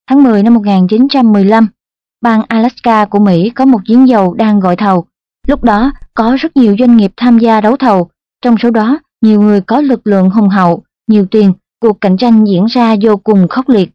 Tháng 0.10 0.24
10 0.24 0.44
năm 0.44 0.54
1915, 0.54 1.68
bang 2.22 2.42
Alaska 2.48 3.06
của 3.06 3.20
Mỹ 3.20 3.50
có 3.50 3.66
một 3.66 3.80
giếng 3.88 4.08
dầu 4.08 4.34
đang 4.34 4.60
gọi 4.60 4.76
thầu. 4.76 5.06
Lúc 5.48 5.64
đó 5.64 5.92
có 6.14 6.38
rất 6.40 6.58
nhiều 6.58 6.76
doanh 6.80 6.98
nghiệp 6.98 7.12
tham 7.18 7.40
gia 7.40 7.62
đấu 7.62 7.78
thầu, 7.78 8.10
trong 8.42 8.56
số 8.58 8.72
đó 8.72 9.00
nhiều 9.22 9.42
người 9.42 9.62
có 9.62 9.82
lực 9.82 10.08
lượng 10.08 10.30
hùng 10.30 10.50
hậu, 10.50 10.84
nhiều 11.08 11.26
tiền, 11.32 11.54
cuộc 11.82 12.02
cạnh 12.02 12.18
tranh 12.18 12.44
diễn 12.48 12.66
ra 12.66 12.96
vô 13.02 13.18
cùng 13.18 13.48
khốc 13.48 13.70
liệt. 13.70 13.90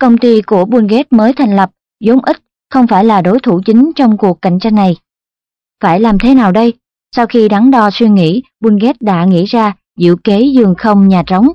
Công 0.00 0.18
ty 0.18 0.42
của 0.42 0.64
Bill 0.64 0.86
Gates 0.86 1.06
mới 1.10 1.32
thành 1.32 1.56
lập, 1.56 1.70
vốn 2.04 2.18
ít, 2.22 2.36
không 2.70 2.86
phải 2.86 3.04
là 3.04 3.22
đối 3.22 3.40
thủ 3.40 3.60
chính 3.66 3.92
trong 3.96 4.18
cuộc 4.18 4.42
cạnh 4.42 4.58
tranh 4.58 4.74
này. 4.74 4.96
Phải 5.82 6.00
làm 6.00 6.18
thế 6.18 6.34
nào 6.34 6.52
đây? 6.52 6.74
Sau 7.16 7.26
khi 7.26 7.48
đắn 7.48 7.70
đo 7.70 7.90
suy 7.92 8.08
nghĩ, 8.08 8.42
Bunget 8.60 9.02
đã 9.02 9.24
nghĩ 9.24 9.44
ra 9.44 9.72
diệu 9.96 10.16
kế 10.24 10.40
giường 10.40 10.74
không 10.78 11.08
nhà 11.08 11.22
trống. 11.26 11.48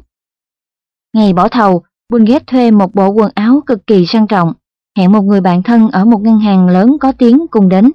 Ngày 1.14 1.34
bỏ 1.34 1.48
thầu, 1.48 1.84
Bunget 2.10 2.48
thuê 2.48 2.72
một 2.72 2.96
bộ 2.96 3.08
quần 3.10 3.32
áo 3.36 3.62
cực 3.66 3.88
kỳ 3.88 4.06
sang 4.06 4.28
trọng, 4.28 4.54
hẹn 4.98 5.12
một 5.12 5.22
người 5.22 5.42
bạn 5.42 5.64
thân 5.64 5.90
ở 5.90 6.06
một 6.06 6.22
ngân 6.22 6.40
hàng 6.40 6.68
lớn 6.68 6.98
có 7.00 7.12
tiếng 7.12 7.46
cùng 7.52 7.70
đến. 7.70 7.92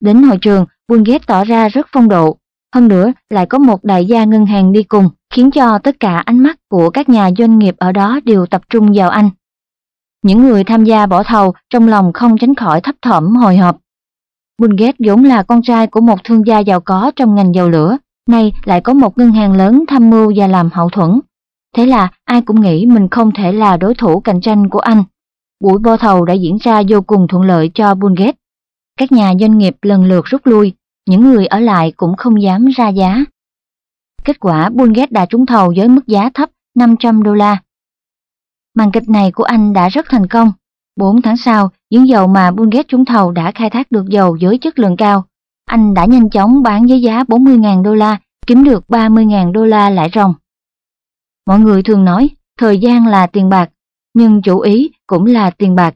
Đến 0.00 0.22
hội 0.22 0.38
trường, 0.40 0.66
Bunget 0.88 1.26
tỏ 1.26 1.44
ra 1.44 1.68
rất 1.68 1.86
phong 1.92 2.08
độ, 2.08 2.36
hơn 2.74 2.88
nữa 2.88 3.12
lại 3.30 3.46
có 3.46 3.58
một 3.58 3.84
đại 3.84 4.06
gia 4.06 4.24
ngân 4.24 4.46
hàng 4.46 4.72
đi 4.72 4.82
cùng, 4.82 5.08
khiến 5.34 5.50
cho 5.50 5.78
tất 5.78 6.00
cả 6.00 6.16
ánh 6.16 6.38
mắt 6.38 6.58
của 6.68 6.90
các 6.90 7.08
nhà 7.08 7.30
doanh 7.38 7.58
nghiệp 7.58 7.74
ở 7.78 7.92
đó 7.92 8.20
đều 8.24 8.46
tập 8.46 8.62
trung 8.70 8.92
vào 8.94 9.10
anh. 9.10 9.30
Những 10.22 10.42
người 10.42 10.64
tham 10.64 10.84
gia 10.84 11.06
bỏ 11.06 11.22
thầu 11.22 11.54
trong 11.70 11.88
lòng 11.88 12.12
không 12.12 12.38
tránh 12.38 12.54
khỏi 12.54 12.80
thấp 12.80 12.94
thỏm 13.02 13.36
hồi 13.36 13.56
hộp. 13.56 13.78
Bunget 14.58 14.94
vốn 14.98 15.24
là 15.24 15.42
con 15.42 15.62
trai 15.62 15.86
của 15.86 16.00
một 16.00 16.24
thương 16.24 16.46
gia 16.46 16.58
giàu 16.58 16.80
có 16.80 17.12
trong 17.16 17.34
ngành 17.34 17.54
dầu 17.54 17.68
lửa, 17.68 17.98
nay 18.28 18.52
lại 18.64 18.80
có 18.80 18.92
một 18.92 19.18
ngân 19.18 19.32
hàng 19.32 19.52
lớn 19.52 19.84
tham 19.88 20.10
mưu 20.10 20.32
và 20.36 20.46
làm 20.46 20.70
hậu 20.72 20.88
thuẫn. 20.88 21.20
Thế 21.76 21.86
là 21.86 22.08
ai 22.24 22.42
cũng 22.42 22.60
nghĩ 22.60 22.86
mình 22.86 23.08
không 23.08 23.30
thể 23.34 23.52
là 23.52 23.76
đối 23.76 23.94
thủ 23.94 24.20
cạnh 24.20 24.40
tranh 24.40 24.68
của 24.68 24.78
anh. 24.78 25.04
Buổi 25.60 25.78
bo 25.78 25.96
thầu 25.96 26.24
đã 26.24 26.34
diễn 26.34 26.56
ra 26.60 26.82
vô 26.88 27.00
cùng 27.00 27.28
thuận 27.28 27.42
lợi 27.42 27.70
cho 27.74 27.94
Bunget. 27.94 28.36
Các 28.96 29.12
nhà 29.12 29.32
doanh 29.40 29.58
nghiệp 29.58 29.76
lần 29.82 30.04
lượt 30.04 30.24
rút 30.24 30.46
lui, 30.46 30.72
những 31.06 31.20
người 31.20 31.46
ở 31.46 31.60
lại 31.60 31.92
cũng 31.96 32.16
không 32.16 32.42
dám 32.42 32.66
ra 32.66 32.88
giá. 32.88 33.24
Kết 34.24 34.40
quả 34.40 34.70
Bunget 34.70 35.12
đã 35.12 35.26
trúng 35.26 35.46
thầu 35.46 35.72
với 35.76 35.88
mức 35.88 36.06
giá 36.06 36.30
thấp 36.34 36.50
500 36.74 37.22
đô 37.22 37.34
la. 37.34 37.56
Màn 38.74 38.92
kịch 38.92 39.08
này 39.08 39.32
của 39.32 39.44
anh 39.44 39.72
đã 39.72 39.88
rất 39.88 40.06
thành 40.08 40.26
công. 40.26 40.52
4 40.98 41.22
tháng 41.22 41.36
sau, 41.36 41.70
những 41.90 42.08
dầu 42.08 42.26
mà 42.26 42.50
Bill 42.50 42.80
trúng 42.88 43.04
thầu 43.04 43.32
đã 43.32 43.52
khai 43.52 43.70
thác 43.70 43.90
được 43.90 44.08
dầu 44.08 44.36
với 44.40 44.58
chất 44.58 44.78
lượng 44.78 44.96
cao. 44.96 45.24
Anh 45.64 45.94
đã 45.94 46.04
nhanh 46.04 46.30
chóng 46.30 46.62
bán 46.62 46.86
với 46.86 47.02
giá 47.02 47.22
40.000 47.22 47.82
đô 47.82 47.94
la, 47.94 48.18
kiếm 48.46 48.64
được 48.64 48.84
30.000 48.88 49.52
đô 49.52 49.64
la 49.64 49.90
lãi 49.90 50.10
ròng. 50.14 50.34
Mọi 51.46 51.58
người 51.58 51.82
thường 51.82 52.04
nói, 52.04 52.30
thời 52.58 52.78
gian 52.78 53.06
là 53.06 53.26
tiền 53.26 53.48
bạc, 53.48 53.70
nhưng 54.14 54.42
chủ 54.42 54.60
ý 54.60 54.90
cũng 55.06 55.26
là 55.26 55.50
tiền 55.50 55.74
bạc. 55.74 55.94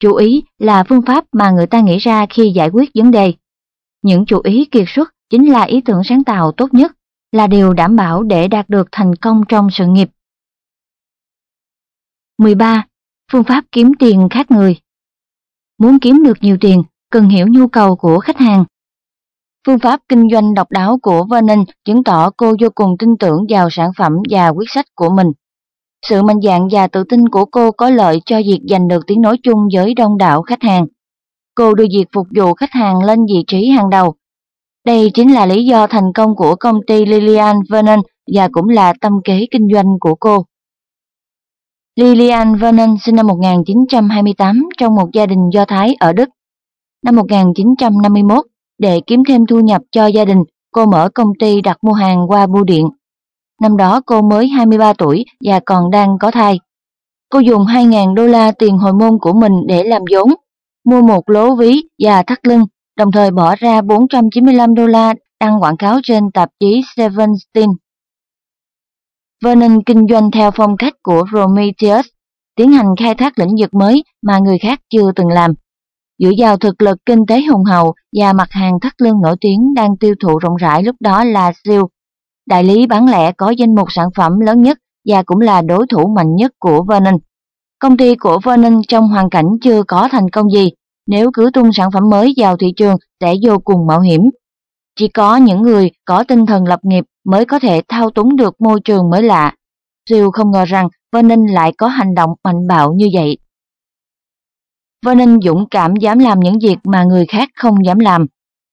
Chủ 0.00 0.14
ý 0.14 0.42
là 0.58 0.84
phương 0.84 1.02
pháp 1.02 1.24
mà 1.32 1.50
người 1.50 1.66
ta 1.66 1.80
nghĩ 1.80 1.98
ra 1.98 2.26
khi 2.30 2.50
giải 2.50 2.68
quyết 2.72 2.90
vấn 2.94 3.10
đề. 3.10 3.32
những 4.02 4.26
chủ 4.26 4.40
ý 4.44 4.64
kiệt 4.64 4.84
xuất 4.86 5.14
chính 5.30 5.52
là 5.52 5.62
ý 5.62 5.80
tưởng 5.80 6.04
sáng 6.04 6.24
tạo 6.24 6.52
tốt 6.52 6.74
nhất, 6.74 6.92
là 7.32 7.46
điều 7.46 7.72
đảm 7.72 7.96
bảo 7.96 8.22
để 8.22 8.48
đạt 8.48 8.68
được 8.68 8.88
thành 8.92 9.14
công 9.14 9.42
trong 9.48 9.68
sự 9.70 9.86
nghiệp. 9.86 10.10
13. 12.38 12.84
Phương 13.32 13.44
pháp 13.44 13.64
kiếm 13.72 13.92
tiền 13.98 14.28
khác 14.30 14.50
người 14.50 14.76
Muốn 15.78 15.98
kiếm 15.98 16.22
được 16.24 16.38
nhiều 16.40 16.56
tiền, 16.60 16.82
cần 17.10 17.28
hiểu 17.28 17.46
nhu 17.50 17.68
cầu 17.68 17.96
của 17.96 18.18
khách 18.18 18.36
hàng. 18.38 18.64
Phương 19.66 19.78
pháp 19.78 20.00
kinh 20.08 20.28
doanh 20.32 20.54
độc 20.54 20.70
đáo 20.70 20.98
của 21.02 21.26
Vernon 21.30 21.64
chứng 21.84 22.04
tỏ 22.04 22.30
cô 22.36 22.54
vô 22.60 22.68
cùng 22.74 22.96
tin 22.98 23.16
tưởng 23.16 23.46
vào 23.48 23.68
sản 23.70 23.90
phẩm 23.98 24.12
và 24.30 24.48
quyết 24.48 24.64
sách 24.68 24.86
của 24.94 25.10
mình. 25.10 25.26
Sự 26.06 26.22
mạnh 26.22 26.40
dạn 26.42 26.68
và 26.70 26.86
tự 26.86 27.04
tin 27.04 27.28
của 27.28 27.44
cô 27.44 27.70
có 27.72 27.90
lợi 27.90 28.20
cho 28.26 28.36
việc 28.36 28.60
giành 28.70 28.88
được 28.88 29.06
tiếng 29.06 29.20
nói 29.20 29.36
chung 29.42 29.68
với 29.74 29.94
đông 29.94 30.18
đảo 30.18 30.42
khách 30.42 30.62
hàng. 30.62 30.86
Cô 31.54 31.74
đưa 31.74 31.86
việc 31.92 32.04
phục 32.12 32.26
vụ 32.36 32.54
khách 32.54 32.72
hàng 32.72 33.02
lên 33.02 33.18
vị 33.26 33.44
trí 33.46 33.68
hàng 33.68 33.90
đầu. 33.90 34.14
Đây 34.86 35.10
chính 35.14 35.34
là 35.34 35.46
lý 35.46 35.64
do 35.64 35.86
thành 35.86 36.12
công 36.14 36.36
của 36.36 36.54
công 36.54 36.80
ty 36.86 37.06
Lillian 37.06 37.56
Vernon 37.70 38.00
và 38.34 38.48
cũng 38.52 38.68
là 38.68 38.92
tâm 39.00 39.12
kế 39.24 39.46
kinh 39.50 39.68
doanh 39.74 39.98
của 40.00 40.14
cô. 40.14 40.44
Lillian 41.98 42.54
Vernon 42.54 42.96
sinh 43.00 43.16
năm 43.16 43.26
1928 43.26 44.68
trong 44.78 44.94
một 44.94 45.08
gia 45.12 45.26
đình 45.26 45.50
Do 45.52 45.64
Thái 45.64 45.94
ở 46.00 46.12
Đức. 46.12 46.28
Năm 47.04 47.16
1951, 47.16 48.46
để 48.78 49.00
kiếm 49.06 49.22
thêm 49.28 49.46
thu 49.46 49.60
nhập 49.60 49.82
cho 49.92 50.06
gia 50.06 50.24
đình, 50.24 50.38
cô 50.72 50.86
mở 50.86 51.08
công 51.14 51.32
ty 51.38 51.60
đặt 51.60 51.78
mua 51.82 51.92
hàng 51.92 52.30
qua 52.30 52.46
bưu 52.46 52.64
điện. 52.64 52.88
Năm 53.60 53.76
đó 53.76 54.00
cô 54.06 54.22
mới 54.22 54.48
23 54.48 54.92
tuổi 54.92 55.24
và 55.44 55.60
còn 55.66 55.90
đang 55.90 56.18
có 56.20 56.30
thai. 56.30 56.60
Cô 57.30 57.38
dùng 57.38 57.62
2.000 57.62 58.14
đô 58.14 58.26
la 58.26 58.52
tiền 58.52 58.78
hồi 58.78 58.92
môn 58.92 59.18
của 59.20 59.32
mình 59.32 59.52
để 59.66 59.84
làm 59.84 60.02
vốn, 60.12 60.34
mua 60.84 61.02
một 61.02 61.30
lố 61.30 61.54
ví 61.54 61.82
và 61.98 62.22
thắt 62.22 62.46
lưng, 62.46 62.64
đồng 62.96 63.12
thời 63.12 63.30
bỏ 63.30 63.54
ra 63.58 63.80
495 63.80 64.74
đô 64.74 64.86
la 64.86 65.14
đăng 65.40 65.62
quảng 65.62 65.76
cáo 65.76 66.00
trên 66.02 66.30
tạp 66.30 66.48
chí 66.60 66.82
Seventeen. 66.96 67.70
Vernon 69.44 69.82
kinh 69.86 70.06
doanh 70.10 70.30
theo 70.30 70.50
phong 70.50 70.76
cách 70.76 70.94
của 71.02 71.24
Prometheus, 71.30 72.06
tiến 72.56 72.72
hành 72.72 72.86
khai 72.98 73.14
thác 73.14 73.38
lĩnh 73.38 73.56
vực 73.58 73.74
mới 73.74 74.04
mà 74.22 74.38
người 74.38 74.58
khác 74.58 74.80
chưa 74.90 75.12
từng 75.16 75.28
làm. 75.28 75.52
Dựa 76.18 76.30
vào 76.38 76.56
thực 76.56 76.82
lực 76.82 76.98
kinh 77.06 77.26
tế 77.26 77.42
hùng 77.42 77.64
hậu 77.64 77.94
và 78.16 78.32
mặt 78.32 78.48
hàng 78.50 78.80
thắt 78.80 78.92
lưng 79.02 79.20
nổi 79.22 79.36
tiếng 79.40 79.74
đang 79.74 79.96
tiêu 79.96 80.14
thụ 80.20 80.38
rộng 80.38 80.56
rãi 80.56 80.82
lúc 80.82 80.96
đó 81.00 81.24
là 81.24 81.52
siêu. 81.64 81.88
Đại 82.46 82.64
lý 82.64 82.86
bán 82.86 83.08
lẻ 83.08 83.32
có 83.32 83.50
danh 83.50 83.74
mục 83.74 83.92
sản 83.92 84.08
phẩm 84.16 84.40
lớn 84.40 84.62
nhất 84.62 84.78
và 85.08 85.22
cũng 85.22 85.40
là 85.40 85.62
đối 85.62 85.86
thủ 85.90 86.06
mạnh 86.16 86.36
nhất 86.36 86.52
của 86.58 86.84
Vernon. 86.88 87.14
Công 87.78 87.96
ty 87.96 88.14
của 88.14 88.38
Vernon 88.44 88.80
trong 88.88 89.08
hoàn 89.08 89.30
cảnh 89.30 89.46
chưa 89.60 89.82
có 89.82 90.08
thành 90.12 90.30
công 90.30 90.50
gì, 90.50 90.70
nếu 91.06 91.30
cứ 91.34 91.50
tung 91.52 91.70
sản 91.72 91.90
phẩm 91.90 92.10
mới 92.10 92.34
vào 92.36 92.56
thị 92.56 92.72
trường 92.76 92.96
sẽ 93.20 93.34
vô 93.46 93.58
cùng 93.58 93.86
mạo 93.86 94.00
hiểm. 94.00 94.30
Chỉ 94.98 95.08
có 95.08 95.36
những 95.36 95.62
người 95.62 95.90
có 96.04 96.24
tinh 96.28 96.46
thần 96.46 96.64
lập 96.64 96.80
nghiệp 96.82 97.04
mới 97.24 97.44
có 97.44 97.58
thể 97.58 97.82
thao 97.88 98.10
túng 98.10 98.36
được 98.36 98.60
môi 98.60 98.80
trường 98.84 99.10
mới 99.10 99.22
lạ. 99.22 99.54
Siêu 100.10 100.30
không 100.30 100.50
ngờ 100.50 100.64
rằng 100.64 100.88
Vernon 101.12 101.46
lại 101.46 101.72
có 101.78 101.86
hành 101.86 102.14
động 102.14 102.30
mạnh 102.44 102.66
bạo 102.66 102.92
như 102.92 103.08
vậy. 103.14 103.38
Vernon 105.06 105.40
dũng 105.42 105.68
cảm 105.70 105.96
dám 105.96 106.18
làm 106.18 106.40
những 106.40 106.58
việc 106.62 106.76
mà 106.84 107.04
người 107.04 107.26
khác 107.26 107.48
không 107.54 107.84
dám 107.84 107.98
làm. 107.98 108.26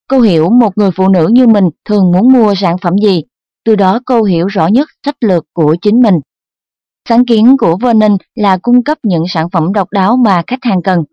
Cô 0.08 0.20
hiểu 0.20 0.50
một 0.50 0.78
người 0.78 0.92
phụ 0.92 1.08
nữ 1.08 1.30
như 1.32 1.48
mình 1.48 1.70
thường 1.86 2.12
muốn 2.12 2.34
mua 2.34 2.54
sản 2.56 2.78
phẩm 2.82 2.94
gì, 3.04 3.24
từ 3.66 3.76
đó 3.76 4.00
cô 4.06 4.24
hiểu 4.24 4.48
rõ 4.48 4.68
nhất 4.68 4.90
sách 5.06 5.16
lược 5.20 5.46
của 5.54 5.76
chính 5.82 6.02
mình. 6.02 6.16
Sáng 7.10 7.26
kiến 7.26 7.56
của 7.60 7.78
Vernon 7.78 8.18
là 8.36 8.58
cung 8.62 8.84
cấp 8.84 8.98
những 9.04 9.24
sản 9.28 9.50
phẩm 9.50 9.74
độc 9.74 9.92
đáo 9.92 10.18
mà 10.18 10.44
khách 10.48 10.64
hàng 10.64 10.82
cần. 10.82 11.04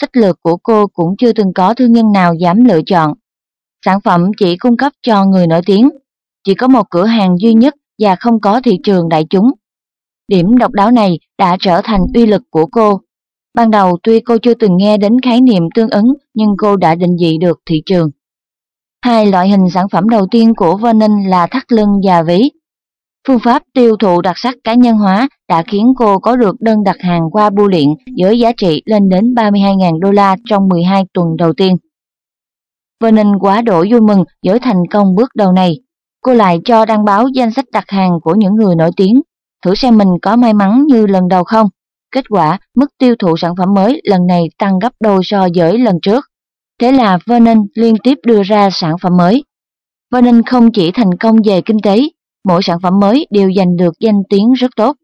Sách 0.00 0.16
lược 0.16 0.42
của 0.42 0.56
cô 0.56 0.86
cũng 0.86 1.16
chưa 1.18 1.32
từng 1.32 1.52
có 1.54 1.74
thương 1.74 1.92
nhân 1.92 2.12
nào 2.12 2.34
dám 2.34 2.64
lựa 2.64 2.80
chọn. 2.86 3.14
Sản 3.84 4.00
phẩm 4.00 4.30
chỉ 4.38 4.56
cung 4.56 4.76
cấp 4.76 4.92
cho 5.02 5.24
người 5.24 5.46
nổi 5.46 5.60
tiếng, 5.66 5.90
chỉ 6.44 6.54
có 6.54 6.68
một 6.68 6.90
cửa 6.90 7.04
hàng 7.04 7.36
duy 7.38 7.54
nhất 7.54 7.74
và 7.98 8.16
không 8.16 8.40
có 8.40 8.60
thị 8.64 8.78
trường 8.84 9.08
đại 9.08 9.24
chúng. 9.30 9.50
Điểm 10.28 10.56
độc 10.56 10.72
đáo 10.72 10.90
này 10.90 11.18
đã 11.38 11.56
trở 11.60 11.80
thành 11.84 12.00
uy 12.14 12.26
lực 12.26 12.42
của 12.50 12.66
cô. 12.66 13.00
Ban 13.54 13.70
đầu 13.70 13.98
tuy 14.02 14.20
cô 14.20 14.38
chưa 14.38 14.54
từng 14.54 14.76
nghe 14.76 14.96
đến 14.96 15.20
khái 15.20 15.40
niệm 15.40 15.62
tương 15.74 15.90
ứng 15.90 16.14
nhưng 16.34 16.54
cô 16.58 16.76
đã 16.76 16.94
định 16.94 17.16
vị 17.20 17.38
được 17.40 17.60
thị 17.66 17.82
trường. 17.86 18.10
Hai 19.04 19.26
loại 19.26 19.48
hình 19.48 19.70
sản 19.70 19.88
phẩm 19.88 20.08
đầu 20.08 20.26
tiên 20.30 20.54
của 20.54 20.76
Vernon 20.76 21.22
là 21.26 21.46
thắt 21.46 21.72
lưng 21.72 22.00
và 22.06 22.22
ví. 22.22 22.50
Phương 23.28 23.38
pháp 23.38 23.62
tiêu 23.74 23.96
thụ 23.96 24.20
đặc 24.20 24.38
sắc 24.38 24.54
cá 24.64 24.74
nhân 24.74 24.96
hóa 24.96 25.28
đã 25.48 25.62
khiến 25.62 25.92
cô 25.96 26.18
có 26.18 26.36
được 26.36 26.56
đơn 26.60 26.84
đặt 26.84 26.96
hàng 27.00 27.30
qua 27.32 27.50
bưu 27.50 27.68
điện 27.68 27.94
với 28.22 28.38
giá 28.38 28.52
trị 28.56 28.82
lên 28.86 29.08
đến 29.08 29.34
32.000 29.34 30.00
đô 30.00 30.10
la 30.10 30.36
trong 30.48 30.68
12 30.68 31.04
tuần 31.12 31.36
đầu 31.36 31.52
tiên. 31.52 31.76
Vernon 33.00 33.38
quá 33.38 33.62
độ 33.62 33.84
vui 33.90 34.00
mừng 34.00 34.24
với 34.46 34.58
thành 34.58 34.82
công 34.90 35.14
bước 35.14 35.30
đầu 35.34 35.52
này. 35.52 35.80
Cô 36.20 36.34
lại 36.34 36.60
cho 36.64 36.84
đăng 36.84 37.04
báo 37.04 37.28
danh 37.28 37.50
sách 37.50 37.64
đặt 37.72 37.84
hàng 37.88 38.18
của 38.22 38.34
những 38.34 38.54
người 38.54 38.74
nổi 38.74 38.90
tiếng, 38.96 39.20
thử 39.64 39.74
xem 39.74 39.98
mình 39.98 40.08
có 40.22 40.36
may 40.36 40.54
mắn 40.54 40.84
như 40.86 41.06
lần 41.06 41.28
đầu 41.28 41.44
không. 41.44 41.68
Kết 42.12 42.24
quả, 42.28 42.58
mức 42.76 42.86
tiêu 42.98 43.14
thụ 43.18 43.36
sản 43.36 43.56
phẩm 43.58 43.74
mới 43.74 44.00
lần 44.04 44.26
này 44.26 44.48
tăng 44.58 44.78
gấp 44.78 44.92
đôi 45.00 45.20
so 45.24 45.48
với 45.54 45.78
lần 45.78 45.98
trước. 46.02 46.24
Thế 46.80 46.92
là 46.92 47.18
Vernon 47.26 47.58
liên 47.74 47.96
tiếp 48.02 48.18
đưa 48.26 48.42
ra 48.42 48.68
sản 48.72 48.94
phẩm 49.02 49.16
mới. 49.16 49.44
Vernon 50.12 50.42
không 50.42 50.72
chỉ 50.72 50.90
thành 50.94 51.16
công 51.20 51.36
về 51.44 51.60
kinh 51.60 51.78
tế, 51.82 52.00
mỗi 52.44 52.62
sản 52.62 52.78
phẩm 52.82 53.00
mới 53.00 53.26
đều 53.30 53.52
giành 53.56 53.76
được 53.76 53.94
danh 54.00 54.22
tiếng 54.28 54.52
rất 54.52 54.70
tốt. 54.76 54.96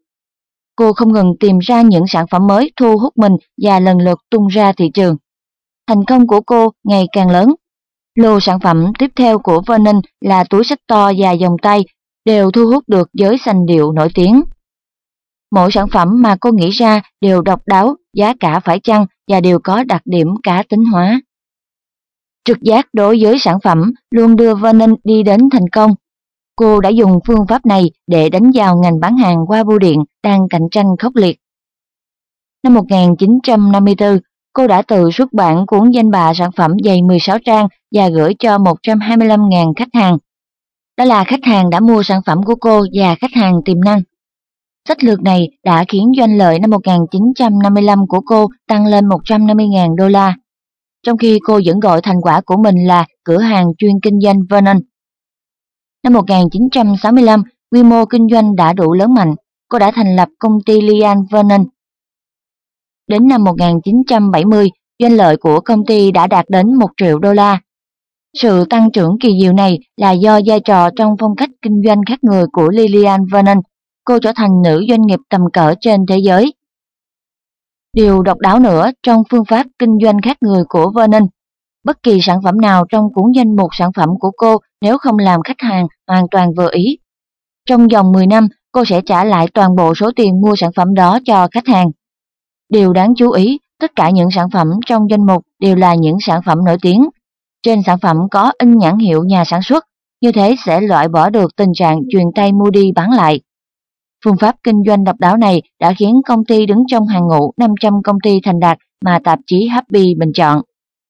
Cô 0.75 0.93
không 0.93 1.13
ngừng 1.13 1.33
tìm 1.39 1.59
ra 1.59 1.81
những 1.81 2.03
sản 2.07 2.25
phẩm 2.31 2.47
mới 2.47 2.71
thu 2.75 2.97
hút 2.97 3.13
mình 3.17 3.33
và 3.61 3.79
lần 3.79 3.97
lượt 3.97 4.19
tung 4.29 4.47
ra 4.47 4.71
thị 4.71 4.91
trường. 4.93 5.15
Thành 5.87 6.05
công 6.05 6.27
của 6.27 6.41
cô 6.41 6.69
ngày 6.83 7.05
càng 7.11 7.29
lớn. 7.29 7.53
Lô 8.21 8.39
sản 8.39 8.59
phẩm 8.59 8.91
tiếp 8.99 9.11
theo 9.15 9.39
của 9.39 9.61
Vernon 9.67 10.01
là 10.21 10.43
túi 10.43 10.63
sách 10.63 10.79
to 10.87 11.11
và 11.17 11.35
vòng 11.41 11.55
tay 11.61 11.85
đều 12.25 12.51
thu 12.51 12.65
hút 12.65 12.83
được 12.87 13.09
giới 13.13 13.37
sành 13.37 13.65
điệu 13.65 13.91
nổi 13.91 14.09
tiếng. 14.15 14.43
Mỗi 15.51 15.71
sản 15.71 15.87
phẩm 15.91 16.21
mà 16.21 16.37
cô 16.41 16.51
nghĩ 16.51 16.69
ra 16.69 17.01
đều 17.21 17.41
độc 17.41 17.67
đáo, 17.67 17.95
giá 18.13 18.33
cả 18.39 18.59
phải 18.59 18.79
chăng 18.79 19.05
và 19.27 19.39
đều 19.39 19.59
có 19.63 19.83
đặc 19.83 20.01
điểm 20.05 20.27
cá 20.43 20.63
tính 20.69 20.85
hóa. 20.85 21.21
Trực 22.45 22.61
giác 22.61 22.87
đối 22.93 23.23
với 23.23 23.39
sản 23.39 23.57
phẩm 23.63 23.91
luôn 24.11 24.35
đưa 24.35 24.55
Vernon 24.55 24.95
đi 25.03 25.23
đến 25.23 25.49
thành 25.51 25.69
công. 25.71 25.91
Cô 26.55 26.81
đã 26.81 26.89
dùng 26.89 27.19
phương 27.27 27.47
pháp 27.49 27.65
này 27.65 27.91
để 28.07 28.29
đánh 28.29 28.51
vào 28.53 28.77
ngành 28.77 28.99
bán 28.99 29.17
hàng 29.17 29.37
qua 29.47 29.63
bưu 29.63 29.79
điện 29.79 30.03
đang 30.23 30.47
cạnh 30.49 30.69
tranh 30.71 30.87
khốc 30.99 31.15
liệt. 31.15 31.39
Năm 32.63 32.73
1954, 32.73 34.19
cô 34.53 34.67
đã 34.67 34.81
tự 34.81 35.11
xuất 35.11 35.33
bản 35.33 35.65
cuốn 35.65 35.91
danh 35.91 36.11
bạ 36.11 36.33
sản 36.33 36.51
phẩm 36.51 36.71
dày 36.83 37.01
16 37.01 37.37
trang 37.45 37.67
và 37.95 38.09
gửi 38.09 38.33
cho 38.39 38.57
125.000 38.57 39.73
khách 39.75 39.89
hàng. 39.93 40.17
Đó 40.97 41.05
là 41.05 41.23
khách 41.23 41.43
hàng 41.43 41.69
đã 41.69 41.79
mua 41.79 42.03
sản 42.03 42.21
phẩm 42.25 42.43
của 42.43 42.55
cô 42.55 42.81
và 42.93 43.15
khách 43.15 43.33
hàng 43.33 43.53
tiềm 43.65 43.81
năng. 43.81 44.01
Sách 44.87 45.03
lược 45.03 45.21
này 45.21 45.47
đã 45.65 45.85
khiến 45.87 46.11
doanh 46.17 46.37
lợi 46.37 46.59
năm 46.59 46.69
1955 46.69 48.07
của 48.07 48.21
cô 48.25 48.47
tăng 48.67 48.85
lên 48.85 49.07
150.000 49.07 49.95
đô 49.95 50.07
la 50.07 50.35
trong 51.03 51.17
khi 51.17 51.39
cô 51.43 51.59
vẫn 51.65 51.79
gọi 51.79 52.01
thành 52.01 52.21
quả 52.21 52.41
của 52.45 52.57
mình 52.57 52.75
là 52.87 53.05
cửa 53.23 53.37
hàng 53.37 53.67
chuyên 53.77 53.91
kinh 54.03 54.19
doanh 54.21 54.39
Vernon. 54.49 54.77
Năm 56.03 56.13
1965, 56.13 57.43
quy 57.71 57.83
mô 57.83 58.05
kinh 58.05 58.27
doanh 58.31 58.55
đã 58.55 58.73
đủ 58.73 58.93
lớn 58.93 59.13
mạnh, 59.13 59.35
cô 59.69 59.79
đã 59.79 59.91
thành 59.91 60.15
lập 60.15 60.29
công 60.39 60.57
ty 60.65 60.81
Lian 60.81 61.17
Vernon. 61.31 61.65
Đến 63.11 63.27
năm 63.27 63.43
1970, 63.43 64.69
doanh 64.99 65.13
lợi 65.13 65.37
của 65.37 65.59
công 65.61 65.85
ty 65.85 66.11
đã 66.11 66.27
đạt 66.27 66.45
đến 66.49 66.75
1 66.75 66.87
triệu 66.97 67.19
đô 67.19 67.33
la. 67.33 67.59
Sự 68.37 68.65
tăng 68.65 68.91
trưởng 68.91 69.17
kỳ 69.21 69.39
diệu 69.41 69.53
này 69.53 69.79
là 69.97 70.11
do 70.11 70.39
vai 70.45 70.59
trò 70.59 70.89
trong 70.95 71.15
phong 71.19 71.35
cách 71.35 71.49
kinh 71.61 71.81
doanh 71.85 72.01
khác 72.07 72.19
người 72.21 72.45
của 72.53 72.69
Lillian 72.69 73.25
Vernon. 73.33 73.57
Cô 74.05 74.19
trở 74.19 74.31
thành 74.35 74.61
nữ 74.61 74.85
doanh 74.89 75.01
nghiệp 75.01 75.19
tầm 75.29 75.41
cỡ 75.53 75.73
trên 75.81 76.05
thế 76.05 76.17
giới 76.17 76.53
Điều 77.93 78.23
độc 78.23 78.39
đáo 78.39 78.59
nữa 78.59 78.91
trong 79.03 79.23
phương 79.31 79.45
pháp 79.45 79.67
kinh 79.79 79.97
doanh 80.03 80.21
khác 80.21 80.37
người 80.41 80.63
của 80.69 80.91
Vernon, 80.95 81.23
bất 81.83 82.03
kỳ 82.03 82.19
sản 82.21 82.39
phẩm 82.43 82.61
nào 82.61 82.85
trong 82.89 83.13
cuốn 83.13 83.31
danh 83.35 83.55
mục 83.55 83.69
sản 83.71 83.91
phẩm 83.95 84.09
của 84.19 84.31
cô 84.37 84.57
nếu 84.81 84.97
không 84.97 85.17
làm 85.19 85.41
khách 85.43 85.59
hàng 85.59 85.87
hoàn 86.07 86.25
toàn 86.31 86.53
vừa 86.57 86.69
ý. 86.71 86.97
Trong 87.65 87.87
vòng 87.87 88.11
10 88.11 88.27
năm, 88.27 88.47
cô 88.71 88.85
sẽ 88.85 89.01
trả 89.05 89.23
lại 89.23 89.47
toàn 89.53 89.75
bộ 89.75 89.95
số 89.95 90.11
tiền 90.15 90.41
mua 90.41 90.55
sản 90.55 90.71
phẩm 90.75 90.93
đó 90.93 91.19
cho 91.25 91.47
khách 91.51 91.67
hàng. 91.67 91.91
Điều 92.71 92.93
đáng 92.93 93.13
chú 93.15 93.31
ý, 93.31 93.59
tất 93.79 93.91
cả 93.95 94.09
những 94.09 94.31
sản 94.31 94.49
phẩm 94.49 94.67
trong 94.85 95.09
danh 95.09 95.25
mục 95.25 95.43
đều 95.59 95.75
là 95.75 95.95
những 95.95 96.17
sản 96.21 96.41
phẩm 96.45 96.65
nổi 96.65 96.77
tiếng. 96.81 97.09
Trên 97.63 97.83
sản 97.85 97.97
phẩm 98.01 98.17
có 98.31 98.51
in 98.59 98.77
nhãn 98.77 98.97
hiệu 98.97 99.23
nhà 99.23 99.45
sản 99.45 99.61
xuất, 99.63 99.85
như 100.21 100.31
thế 100.31 100.55
sẽ 100.65 100.81
loại 100.81 101.07
bỏ 101.07 101.29
được 101.29 101.55
tình 101.55 101.71
trạng 101.73 101.99
truyền 102.09 102.25
tay 102.35 102.53
mua 102.53 102.69
đi 102.69 102.91
bán 102.95 103.11
lại. 103.11 103.41
Phương 104.25 104.37
pháp 104.37 104.55
kinh 104.63 104.83
doanh 104.87 105.03
độc 105.03 105.15
đáo 105.19 105.37
này 105.37 105.61
đã 105.79 105.93
khiến 105.97 106.21
công 106.27 106.45
ty 106.45 106.65
đứng 106.65 106.83
trong 106.87 107.07
hàng 107.07 107.27
ngũ 107.27 107.51
500 107.57 107.93
công 108.03 108.17
ty 108.23 108.39
thành 108.43 108.59
đạt 108.59 108.77
mà 109.05 109.19
tạp 109.23 109.39
chí 109.47 109.67
Happy 109.67 110.15
bình 110.15 110.31
chọn. 110.33 110.61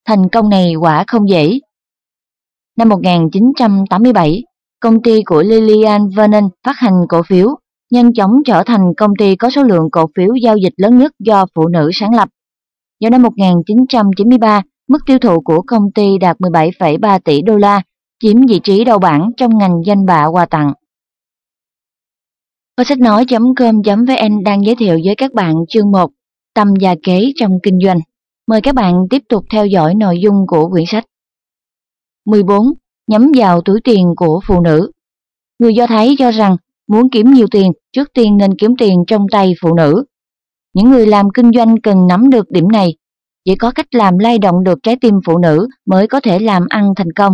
Thành 0.08 0.30
công 0.30 0.50
này 0.50 0.76
quả 0.76 1.04
không 1.08 1.30
dễ. 1.30 1.60
Năm 2.78 2.90
1987, 2.90 4.44
công 4.80 5.02
ty 5.02 5.24
của 5.24 5.42
Lillian 5.42 6.10
Vernon 6.16 6.50
phát 6.66 6.76
hành 6.78 6.94
cổ 7.10 7.22
phiếu, 7.24 7.48
nhanh 7.92 8.14
chóng 8.14 8.32
trở 8.46 8.64
thành 8.64 8.82
công 8.98 9.12
ty 9.20 9.36
có 9.36 9.50
số 9.50 9.64
lượng 9.64 9.90
cổ 9.92 10.06
phiếu 10.16 10.36
giao 10.44 10.58
dịch 10.58 10.74
lớn 10.78 10.98
nhất 10.98 11.12
do 11.20 11.46
phụ 11.56 11.68
nữ 11.68 11.90
sáng 11.94 12.16
lập. 12.16 12.30
Vào 13.02 13.10
năm 13.10 13.22
1993, 13.22 14.62
mức 14.88 15.00
tiêu 15.06 15.20
thụ 15.20 15.42
của 15.42 15.62
công 15.62 15.92
ty 15.96 16.18
đạt 16.18 16.38
17,3 16.40 17.20
tỷ 17.20 17.42
đô 17.42 17.58
la, 17.58 17.82
chiếm 18.24 18.46
vị 18.48 18.60
trí 18.64 18.84
đầu 18.84 19.00
bảng 19.00 19.32
trong 19.38 19.58
ngành 19.58 19.82
danh 19.86 20.06
bạ 20.06 20.26
quà 20.26 20.46
tặng. 20.46 20.74
Kho 22.78 22.84
sách 22.84 23.00
nói.com.vn 23.00 24.44
đang 24.44 24.66
giới 24.66 24.76
thiệu 24.76 25.00
với 25.06 25.16
các 25.16 25.34
bạn 25.34 25.56
chương 25.70 25.92
1 25.92 26.12
Tâm 26.54 26.68
và 26.82 26.96
kế 27.04 27.32
trong 27.36 27.52
kinh 27.64 27.80
doanh. 27.86 28.00
Mời 28.48 28.62
các 28.62 28.76
bạn 28.76 29.06
tiếp 29.10 29.22
tục 29.30 29.46
theo 29.52 29.66
dõi 29.66 29.96
nội 29.96 30.20
dung 30.20 30.36
của 30.48 30.70
quyển 30.70 30.86
sách. 30.88 31.06
14. 32.26 32.66
Nhắm 33.08 33.32
vào 33.36 33.62
túi 33.62 33.82
tiền 33.84 34.14
của 34.18 34.42
phụ 34.48 34.62
nữ 34.62 34.92
Người 35.60 35.74
Do 35.76 35.88
Thái 35.88 36.16
cho 36.20 36.32
rằng 36.32 36.56
muốn 36.92 37.10
kiếm 37.10 37.32
nhiều 37.32 37.48
tiền, 37.52 37.72
trước 37.94 38.14
tiên 38.14 38.38
nên 38.38 38.52
kiếm 38.60 38.76
tiền 38.78 39.04
trong 39.08 39.26
tay 39.32 39.54
phụ 39.62 39.76
nữ. 39.76 40.04
Những 40.74 40.90
người 40.92 41.08
làm 41.08 41.30
kinh 41.34 41.52
doanh 41.52 41.76
cần 41.84 42.08
nắm 42.08 42.30
được 42.30 42.50
điểm 42.50 42.68
này. 42.68 42.96
Chỉ 43.46 43.56
có 43.56 43.72
cách 43.72 43.96
làm 43.96 44.18
lay 44.18 44.40
động 44.40 44.64
được 44.64 44.80
trái 44.84 44.96
tim 45.02 45.14
phụ 45.26 45.38
nữ 45.38 45.68
mới 45.86 46.08
có 46.08 46.20
thể 46.20 46.40
làm 46.40 46.66
ăn 46.70 46.94
thành 46.96 47.12
công. 47.16 47.34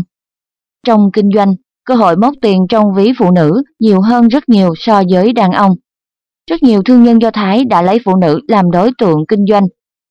Trong 0.86 1.10
kinh 1.14 1.30
doanh, 1.36 1.56
cơ 1.86 1.96
hội 1.96 2.18
móc 2.18 2.34
tiền 2.42 2.66
trong 2.70 2.94
ví 2.94 3.12
phụ 3.20 3.32
nữ 3.32 3.64
nhiều 3.80 4.02
hơn 4.02 4.28
rất 4.28 4.50
nhiều 4.50 4.74
so 4.78 5.04
với 5.12 5.34
đàn 5.34 5.52
ông. 5.52 5.72
Rất 6.50 6.64
nhiều 6.64 6.82
thương 6.86 7.04
nhân 7.04 7.22
Do 7.22 7.32
Thái 7.32 7.66
đã 7.66 7.82
lấy 7.82 8.00
phụ 8.06 8.16
nữ 8.16 8.40
làm 8.48 8.72
đối 8.72 8.92
tượng 8.98 9.18
kinh 9.28 9.46
doanh. 9.50 9.64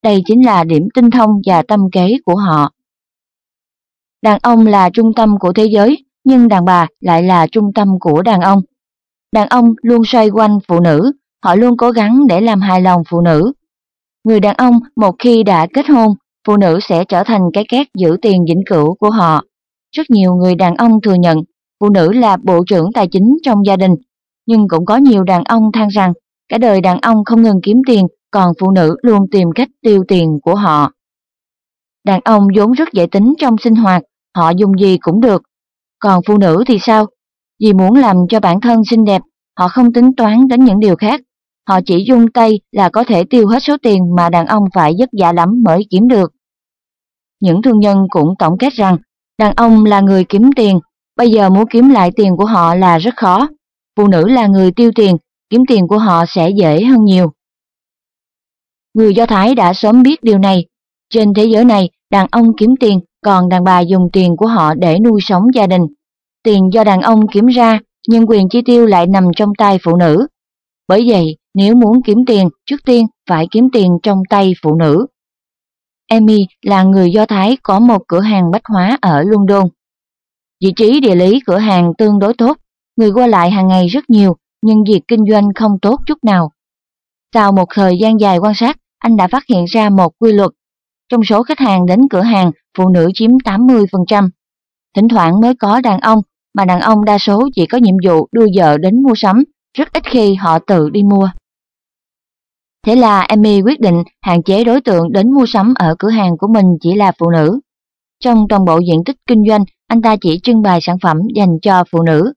Đây 0.02 0.22
chính 0.26 0.46
là 0.46 0.64
điểm 0.64 0.82
tinh 0.94 1.10
thông 1.10 1.30
và 1.46 1.62
tâm 1.62 1.80
kế 1.92 2.12
của 2.24 2.36
họ. 2.36 2.70
Đàn 4.22 4.38
ông 4.42 4.66
là 4.66 4.90
trung 4.90 5.14
tâm 5.16 5.38
của 5.40 5.52
thế 5.52 5.64
giới, 5.64 6.04
nhưng 6.24 6.48
đàn 6.48 6.64
bà 6.64 6.86
lại 7.00 7.22
là 7.22 7.46
trung 7.46 7.72
tâm 7.74 7.88
của 8.00 8.22
đàn 8.22 8.40
ông. 8.40 8.62
Đàn 9.32 9.48
ông 9.48 9.74
luôn 9.82 10.04
xoay 10.04 10.30
quanh 10.30 10.58
phụ 10.68 10.80
nữ, 10.80 11.12
họ 11.44 11.54
luôn 11.54 11.76
cố 11.76 11.90
gắng 11.90 12.26
để 12.28 12.40
làm 12.40 12.60
hài 12.60 12.80
lòng 12.80 13.02
phụ 13.10 13.20
nữ. 13.20 13.52
Người 14.24 14.40
đàn 14.40 14.56
ông 14.56 14.80
một 14.96 15.14
khi 15.18 15.42
đã 15.42 15.66
kết 15.74 15.88
hôn, 15.88 16.14
phụ 16.46 16.56
nữ 16.56 16.78
sẽ 16.82 17.04
trở 17.04 17.22
thành 17.24 17.42
cái 17.52 17.64
két 17.68 17.86
giữ 17.98 18.16
tiền 18.22 18.44
vĩnh 18.48 18.62
cửu 18.66 18.94
của 18.94 19.10
họ. 19.10 19.42
Rất 19.96 20.10
nhiều 20.10 20.34
người 20.34 20.54
đàn 20.54 20.74
ông 20.74 21.00
thừa 21.02 21.14
nhận 21.14 21.38
phụ 21.80 21.88
nữ 21.88 22.12
là 22.12 22.36
bộ 22.42 22.64
trưởng 22.66 22.92
tài 22.92 23.08
chính 23.12 23.36
trong 23.42 23.66
gia 23.66 23.76
đình, 23.76 23.94
nhưng 24.46 24.68
cũng 24.68 24.84
có 24.84 24.96
nhiều 24.96 25.24
đàn 25.24 25.44
ông 25.44 25.72
than 25.72 25.88
rằng 25.88 26.12
cả 26.48 26.58
đời 26.58 26.80
đàn 26.80 26.98
ông 27.00 27.24
không 27.24 27.42
ngừng 27.42 27.60
kiếm 27.62 27.76
tiền, 27.86 28.06
còn 28.30 28.52
phụ 28.60 28.70
nữ 28.70 28.96
luôn 29.02 29.26
tìm 29.30 29.48
cách 29.54 29.68
tiêu 29.82 30.04
tiền 30.08 30.38
của 30.42 30.54
họ. 30.54 30.92
Đàn 32.04 32.20
ông 32.24 32.46
vốn 32.56 32.72
rất 32.72 32.88
dễ 32.92 33.06
tính 33.06 33.34
trong 33.38 33.56
sinh 33.58 33.74
hoạt, 33.74 34.02
họ 34.36 34.50
dùng 34.50 34.78
gì 34.78 34.98
cũng 35.00 35.20
được. 35.20 35.42
Còn 35.98 36.20
phụ 36.26 36.38
nữ 36.38 36.64
thì 36.66 36.78
sao? 36.80 37.06
Vì 37.60 37.72
muốn 37.72 37.94
làm 37.94 38.16
cho 38.28 38.40
bản 38.40 38.60
thân 38.60 38.84
xinh 38.84 39.04
đẹp, 39.04 39.22
họ 39.58 39.68
không 39.68 39.92
tính 39.92 40.10
toán 40.16 40.48
đến 40.48 40.64
những 40.64 40.80
điều 40.80 40.96
khác. 40.96 41.20
Họ 41.68 41.80
chỉ 41.86 42.04
dung 42.08 42.32
tay 42.32 42.60
là 42.72 42.88
có 42.88 43.04
thể 43.04 43.24
tiêu 43.30 43.48
hết 43.48 43.58
số 43.62 43.76
tiền 43.82 44.14
mà 44.16 44.30
đàn 44.30 44.46
ông 44.46 44.64
phải 44.74 44.94
vất 44.98 45.08
vả 45.20 45.32
lắm 45.32 45.62
mới 45.64 45.82
kiếm 45.90 46.08
được. 46.08 46.32
Những 47.40 47.62
thương 47.62 47.80
nhân 47.80 48.06
cũng 48.10 48.34
tổng 48.38 48.58
kết 48.58 48.72
rằng, 48.72 48.96
đàn 49.38 49.54
ông 49.56 49.84
là 49.84 50.00
người 50.00 50.24
kiếm 50.24 50.50
tiền, 50.56 50.80
bây 51.16 51.30
giờ 51.30 51.50
muốn 51.50 51.64
kiếm 51.70 51.90
lại 51.90 52.10
tiền 52.16 52.36
của 52.36 52.44
họ 52.44 52.74
là 52.74 52.98
rất 52.98 53.16
khó. 53.16 53.48
Phụ 53.96 54.08
nữ 54.08 54.28
là 54.28 54.46
người 54.46 54.70
tiêu 54.72 54.90
tiền, 54.94 55.16
kiếm 55.50 55.62
tiền 55.68 55.88
của 55.88 55.98
họ 55.98 56.24
sẽ 56.28 56.50
dễ 56.50 56.84
hơn 56.84 57.04
nhiều. 57.04 57.32
Người 58.94 59.14
Do 59.14 59.26
Thái 59.26 59.54
đã 59.54 59.72
sớm 59.72 60.02
biết 60.02 60.22
điều 60.22 60.38
này. 60.38 60.64
Trên 61.10 61.34
thế 61.34 61.44
giới 61.44 61.64
này, 61.64 61.90
đàn 62.10 62.26
ông 62.30 62.56
kiếm 62.56 62.74
tiền, 62.80 63.00
còn 63.24 63.48
đàn 63.48 63.64
bà 63.64 63.80
dùng 63.80 64.08
tiền 64.12 64.36
của 64.36 64.46
họ 64.46 64.74
để 64.74 64.98
nuôi 64.98 65.20
sống 65.22 65.42
gia 65.54 65.66
đình. 65.66 65.82
Tiền 66.46 66.68
do 66.72 66.84
đàn 66.84 67.00
ông 67.00 67.20
kiếm 67.32 67.46
ra, 67.46 67.78
nhưng 68.08 68.26
quyền 68.26 68.48
chi 68.48 68.62
tiêu 68.64 68.86
lại 68.86 69.06
nằm 69.06 69.24
trong 69.36 69.52
tay 69.58 69.78
phụ 69.82 69.96
nữ. 69.96 70.26
Bởi 70.88 71.04
vậy, 71.08 71.36
nếu 71.54 71.74
muốn 71.74 72.02
kiếm 72.02 72.18
tiền, 72.26 72.48
trước 72.66 72.76
tiên 72.84 73.06
phải 73.28 73.46
kiếm 73.50 73.68
tiền 73.72 73.98
trong 74.02 74.22
tay 74.30 74.52
phụ 74.62 74.74
nữ. 74.74 75.06
emmy 76.08 76.46
là 76.62 76.82
người 76.82 77.10
Do 77.10 77.26
Thái 77.26 77.56
có 77.62 77.78
một 77.78 78.02
cửa 78.08 78.20
hàng 78.20 78.50
bách 78.50 78.62
hóa 78.64 78.98
ở 79.00 79.22
London. 79.22 79.68
Vị 80.64 80.72
trí 80.76 81.00
địa 81.00 81.14
lý 81.14 81.40
cửa 81.46 81.58
hàng 81.58 81.92
tương 81.98 82.18
đối 82.18 82.34
tốt, 82.34 82.56
người 82.96 83.10
qua 83.10 83.26
lại 83.26 83.50
hàng 83.50 83.68
ngày 83.68 83.86
rất 83.86 84.10
nhiều, 84.10 84.36
nhưng 84.62 84.84
việc 84.84 85.00
kinh 85.08 85.24
doanh 85.30 85.48
không 85.54 85.78
tốt 85.82 86.00
chút 86.06 86.18
nào. 86.24 86.50
Sau 87.34 87.52
một 87.52 87.66
thời 87.74 87.98
gian 87.98 88.20
dài 88.20 88.38
quan 88.38 88.54
sát, 88.54 88.76
anh 88.98 89.16
đã 89.16 89.28
phát 89.28 89.42
hiện 89.48 89.64
ra 89.64 89.90
một 89.90 90.12
quy 90.18 90.32
luật. 90.32 90.50
Trong 91.08 91.24
số 91.24 91.42
khách 91.42 91.58
hàng 91.58 91.86
đến 91.86 92.00
cửa 92.10 92.22
hàng, 92.22 92.50
phụ 92.78 92.88
nữ 92.88 93.10
chiếm 93.14 93.30
80%. 93.44 94.28
Thỉnh 94.94 95.08
thoảng 95.08 95.40
mới 95.40 95.54
có 95.54 95.80
đàn 95.80 96.00
ông, 96.00 96.22
mà 96.56 96.64
đàn 96.64 96.80
ông 96.80 97.04
đa 97.04 97.18
số 97.18 97.48
chỉ 97.54 97.66
có 97.66 97.78
nhiệm 97.78 97.94
vụ 98.06 98.28
đưa 98.32 98.46
vợ 98.56 98.78
đến 98.78 99.02
mua 99.02 99.14
sắm, 99.16 99.44
rất 99.78 99.92
ít 99.92 100.02
khi 100.06 100.34
họ 100.34 100.58
tự 100.58 100.90
đi 100.90 101.02
mua. 101.02 101.30
Thế 102.86 102.96
là 102.96 103.20
Amy 103.20 103.62
quyết 103.62 103.80
định 103.80 104.02
hạn 104.22 104.42
chế 104.42 104.64
đối 104.64 104.80
tượng 104.80 105.12
đến 105.12 105.32
mua 105.32 105.46
sắm 105.46 105.74
ở 105.74 105.94
cửa 105.98 106.10
hàng 106.10 106.36
của 106.38 106.46
mình 106.46 106.66
chỉ 106.80 106.94
là 106.94 107.12
phụ 107.18 107.30
nữ. 107.30 107.60
Trong 108.24 108.46
toàn 108.48 108.64
bộ 108.64 108.78
diện 108.78 109.04
tích 109.04 109.16
kinh 109.26 109.44
doanh, 109.48 109.64
anh 109.88 110.02
ta 110.02 110.16
chỉ 110.20 110.40
trưng 110.42 110.62
bày 110.62 110.78
sản 110.82 110.98
phẩm 111.02 111.16
dành 111.34 111.58
cho 111.62 111.84
phụ 111.90 112.02
nữ. 112.02 112.32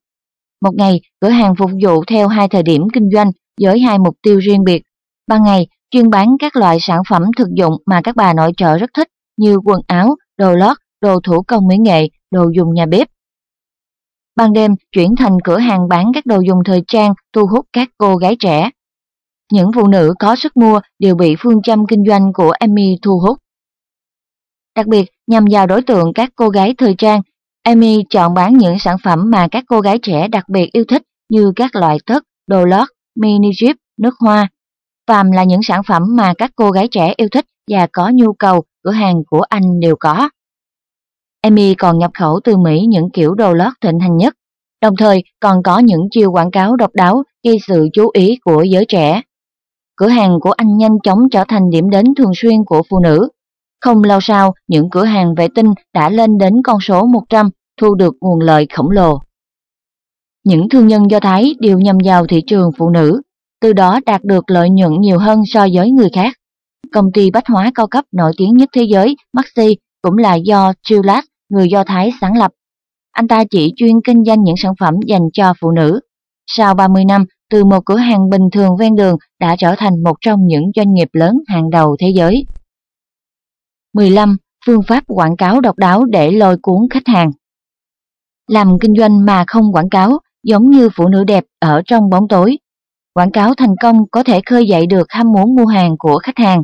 Một 0.61 0.76
ngày, 0.76 1.01
cửa 1.22 1.30
hàng 1.30 1.55
phục 1.55 1.70
vụ 1.84 2.03
theo 2.07 2.28
hai 2.28 2.47
thời 2.47 2.63
điểm 2.63 2.88
kinh 2.93 3.09
doanh 3.13 3.32
với 3.61 3.80
hai 3.80 3.99
mục 3.99 4.15
tiêu 4.24 4.39
riêng 4.39 4.63
biệt. 4.63 4.82
Ban 5.28 5.43
ngày, 5.43 5.67
chuyên 5.91 6.09
bán 6.09 6.36
các 6.39 6.55
loại 6.55 6.78
sản 6.80 7.01
phẩm 7.09 7.24
thực 7.38 7.47
dụng 7.53 7.74
mà 7.86 8.01
các 8.03 8.15
bà 8.15 8.34
nội 8.34 8.51
trợ 8.57 8.78
rất 8.78 8.89
thích 8.93 9.07
như 9.38 9.57
quần 9.65 9.82
áo, 9.88 10.15
đồ 10.38 10.55
lót, 10.55 10.78
đồ 11.01 11.20
thủ 11.24 11.41
công 11.47 11.67
mỹ 11.67 11.76
nghệ, 11.78 12.07
đồ 12.32 12.49
dùng 12.55 12.74
nhà 12.74 12.86
bếp. 12.86 13.07
Ban 14.40 14.54
đêm 14.54 14.76
chuyển 14.92 15.16
thành 15.16 15.38
cửa 15.44 15.58
hàng 15.58 15.88
bán 15.88 16.12
các 16.14 16.26
đồ 16.26 16.40
dùng 16.40 16.60
thời 16.66 16.84
trang 16.88 17.14
thu 17.34 17.46
hút 17.46 17.66
các 17.74 17.90
cô 17.98 18.16
gái 18.16 18.36
trẻ. 18.40 18.70
Những 19.52 19.72
phụ 19.76 19.88
nữ 19.88 20.14
có 20.20 20.36
sức 20.36 20.58
mua 20.58 20.80
đều 21.00 21.16
bị 21.16 21.36
phương 21.40 21.62
châm 21.62 21.88
kinh 21.88 22.04
doanh 22.08 22.34
của 22.34 22.52
Amy 22.60 22.98
thu 23.02 23.20
hút. 23.20 23.38
Đặc 24.76 24.88
biệt, 24.88 25.06
nhằm 25.28 25.46
vào 25.52 25.68
đối 25.68 25.82
tượng 25.82 26.14
các 26.14 26.30
cô 26.36 26.50
gái 26.50 26.76
thời 26.78 26.96
trang, 26.98 27.22
Amy 27.64 28.04
chọn 28.10 28.34
bán 28.34 28.58
những 28.58 28.80
sản 28.80 28.98
phẩm 29.04 29.30
mà 29.32 29.48
các 29.52 29.64
cô 29.68 29.82
gái 29.82 30.00
trẻ 30.02 30.28
đặc 30.28 30.50
biệt 30.50 30.70
yêu 30.74 30.84
thích 30.88 31.04
như 31.30 31.52
các 31.56 31.76
loại 31.76 31.98
tất, 32.06 32.24
đồ 32.48 32.66
lót, 32.66 32.88
mini 33.16 33.50
jeep, 33.50 33.76
nước 33.98 34.16
hoa. 34.20 34.48
Phàm 35.08 35.32
là 35.32 35.44
những 35.44 35.64
sản 35.64 35.82
phẩm 35.84 36.04
mà 36.16 36.34
các 36.38 36.52
cô 36.56 36.72
gái 36.72 36.88
trẻ 36.92 37.14
yêu 37.18 37.28
thích 37.32 37.46
và 37.72 37.88
có 37.94 38.12
nhu 38.14 38.34
cầu, 38.34 38.64
cửa 38.84 38.92
hàng 38.92 39.24
của 39.30 39.42
anh 39.42 39.80
đều 39.80 39.96
có. 40.00 40.30
Amy 41.42 41.76
còn 41.76 42.00
nhập 42.00 42.12
khẩu 42.14 42.40
từ 42.44 42.58
Mỹ 42.58 42.86
những 42.90 43.10
kiểu 43.14 43.36
đồ 43.36 43.54
lót 43.54 43.74
thịnh 43.82 44.00
hành 44.00 44.18
nhất, 44.18 44.34
đồng 44.82 44.96
thời 44.96 45.24
còn 45.40 45.64
có 45.64 45.80
những 45.80 46.08
chiêu 46.12 46.32
quảng 46.32 46.52
cáo 46.52 46.76
độc 46.76 46.92
đáo 46.94 47.24
gây 47.46 47.58
sự 47.68 47.88
chú 47.94 48.10
ý 48.14 48.38
của 48.44 48.64
giới 48.64 48.86
trẻ. 48.86 49.22
Cửa 49.96 50.08
hàng 50.08 50.40
của 50.42 50.52
anh 50.52 50.78
nhanh 50.78 50.98
chóng 51.04 51.30
trở 51.32 51.44
thành 51.48 51.70
điểm 51.70 51.90
đến 51.90 52.06
thường 52.18 52.32
xuyên 52.36 52.66
của 52.66 52.82
phụ 52.90 53.00
nữ. 53.00 53.30
Không 53.82 54.04
lâu 54.04 54.20
sau, 54.22 54.54
những 54.68 54.90
cửa 54.90 55.04
hàng 55.04 55.36
vệ 55.36 55.48
tinh 55.56 55.74
đã 55.94 56.10
lên 56.10 56.38
đến 56.38 56.54
con 56.64 56.80
số 56.82 57.06
100, 57.06 57.50
thu 57.82 57.96
được 57.96 58.16
nguồn 58.22 58.40
lợi 58.40 58.68
khổng 58.74 58.92
lồ. 58.92 59.20
Những 60.44 60.70
thương 60.70 60.88
nhân 60.88 61.12
Do 61.12 61.20
Thái 61.20 61.56
đều 61.60 61.80
nhằm 61.80 61.98
vào 62.06 62.28
thị 62.28 62.42
trường 62.48 62.72
phụ 62.78 62.90
nữ, 62.90 63.22
từ 63.62 63.74
đó 63.74 64.00
đạt 64.06 64.24
được 64.24 64.50
lợi 64.50 64.70
nhuận 64.70 65.02
nhiều 65.02 65.20
hơn 65.20 65.42
so 65.46 65.68
với 65.74 65.92
người 65.92 66.10
khác. 66.14 66.34
Công 66.92 67.12
ty 67.14 67.32
bách 67.32 67.48
hóa 67.48 67.72
cao 67.76 67.88
cấp 67.88 68.06
nổi 68.12 68.32
tiếng 68.38 68.58
nhất 68.58 68.70
thế 68.74 68.84
giới, 68.84 69.16
Maxi, 69.34 69.78
cũng 70.02 70.18
là 70.18 70.36
do 70.36 70.74
Gillette 70.90 71.28
người 71.50 71.70
Do 71.70 71.84
Thái 71.84 72.12
sáng 72.22 72.38
lập. 72.38 72.52
Anh 73.12 73.28
ta 73.28 73.43
chỉ 73.52 73.74
chuyên 73.76 74.02
kinh 74.04 74.24
doanh 74.26 74.43
những 74.43 74.56
sản 74.58 74.74
phẩm 74.80 74.93
dành 75.08 75.30
cho 75.34 75.54
phụ 75.62 75.72
nữ. 75.72 76.00
Sau 76.47 76.74
30 76.74 77.06
năm, 77.06 77.26
từ 77.50 77.64
một 77.64 77.86
cửa 77.86 77.97
hàng 77.97 78.30
bình 78.30 78.50
thường 78.52 78.78
ven 78.78 78.95
đường 78.95 79.18
đã 79.39 79.56
trở 79.60 79.76
thành 79.78 80.04
một 80.04 80.14
trong 80.22 80.47
những 80.47 80.72
doanh 80.76 80.93
nghiệp 80.93 81.08
lớn 81.14 81.39
hàng 81.47 81.70
đầu 81.70 81.95
thế 82.00 82.10
giới. 82.16 82.45
15. 83.93 84.38
Phương 84.66 84.82
pháp 84.88 85.04
quảng 85.08 85.38
cáo 85.38 85.62
độc 85.62 85.78
đáo 85.78 86.06
để 86.06 86.32
lôi 86.32 86.58
cuốn 86.62 86.88
khách 86.89 87.08
hàng 87.08 87.32
Làm 88.47 88.80
kinh 88.80 88.95
doanh 88.97 89.26
mà 89.26 89.43
không 89.47 89.74
quảng 89.74 89.89
cáo, 89.89 90.20
giống 90.43 90.70
như 90.70 90.89
phụ 90.95 91.08
nữ 91.08 91.24
đẹp 91.24 91.43
ở 91.60 91.82
trong 91.86 92.10
bóng 92.10 92.28
tối. 92.28 92.58
Quảng 93.14 93.32
cáo 93.32 93.54
thành 93.54 93.76
công 93.82 93.97
có 94.12 94.24
thể 94.24 94.41
khơi 94.45 94.68
dậy 94.68 94.86
được 94.86 95.06
ham 95.10 95.32
muốn 95.32 95.56
mua 95.56 95.66
hàng 95.66 95.95
của 96.00 96.20
khách 96.24 96.38
hàng. 96.38 96.64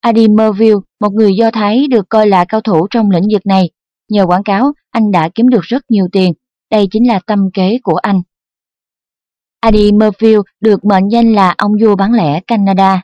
Adi 0.00 0.28
Merville, 0.28 0.76
một 1.00 1.12
người 1.12 1.34
Do 1.34 1.50
Thái 1.50 1.86
được 1.90 2.08
coi 2.08 2.26
là 2.26 2.44
cao 2.44 2.60
thủ 2.60 2.86
trong 2.90 3.10
lĩnh 3.10 3.26
vực 3.32 3.46
này. 3.46 3.70
Nhờ 4.12 4.26
quảng 4.26 4.42
cáo, 4.42 4.72
anh 4.90 5.10
đã 5.10 5.28
kiếm 5.34 5.48
được 5.48 5.62
rất 5.62 5.90
nhiều 5.90 6.08
tiền. 6.12 6.32
Đây 6.70 6.88
chính 6.90 7.08
là 7.08 7.20
tâm 7.26 7.50
kế 7.54 7.78
của 7.82 7.94
anh. 7.94 8.22
Adi 9.60 9.92
Merville 9.92 10.40
được 10.60 10.84
mệnh 10.84 11.08
danh 11.08 11.32
là 11.32 11.54
ông 11.58 11.72
vua 11.80 11.96
bán 11.96 12.12
lẻ 12.12 12.40
Canada. 12.46 13.02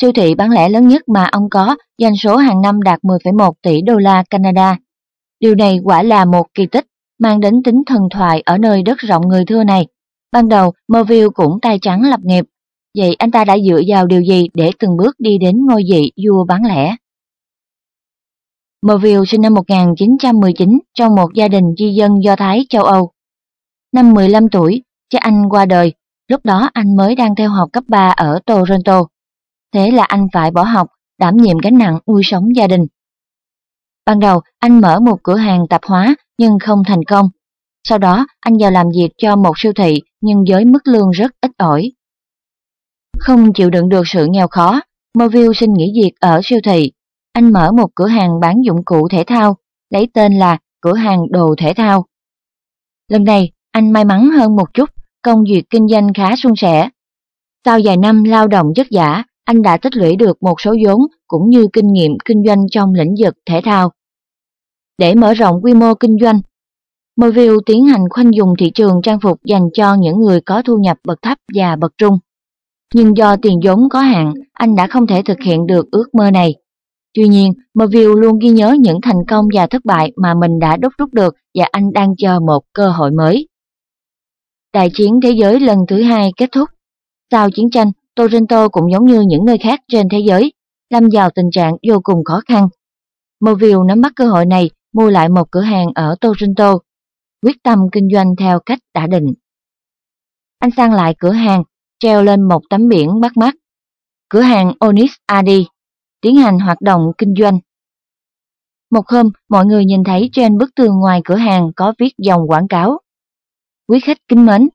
Siêu 0.00 0.12
thị 0.12 0.34
bán 0.34 0.50
lẻ 0.50 0.68
lớn 0.68 0.88
nhất 0.88 1.08
mà 1.08 1.24
ông 1.32 1.50
có, 1.50 1.76
doanh 1.98 2.16
số 2.16 2.36
hàng 2.36 2.62
năm 2.62 2.82
đạt 2.82 3.00
10,1 3.02 3.52
tỷ 3.62 3.82
đô 3.82 3.96
la 3.98 4.24
Canada. 4.30 4.76
Điều 5.40 5.54
này 5.54 5.80
quả 5.84 6.02
là 6.02 6.24
một 6.24 6.46
kỳ 6.54 6.66
tích, 6.66 6.86
mang 7.18 7.40
đến 7.40 7.62
tính 7.62 7.82
thần 7.86 8.08
thoại 8.10 8.42
ở 8.46 8.58
nơi 8.58 8.82
đất 8.82 8.98
rộng 8.98 9.28
người 9.28 9.44
thưa 9.44 9.64
này. 9.64 9.86
Ban 10.32 10.48
đầu, 10.48 10.72
Merville 10.88 11.28
cũng 11.34 11.58
tay 11.62 11.78
trắng 11.82 12.02
lập 12.10 12.20
nghiệp. 12.22 12.44
Vậy 12.98 13.14
anh 13.18 13.30
ta 13.30 13.44
đã 13.44 13.56
dựa 13.58 13.80
vào 13.86 14.06
điều 14.06 14.22
gì 14.22 14.48
để 14.54 14.70
từng 14.78 14.96
bước 14.96 15.16
đi 15.18 15.38
đến 15.38 15.66
ngôi 15.66 15.82
vị 15.90 16.12
vua 16.26 16.44
bán 16.44 16.64
lẻ? 16.64 16.96
Merville 18.86 19.24
sinh 19.26 19.40
năm 19.42 19.54
1919 19.54 20.78
trong 20.94 21.14
một 21.14 21.34
gia 21.34 21.48
đình 21.48 21.64
di 21.78 21.94
dân 21.94 22.12
Do 22.24 22.36
Thái 22.36 22.66
châu 22.68 22.84
Âu. 22.84 23.10
Năm 23.92 24.12
15 24.12 24.48
tuổi, 24.48 24.82
cha 25.08 25.18
anh 25.22 25.48
qua 25.48 25.66
đời, 25.66 25.92
lúc 26.28 26.44
đó 26.44 26.70
anh 26.72 26.96
mới 26.96 27.14
đang 27.14 27.34
theo 27.34 27.50
học 27.50 27.68
cấp 27.72 27.84
3 27.88 28.08
ở 28.16 28.38
Toronto. 28.46 29.04
Thế 29.74 29.90
là 29.90 30.04
anh 30.04 30.26
phải 30.32 30.50
bỏ 30.50 30.62
học, 30.62 30.88
đảm 31.18 31.36
nhiệm 31.36 31.58
gánh 31.58 31.78
nặng 31.78 31.98
nuôi 32.06 32.22
sống 32.24 32.56
gia 32.56 32.66
đình. 32.66 32.86
Ban 34.06 34.20
đầu 34.20 34.40
anh 34.58 34.80
mở 34.80 35.00
một 35.00 35.16
cửa 35.22 35.36
hàng 35.36 35.66
tạp 35.68 35.80
hóa 35.84 36.14
nhưng 36.38 36.58
không 36.58 36.82
thành 36.86 37.04
công. 37.04 37.26
Sau 37.84 37.98
đó 37.98 38.26
anh 38.40 38.54
vào 38.60 38.70
làm 38.70 38.86
việc 38.94 39.08
cho 39.18 39.36
một 39.36 39.52
siêu 39.56 39.72
thị 39.76 40.00
nhưng 40.20 40.44
với 40.48 40.64
mức 40.64 40.80
lương 40.84 41.10
rất 41.10 41.30
ít 41.40 41.50
ỏi. 41.56 41.92
Không 43.18 43.52
chịu 43.52 43.70
đựng 43.70 43.88
được 43.88 44.02
sự 44.06 44.26
nghèo 44.30 44.48
khó, 44.48 44.80
Merville 45.18 45.52
xin 45.54 45.72
nghỉ 45.72 45.92
việc 46.02 46.12
ở 46.20 46.40
siêu 46.44 46.58
thị. 46.64 46.92
Anh 47.32 47.52
mở 47.52 47.72
một 47.72 47.88
cửa 47.94 48.06
hàng 48.06 48.40
bán 48.40 48.62
dụng 48.64 48.84
cụ 48.84 49.08
thể 49.08 49.24
thao, 49.26 49.56
lấy 49.90 50.08
tên 50.14 50.32
là 50.32 50.58
cửa 50.80 50.94
hàng 50.94 51.26
đồ 51.30 51.54
thể 51.58 51.72
thao. 51.74 52.06
Lần 53.08 53.24
này, 53.24 53.50
anh 53.72 53.92
may 53.92 54.04
mắn 54.04 54.30
hơn 54.30 54.56
một 54.56 54.74
chút, 54.74 54.90
công 55.22 55.44
việc 55.44 55.62
kinh 55.70 55.88
doanh 55.88 56.12
khá 56.14 56.36
suôn 56.36 56.52
sẻ. 56.56 56.88
Sau 57.64 57.78
vài 57.84 57.96
năm 57.96 58.24
lao 58.24 58.48
động 58.48 58.72
vất 58.76 58.86
vả, 58.90 59.24
anh 59.44 59.62
đã 59.62 59.76
tích 59.76 59.96
lũy 59.96 60.16
được 60.16 60.42
một 60.42 60.60
số 60.60 60.74
vốn 60.86 61.00
cũng 61.26 61.50
như 61.50 61.66
kinh 61.72 61.92
nghiệm 61.92 62.12
kinh 62.24 62.42
doanh 62.46 62.66
trong 62.70 62.94
lĩnh 62.94 63.14
vực 63.18 63.34
thể 63.46 63.60
thao. 63.64 63.92
Để 64.98 65.14
mở 65.14 65.34
rộng 65.34 65.60
quy 65.62 65.74
mô 65.74 65.94
kinh 65.94 66.16
doanh, 66.20 66.40
Morville 67.16 67.56
tiến 67.66 67.84
hành 67.84 68.04
khoanh 68.10 68.34
dùng 68.34 68.54
thị 68.58 68.70
trường 68.74 69.00
trang 69.02 69.20
phục 69.22 69.44
dành 69.44 69.68
cho 69.72 69.94
những 69.94 70.20
người 70.20 70.40
có 70.40 70.62
thu 70.62 70.76
nhập 70.78 70.96
bậc 71.04 71.22
thấp 71.22 71.38
và 71.54 71.76
bậc 71.76 71.92
trung. 71.98 72.18
Nhưng 72.94 73.16
do 73.16 73.36
tiền 73.36 73.60
vốn 73.64 73.88
có 73.88 74.00
hạn, 74.00 74.34
anh 74.52 74.74
đã 74.74 74.86
không 74.86 75.06
thể 75.06 75.22
thực 75.22 75.38
hiện 75.44 75.66
được 75.66 75.90
ước 75.90 76.14
mơ 76.14 76.30
này. 76.30 76.54
Tuy 77.14 77.28
nhiên, 77.28 77.52
Morville 77.74 78.14
luôn 78.16 78.38
ghi 78.38 78.48
nhớ 78.48 78.76
những 78.80 79.00
thành 79.02 79.26
công 79.28 79.48
và 79.54 79.66
thất 79.66 79.84
bại 79.84 80.12
mà 80.16 80.34
mình 80.34 80.58
đã 80.58 80.76
đúc 80.76 80.92
rút 80.98 81.14
được 81.14 81.36
và 81.54 81.66
anh 81.70 81.92
đang 81.92 82.16
chờ 82.16 82.40
một 82.40 82.64
cơ 82.72 82.90
hội 82.90 83.10
mới. 83.10 83.48
Đại 84.72 84.90
chiến 84.94 85.20
thế 85.22 85.30
giới 85.30 85.60
lần 85.60 85.78
thứ 85.88 86.02
hai 86.02 86.30
kết 86.36 86.48
thúc. 86.52 86.68
Sau 87.30 87.50
chiến 87.50 87.70
tranh, 87.70 87.92
Toronto 88.14 88.68
cũng 88.68 88.92
giống 88.92 89.06
như 89.06 89.20
những 89.20 89.44
nơi 89.44 89.58
khác 89.58 89.80
trên 89.88 90.08
thế 90.08 90.18
giới, 90.18 90.52
lâm 90.90 91.08
vào 91.12 91.30
tình 91.30 91.50
trạng 91.52 91.76
vô 91.88 92.00
cùng 92.02 92.24
khó 92.24 92.40
khăn. 92.48 92.68
Morville 93.40 93.78
nắm 93.88 94.00
bắt 94.00 94.12
cơ 94.16 94.24
hội 94.24 94.46
này 94.46 94.70
mua 94.92 95.10
lại 95.10 95.28
một 95.28 95.50
cửa 95.50 95.60
hàng 95.60 95.86
ở 95.94 96.16
Toronto, 96.20 96.78
quyết 97.42 97.56
tâm 97.62 97.78
kinh 97.92 98.08
doanh 98.12 98.36
theo 98.36 98.60
cách 98.66 98.78
đã 98.94 99.06
định. 99.06 99.34
Anh 100.58 100.70
sang 100.76 100.92
lại 100.94 101.14
cửa 101.18 101.32
hàng, 101.32 101.62
treo 101.98 102.22
lên 102.22 102.42
một 102.42 102.60
tấm 102.70 102.88
biển 102.88 103.20
bắt 103.20 103.36
mắt. 103.36 103.54
Cửa 104.28 104.40
hàng 104.40 104.72
Onyx 104.78 105.10
Adi, 105.26 105.66
tiến 106.20 106.36
hành 106.36 106.58
hoạt 106.58 106.80
động 106.80 107.12
kinh 107.18 107.34
doanh. 107.38 107.58
Một 108.90 109.08
hôm, 109.08 109.30
mọi 109.48 109.66
người 109.66 109.84
nhìn 109.84 110.04
thấy 110.04 110.30
trên 110.32 110.58
bức 110.58 110.70
tường 110.76 111.00
ngoài 111.00 111.20
cửa 111.24 111.36
hàng 111.36 111.70
có 111.76 111.94
viết 111.98 112.14
dòng 112.18 112.50
quảng 112.50 112.68
cáo. 112.68 112.98
Quý 113.88 114.00
khách 114.00 114.18
kính 114.28 114.46
mến, 114.46 114.68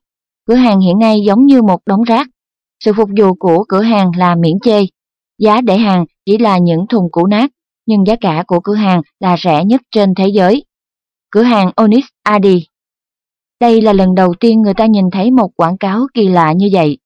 cửa 0.46 0.54
hàng 0.54 0.80
hiện 0.80 0.98
nay 0.98 1.20
giống 1.26 1.46
như 1.46 1.62
một 1.62 1.80
đống 1.86 2.02
rác. 2.02 2.28
Sự 2.80 2.92
phục 2.96 3.08
vụ 3.18 3.34
của 3.34 3.64
cửa 3.68 3.82
hàng 3.82 4.10
là 4.16 4.34
miễn 4.34 4.60
chê. 4.62 4.80
Giá 5.38 5.60
để 5.60 5.78
hàng 5.78 6.04
chỉ 6.26 6.38
là 6.38 6.58
những 6.58 6.86
thùng 6.86 7.08
cũ 7.10 7.26
nát, 7.26 7.50
nhưng 7.86 8.06
giá 8.06 8.16
cả 8.20 8.44
của 8.46 8.60
cửa 8.60 8.74
hàng 8.74 9.02
là 9.20 9.36
rẻ 9.36 9.64
nhất 9.64 9.80
trên 9.90 10.14
thế 10.14 10.28
giới. 10.28 10.64
Cửa 11.30 11.42
hàng 11.42 11.70
Onyx 11.76 12.04
Adi 12.22 12.66
Đây 13.60 13.82
là 13.82 13.92
lần 13.92 14.14
đầu 14.14 14.34
tiên 14.40 14.62
người 14.62 14.74
ta 14.74 14.86
nhìn 14.86 15.10
thấy 15.10 15.30
một 15.30 15.50
quảng 15.56 15.78
cáo 15.78 16.06
kỳ 16.14 16.28
lạ 16.28 16.52
như 16.52 16.68
vậy. 16.72 16.98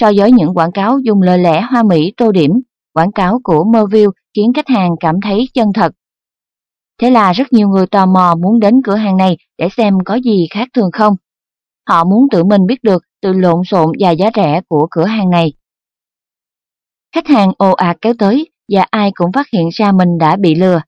So 0.00 0.12
với 0.16 0.32
những 0.32 0.54
quảng 0.54 0.72
cáo 0.72 0.98
dùng 0.98 1.22
lời 1.22 1.38
lẽ 1.38 1.60
hoa 1.60 1.82
mỹ 1.82 2.12
tô 2.16 2.32
điểm, 2.32 2.50
quảng 2.96 3.12
cáo 3.12 3.40
của 3.44 3.64
Merville 3.64 4.10
khiến 4.36 4.52
khách 4.56 4.68
hàng 4.68 4.90
cảm 5.00 5.14
thấy 5.22 5.48
chân 5.54 5.72
thật. 5.74 5.92
Thế 7.00 7.10
là 7.10 7.32
rất 7.32 7.52
nhiều 7.52 7.68
người 7.68 7.86
tò 7.86 8.06
mò 8.06 8.34
muốn 8.42 8.60
đến 8.60 8.80
cửa 8.84 8.94
hàng 8.94 9.16
này 9.16 9.36
để 9.58 9.68
xem 9.76 9.94
có 10.04 10.14
gì 10.14 10.46
khác 10.50 10.68
thường 10.74 10.90
không. 10.92 11.14
Họ 11.88 12.04
muốn 12.04 12.26
tự 12.30 12.44
mình 12.44 12.66
biết 12.66 12.82
được 12.82 13.02
sự 13.22 13.32
lộn 13.32 13.64
xộn 13.64 13.92
và 14.00 14.10
giá 14.10 14.30
rẻ 14.36 14.60
của 14.68 14.86
cửa 14.90 15.04
hàng 15.04 15.30
này. 15.30 15.52
Khách 17.14 17.26
hàng 17.26 17.52
ồ 17.58 17.72
ạt 17.72 17.96
kéo 18.00 18.14
tới 18.18 18.50
và 18.72 18.86
ai 18.90 19.10
cũng 19.14 19.32
phát 19.32 19.46
hiện 19.52 19.68
ra 19.72 19.92
mình 19.92 20.18
đã 20.18 20.36
bị 20.36 20.54
lừa. 20.54 20.80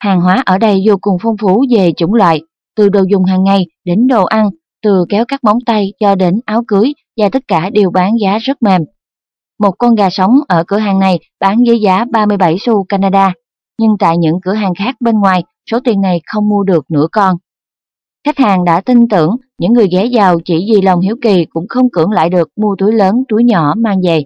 Hàng 0.00 0.20
hóa 0.20 0.42
ở 0.46 0.58
đây 0.58 0.82
vô 0.86 0.96
cùng 1.00 1.16
phong 1.22 1.36
phú 1.40 1.64
về 1.76 1.92
chủng 1.96 2.14
loại, 2.14 2.40
từ 2.76 2.88
đồ 2.88 3.00
dùng 3.08 3.24
hàng 3.24 3.44
ngày 3.44 3.66
đến 3.84 4.06
đồ 4.06 4.24
ăn, 4.24 4.50
từ 4.82 5.04
kéo 5.08 5.24
cắt 5.28 5.44
móng 5.44 5.58
tay 5.66 5.92
cho 6.00 6.14
đến 6.14 6.40
áo 6.44 6.62
cưới 6.68 6.92
và 7.16 7.28
tất 7.32 7.42
cả 7.48 7.70
đều 7.70 7.90
bán 7.90 8.12
giá 8.20 8.38
rất 8.38 8.62
mềm. 8.62 8.82
Một 9.58 9.74
con 9.78 9.94
gà 9.94 10.10
sống 10.10 10.34
ở 10.48 10.64
cửa 10.66 10.78
hàng 10.78 10.98
này 10.98 11.18
bán 11.40 11.58
với 11.66 11.80
giá 11.80 12.04
37 12.10 12.56
xu 12.60 12.84
Canada, 12.84 13.32
nhưng 13.80 13.90
tại 13.98 14.18
những 14.18 14.40
cửa 14.42 14.52
hàng 14.52 14.72
khác 14.78 14.96
bên 15.00 15.20
ngoài, 15.20 15.44
số 15.70 15.80
tiền 15.84 16.00
này 16.00 16.20
không 16.26 16.48
mua 16.48 16.62
được 16.62 16.84
nửa 16.90 17.06
con. 17.12 17.36
Khách 18.26 18.38
hàng 18.38 18.64
đã 18.64 18.80
tin 18.80 19.08
tưởng 19.08 19.36
những 19.58 19.72
người 19.72 19.88
ghé 19.92 20.04
giàu 20.04 20.40
chỉ 20.44 20.66
vì 20.72 20.82
lòng 20.82 21.00
hiếu 21.00 21.16
kỳ 21.22 21.44
cũng 21.50 21.68
không 21.68 21.90
cưỡng 21.92 22.10
lại 22.10 22.30
được 22.30 22.48
mua 22.56 22.76
túi 22.78 22.92
lớn 22.92 23.14
túi 23.28 23.44
nhỏ 23.44 23.74
mang 23.76 24.00
về. 24.06 24.22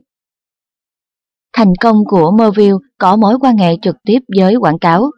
Thành 1.56 1.72
công 1.80 1.96
của 2.04 2.30
Merville 2.30 2.76
có 2.98 3.16
mối 3.16 3.38
quan 3.40 3.56
hệ 3.56 3.76
trực 3.82 3.96
tiếp 4.06 4.18
với 4.36 4.56
quảng 4.56 4.78
cáo. 4.78 5.10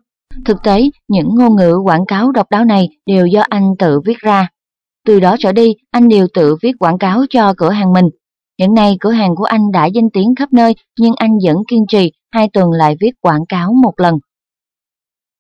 Thực 0.45 0.63
tế, 0.63 0.91
những 1.09 1.29
ngôn 1.39 1.57
ngữ 1.57 1.77
quảng 1.85 2.07
cáo 2.07 2.33
độc 2.33 2.51
đáo 2.51 2.65
này 2.65 2.89
đều 3.07 3.27
do 3.27 3.43
anh 3.49 3.73
tự 3.79 4.01
viết 4.01 4.19
ra. 4.19 4.49
Từ 5.07 5.21
đó 5.21 5.37
trở 5.39 5.53
đi, 5.53 5.75
anh 5.91 6.09
đều 6.09 6.27
tự 6.35 6.57
viết 6.63 6.73
quảng 6.79 6.99
cáo 6.99 7.25
cho 7.31 7.55
cửa 7.57 7.71
hàng 7.71 7.93
mình. 7.93 8.05
Hiện 8.59 8.75
nay 8.75 8.97
cửa 9.01 9.11
hàng 9.11 9.37
của 9.37 9.45
anh 9.45 9.73
đã 9.73 9.87
danh 9.87 10.11
tiếng 10.11 10.35
khắp 10.35 10.53
nơi, 10.53 10.75
nhưng 10.99 11.13
anh 11.17 11.39
vẫn 11.45 11.57
kiên 11.69 11.87
trì 11.89 12.13
hai 12.31 12.49
tuần 12.53 12.71
lại 12.71 12.97
viết 13.01 13.11
quảng 13.21 13.47
cáo 13.49 13.73
một 13.83 13.93
lần. 13.97 14.19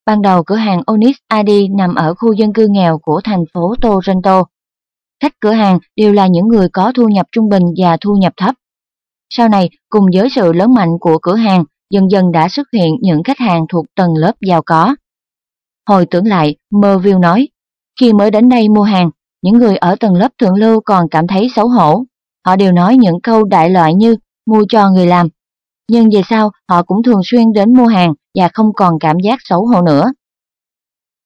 Ban 0.06 0.22
đầu 0.22 0.42
cửa 0.42 0.56
hàng 0.56 0.82
Onyx 0.86 1.16
ID 1.34 1.70
nằm 1.70 1.94
ở 1.94 2.14
khu 2.14 2.32
dân 2.32 2.52
cư 2.52 2.66
nghèo 2.70 2.98
của 2.98 3.20
thành 3.24 3.44
phố 3.54 3.74
Toronto. 3.80 4.44
Khách 5.22 5.40
cửa 5.40 5.52
hàng 5.52 5.78
đều 5.96 6.12
là 6.12 6.26
những 6.26 6.48
người 6.48 6.68
có 6.68 6.92
thu 6.96 7.08
nhập 7.08 7.26
trung 7.32 7.48
bình 7.48 7.62
và 7.82 7.96
thu 8.00 8.16
nhập 8.20 8.32
thấp. 8.36 8.54
Sau 9.30 9.48
này, 9.48 9.70
cùng 9.88 10.06
với 10.14 10.28
sự 10.34 10.52
lớn 10.52 10.74
mạnh 10.74 10.90
của 11.00 11.18
cửa 11.22 11.34
hàng, 11.34 11.64
dần 11.90 12.10
dần 12.10 12.32
đã 12.32 12.48
xuất 12.48 12.66
hiện 12.72 12.94
những 13.00 13.22
khách 13.22 13.38
hàng 13.38 13.66
thuộc 13.68 13.84
tầng 13.96 14.14
lớp 14.16 14.32
giàu 14.46 14.62
có. 14.62 14.96
Hồi 15.88 16.06
tưởng 16.06 16.26
lại, 16.26 16.56
Merville 16.70 17.18
nói, 17.18 17.48
khi 18.00 18.12
mới 18.12 18.30
đến 18.30 18.48
đây 18.48 18.68
mua 18.68 18.82
hàng, 18.82 19.10
những 19.42 19.54
người 19.54 19.76
ở 19.76 19.96
tầng 20.00 20.14
lớp 20.14 20.28
thượng 20.38 20.54
lưu 20.54 20.80
còn 20.80 21.08
cảm 21.10 21.26
thấy 21.26 21.48
xấu 21.54 21.68
hổ. 21.68 22.04
Họ 22.46 22.56
đều 22.56 22.72
nói 22.72 22.96
những 22.96 23.20
câu 23.22 23.44
đại 23.44 23.70
loại 23.70 23.94
như 23.94 24.16
mua 24.46 24.64
cho 24.68 24.90
người 24.90 25.06
làm. 25.06 25.28
Nhưng 25.90 26.08
về 26.14 26.20
sau, 26.28 26.50
họ 26.68 26.82
cũng 26.82 27.02
thường 27.02 27.20
xuyên 27.24 27.52
đến 27.52 27.74
mua 27.74 27.86
hàng 27.86 28.14
và 28.38 28.48
không 28.54 28.72
còn 28.72 28.98
cảm 28.98 29.16
giác 29.18 29.38
xấu 29.44 29.66
hổ 29.66 29.82
nữa. 29.82 30.12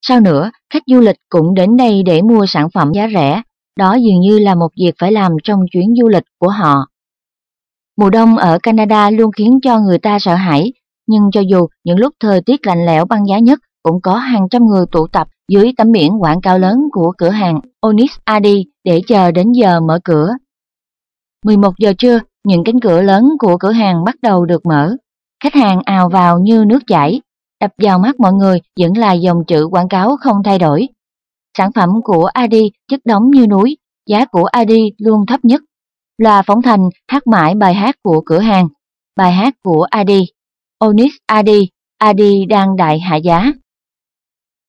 Sau 0.03 0.21
nữa, 0.21 0.51
khách 0.73 0.83
du 0.87 1.01
lịch 1.01 1.17
cũng 1.29 1.55
đến 1.55 1.77
đây 1.77 2.03
để 2.03 2.23
mua 2.23 2.47
sản 2.47 2.71
phẩm 2.75 2.93
giá 2.95 3.09
rẻ. 3.15 3.43
Đó 3.79 3.95
dường 3.95 4.21
như 4.21 4.39
là 4.39 4.55
một 4.55 4.69
việc 4.81 4.95
phải 4.99 5.13
làm 5.13 5.33
trong 5.45 5.61
chuyến 5.73 5.95
du 6.01 6.09
lịch 6.09 6.25
của 6.39 6.49
họ. 6.49 6.87
Mùa 7.97 8.11
đông 8.11 8.37
ở 8.37 8.59
Canada 8.63 9.11
luôn 9.11 9.31
khiến 9.33 9.59
cho 9.63 9.81
người 9.81 9.99
ta 9.99 10.19
sợ 10.19 10.35
hãi, 10.35 10.73
nhưng 11.07 11.31
cho 11.33 11.41
dù 11.41 11.67
những 11.85 11.99
lúc 11.99 12.15
thời 12.21 12.41
tiết 12.41 12.67
lạnh 12.67 12.87
lẽo 12.87 13.05
băng 13.05 13.27
giá 13.27 13.39
nhất, 13.39 13.59
cũng 13.83 14.01
có 14.01 14.17
hàng 14.17 14.49
trăm 14.51 14.67
người 14.67 14.87
tụ 14.93 15.07
tập 15.07 15.29
dưới 15.49 15.73
tấm 15.77 15.93
biển 15.93 16.23
quảng 16.23 16.41
cáo 16.41 16.59
lớn 16.59 16.79
của 16.93 17.13
cửa 17.19 17.31
hàng 17.31 17.61
Onis 17.81 18.11
Adi 18.25 18.67
để 18.85 19.03
chờ 19.07 19.31
đến 19.33 19.53
giờ 19.53 19.81
mở 19.81 19.99
cửa. 20.05 20.33
11 21.45 21.75
giờ 21.79 21.93
trưa, 21.99 22.21
những 22.45 22.65
cánh 22.65 22.81
cửa 22.81 23.03
lớn 23.03 23.29
của 23.39 23.57
cửa 23.57 23.73
hàng 23.73 24.05
bắt 24.05 24.15
đầu 24.23 24.45
được 24.45 24.67
mở. 24.67 24.97
Khách 25.43 25.55
hàng 25.55 25.81
ào 25.85 26.09
vào 26.09 26.39
như 26.39 26.65
nước 26.65 26.79
chảy, 26.87 27.21
đập 27.61 27.71
vào 27.79 27.99
mắt 27.99 28.21
mọi 28.21 28.33
người 28.33 28.61
vẫn 28.81 28.97
là 28.97 29.13
dòng 29.13 29.45
chữ 29.47 29.69
quảng 29.71 29.89
cáo 29.89 30.17
không 30.21 30.43
thay 30.45 30.59
đổi. 30.59 30.89
Sản 31.59 31.73
phẩm 31.73 31.89
của 32.05 32.25
Adi 32.25 32.71
chất 32.91 33.01
đóng 33.05 33.31
như 33.31 33.47
núi, 33.47 33.77
giá 34.07 34.25
của 34.25 34.45
Adi 34.45 34.93
luôn 34.99 35.27
thấp 35.27 35.41
nhất. 35.43 35.63
Loa 36.19 36.43
phóng 36.43 36.63
thanh 36.63 36.89
hát 37.09 37.27
mãi 37.27 37.55
bài 37.55 37.75
hát 37.75 37.97
của 38.03 38.23
cửa 38.27 38.39
hàng, 38.39 38.69
bài 39.17 39.33
hát 39.33 39.55
của 39.65 39.87
Adi. 39.91 40.27
Onis 40.79 41.13
Adi, 41.27 41.69
Adi 41.99 42.47
đang 42.47 42.77
đại 42.77 43.01
hạ 43.01 43.17
giá. 43.17 43.53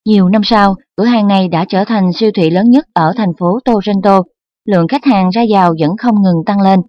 Nhiều 0.06 0.30
năm 0.30 0.42
sau, 0.44 0.76
cửa 0.98 1.06
hàng 1.06 1.28
này 1.28 1.48
đã 1.48 1.66
trở 1.70 1.84
thành 1.86 2.14
siêu 2.14 2.32
thị 2.36 2.50
lớn 2.50 2.70
nhất 2.70 2.86
ở 2.94 3.14
thành 3.18 3.34
phố 3.40 3.60
Toronto. 3.66 4.22
Lượng 4.72 4.88
khách 4.88 5.06
hàng 5.06 5.30
ra 5.30 5.42
vào 5.50 5.74
vẫn 5.80 5.98
không 5.98 6.16
ngừng 6.22 6.46
tăng 6.46 6.62
lên. 6.62 6.80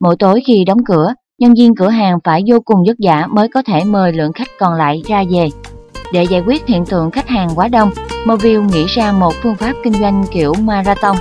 Mỗi 0.00 0.16
tối 0.18 0.42
khi 0.46 0.64
đóng 0.64 0.84
cửa, 0.84 1.14
nhân 1.40 1.54
viên 1.54 1.74
cửa 1.74 1.88
hàng 1.88 2.18
phải 2.24 2.42
vô 2.46 2.60
cùng 2.64 2.84
vất 2.86 2.96
vả 3.02 3.26
mới 3.30 3.48
có 3.48 3.62
thể 3.62 3.84
mời 3.84 4.12
lượng 4.12 4.32
khách 4.32 4.48
còn 4.58 4.74
lại 4.74 5.02
ra 5.06 5.24
về. 5.30 5.48
Để 6.12 6.24
giải 6.24 6.42
quyết 6.46 6.66
hiện 6.66 6.84
tượng 6.86 7.10
khách 7.10 7.28
hàng 7.28 7.48
quá 7.54 7.68
đông, 7.68 7.90
Mobile 8.26 8.60
nghĩ 8.60 8.84
ra 8.86 9.12
một 9.12 9.34
phương 9.42 9.54
pháp 9.54 9.72
kinh 9.84 9.92
doanh 9.92 10.24
kiểu 10.32 10.54
marathon. 10.60 11.16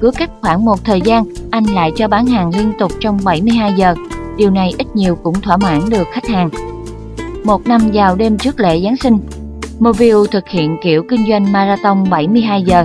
Cứ 0.00 0.10
cách 0.10 0.30
khoảng 0.40 0.64
một 0.64 0.84
thời 0.84 1.00
gian, 1.00 1.24
anh 1.50 1.64
lại 1.64 1.92
cho 1.96 2.08
bán 2.08 2.26
hàng 2.26 2.50
liên 2.56 2.72
tục 2.78 2.92
trong 3.00 3.18
72 3.24 3.72
giờ. 3.76 3.94
Điều 4.36 4.50
này 4.50 4.74
ít 4.78 4.86
nhiều 4.96 5.16
cũng 5.22 5.40
thỏa 5.40 5.56
mãn 5.56 5.80
được 5.90 6.06
khách 6.12 6.26
hàng. 6.26 6.50
Một 7.44 7.66
năm 7.66 7.80
vào 7.92 8.16
đêm 8.16 8.38
trước 8.38 8.60
lễ 8.60 8.80
Giáng 8.84 8.96
sinh, 8.96 9.18
Mobile 9.78 10.30
thực 10.30 10.48
hiện 10.48 10.76
kiểu 10.82 11.02
kinh 11.08 11.26
doanh 11.28 11.52
marathon 11.52 12.10
72 12.10 12.62
giờ. 12.62 12.84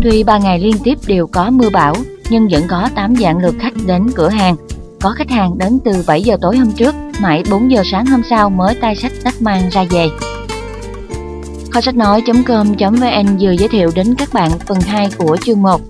Tuy 0.00 0.22
3 0.22 0.38
ngày 0.38 0.58
liên 0.58 0.76
tiếp 0.84 0.98
đều 1.06 1.26
có 1.26 1.50
mưa 1.50 1.70
bão, 1.70 1.94
nhưng 2.30 2.48
vẫn 2.48 2.62
có 2.68 2.88
8 2.94 3.16
dạng 3.16 3.38
lượt 3.38 3.54
khách 3.60 3.74
đến 3.86 4.06
cửa 4.14 4.28
hàng. 4.28 4.56
Có 5.00 5.14
khách 5.16 5.30
hàng 5.30 5.58
đến 5.58 5.78
từ 5.84 6.04
7 6.06 6.22
giờ 6.22 6.36
tối 6.40 6.56
hôm 6.56 6.72
trước, 6.72 6.94
mãi 7.20 7.42
4 7.50 7.70
giờ 7.70 7.82
sáng 7.84 8.06
hôm 8.06 8.22
sau 8.30 8.50
mới 8.50 8.74
tay 8.74 8.96
sách 8.96 9.12
tách 9.24 9.42
mang 9.42 9.68
ra 9.70 9.84
về. 9.90 10.08
Kho 11.70 11.80
sách 11.80 11.96
nói.com.vn 11.96 13.36
vừa 13.40 13.52
giới 13.52 13.68
thiệu 13.68 13.90
đến 13.94 14.14
các 14.14 14.28
bạn 14.32 14.50
phần 14.66 14.80
2 14.80 15.08
của 15.18 15.36
chương 15.36 15.62
1. 15.62 15.80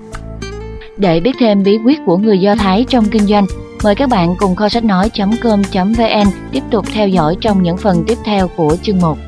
Để 0.97 1.21
biết 1.21 1.37
thêm 1.39 1.63
bí 1.63 1.79
quyết 1.85 1.99
của 2.07 2.17
người 2.17 2.39
Do 2.39 2.55
Thái 2.55 2.85
trong 2.89 3.05
kinh 3.05 3.27
doanh, 3.27 3.47
mời 3.85 3.95
các 3.95 4.09
bạn 4.09 4.35
cùng 4.39 4.57
kho 4.57 4.69
sách 4.69 4.85
nói.com.vn 4.85 6.31
tiếp 6.53 6.63
tục 6.71 6.87
theo 6.93 7.09
dõi 7.09 7.37
trong 7.41 7.63
những 7.63 7.77
phần 7.77 8.05
tiếp 8.07 8.19
theo 8.25 8.49
của 8.57 8.77
chương 8.83 9.01
1. 9.01 9.19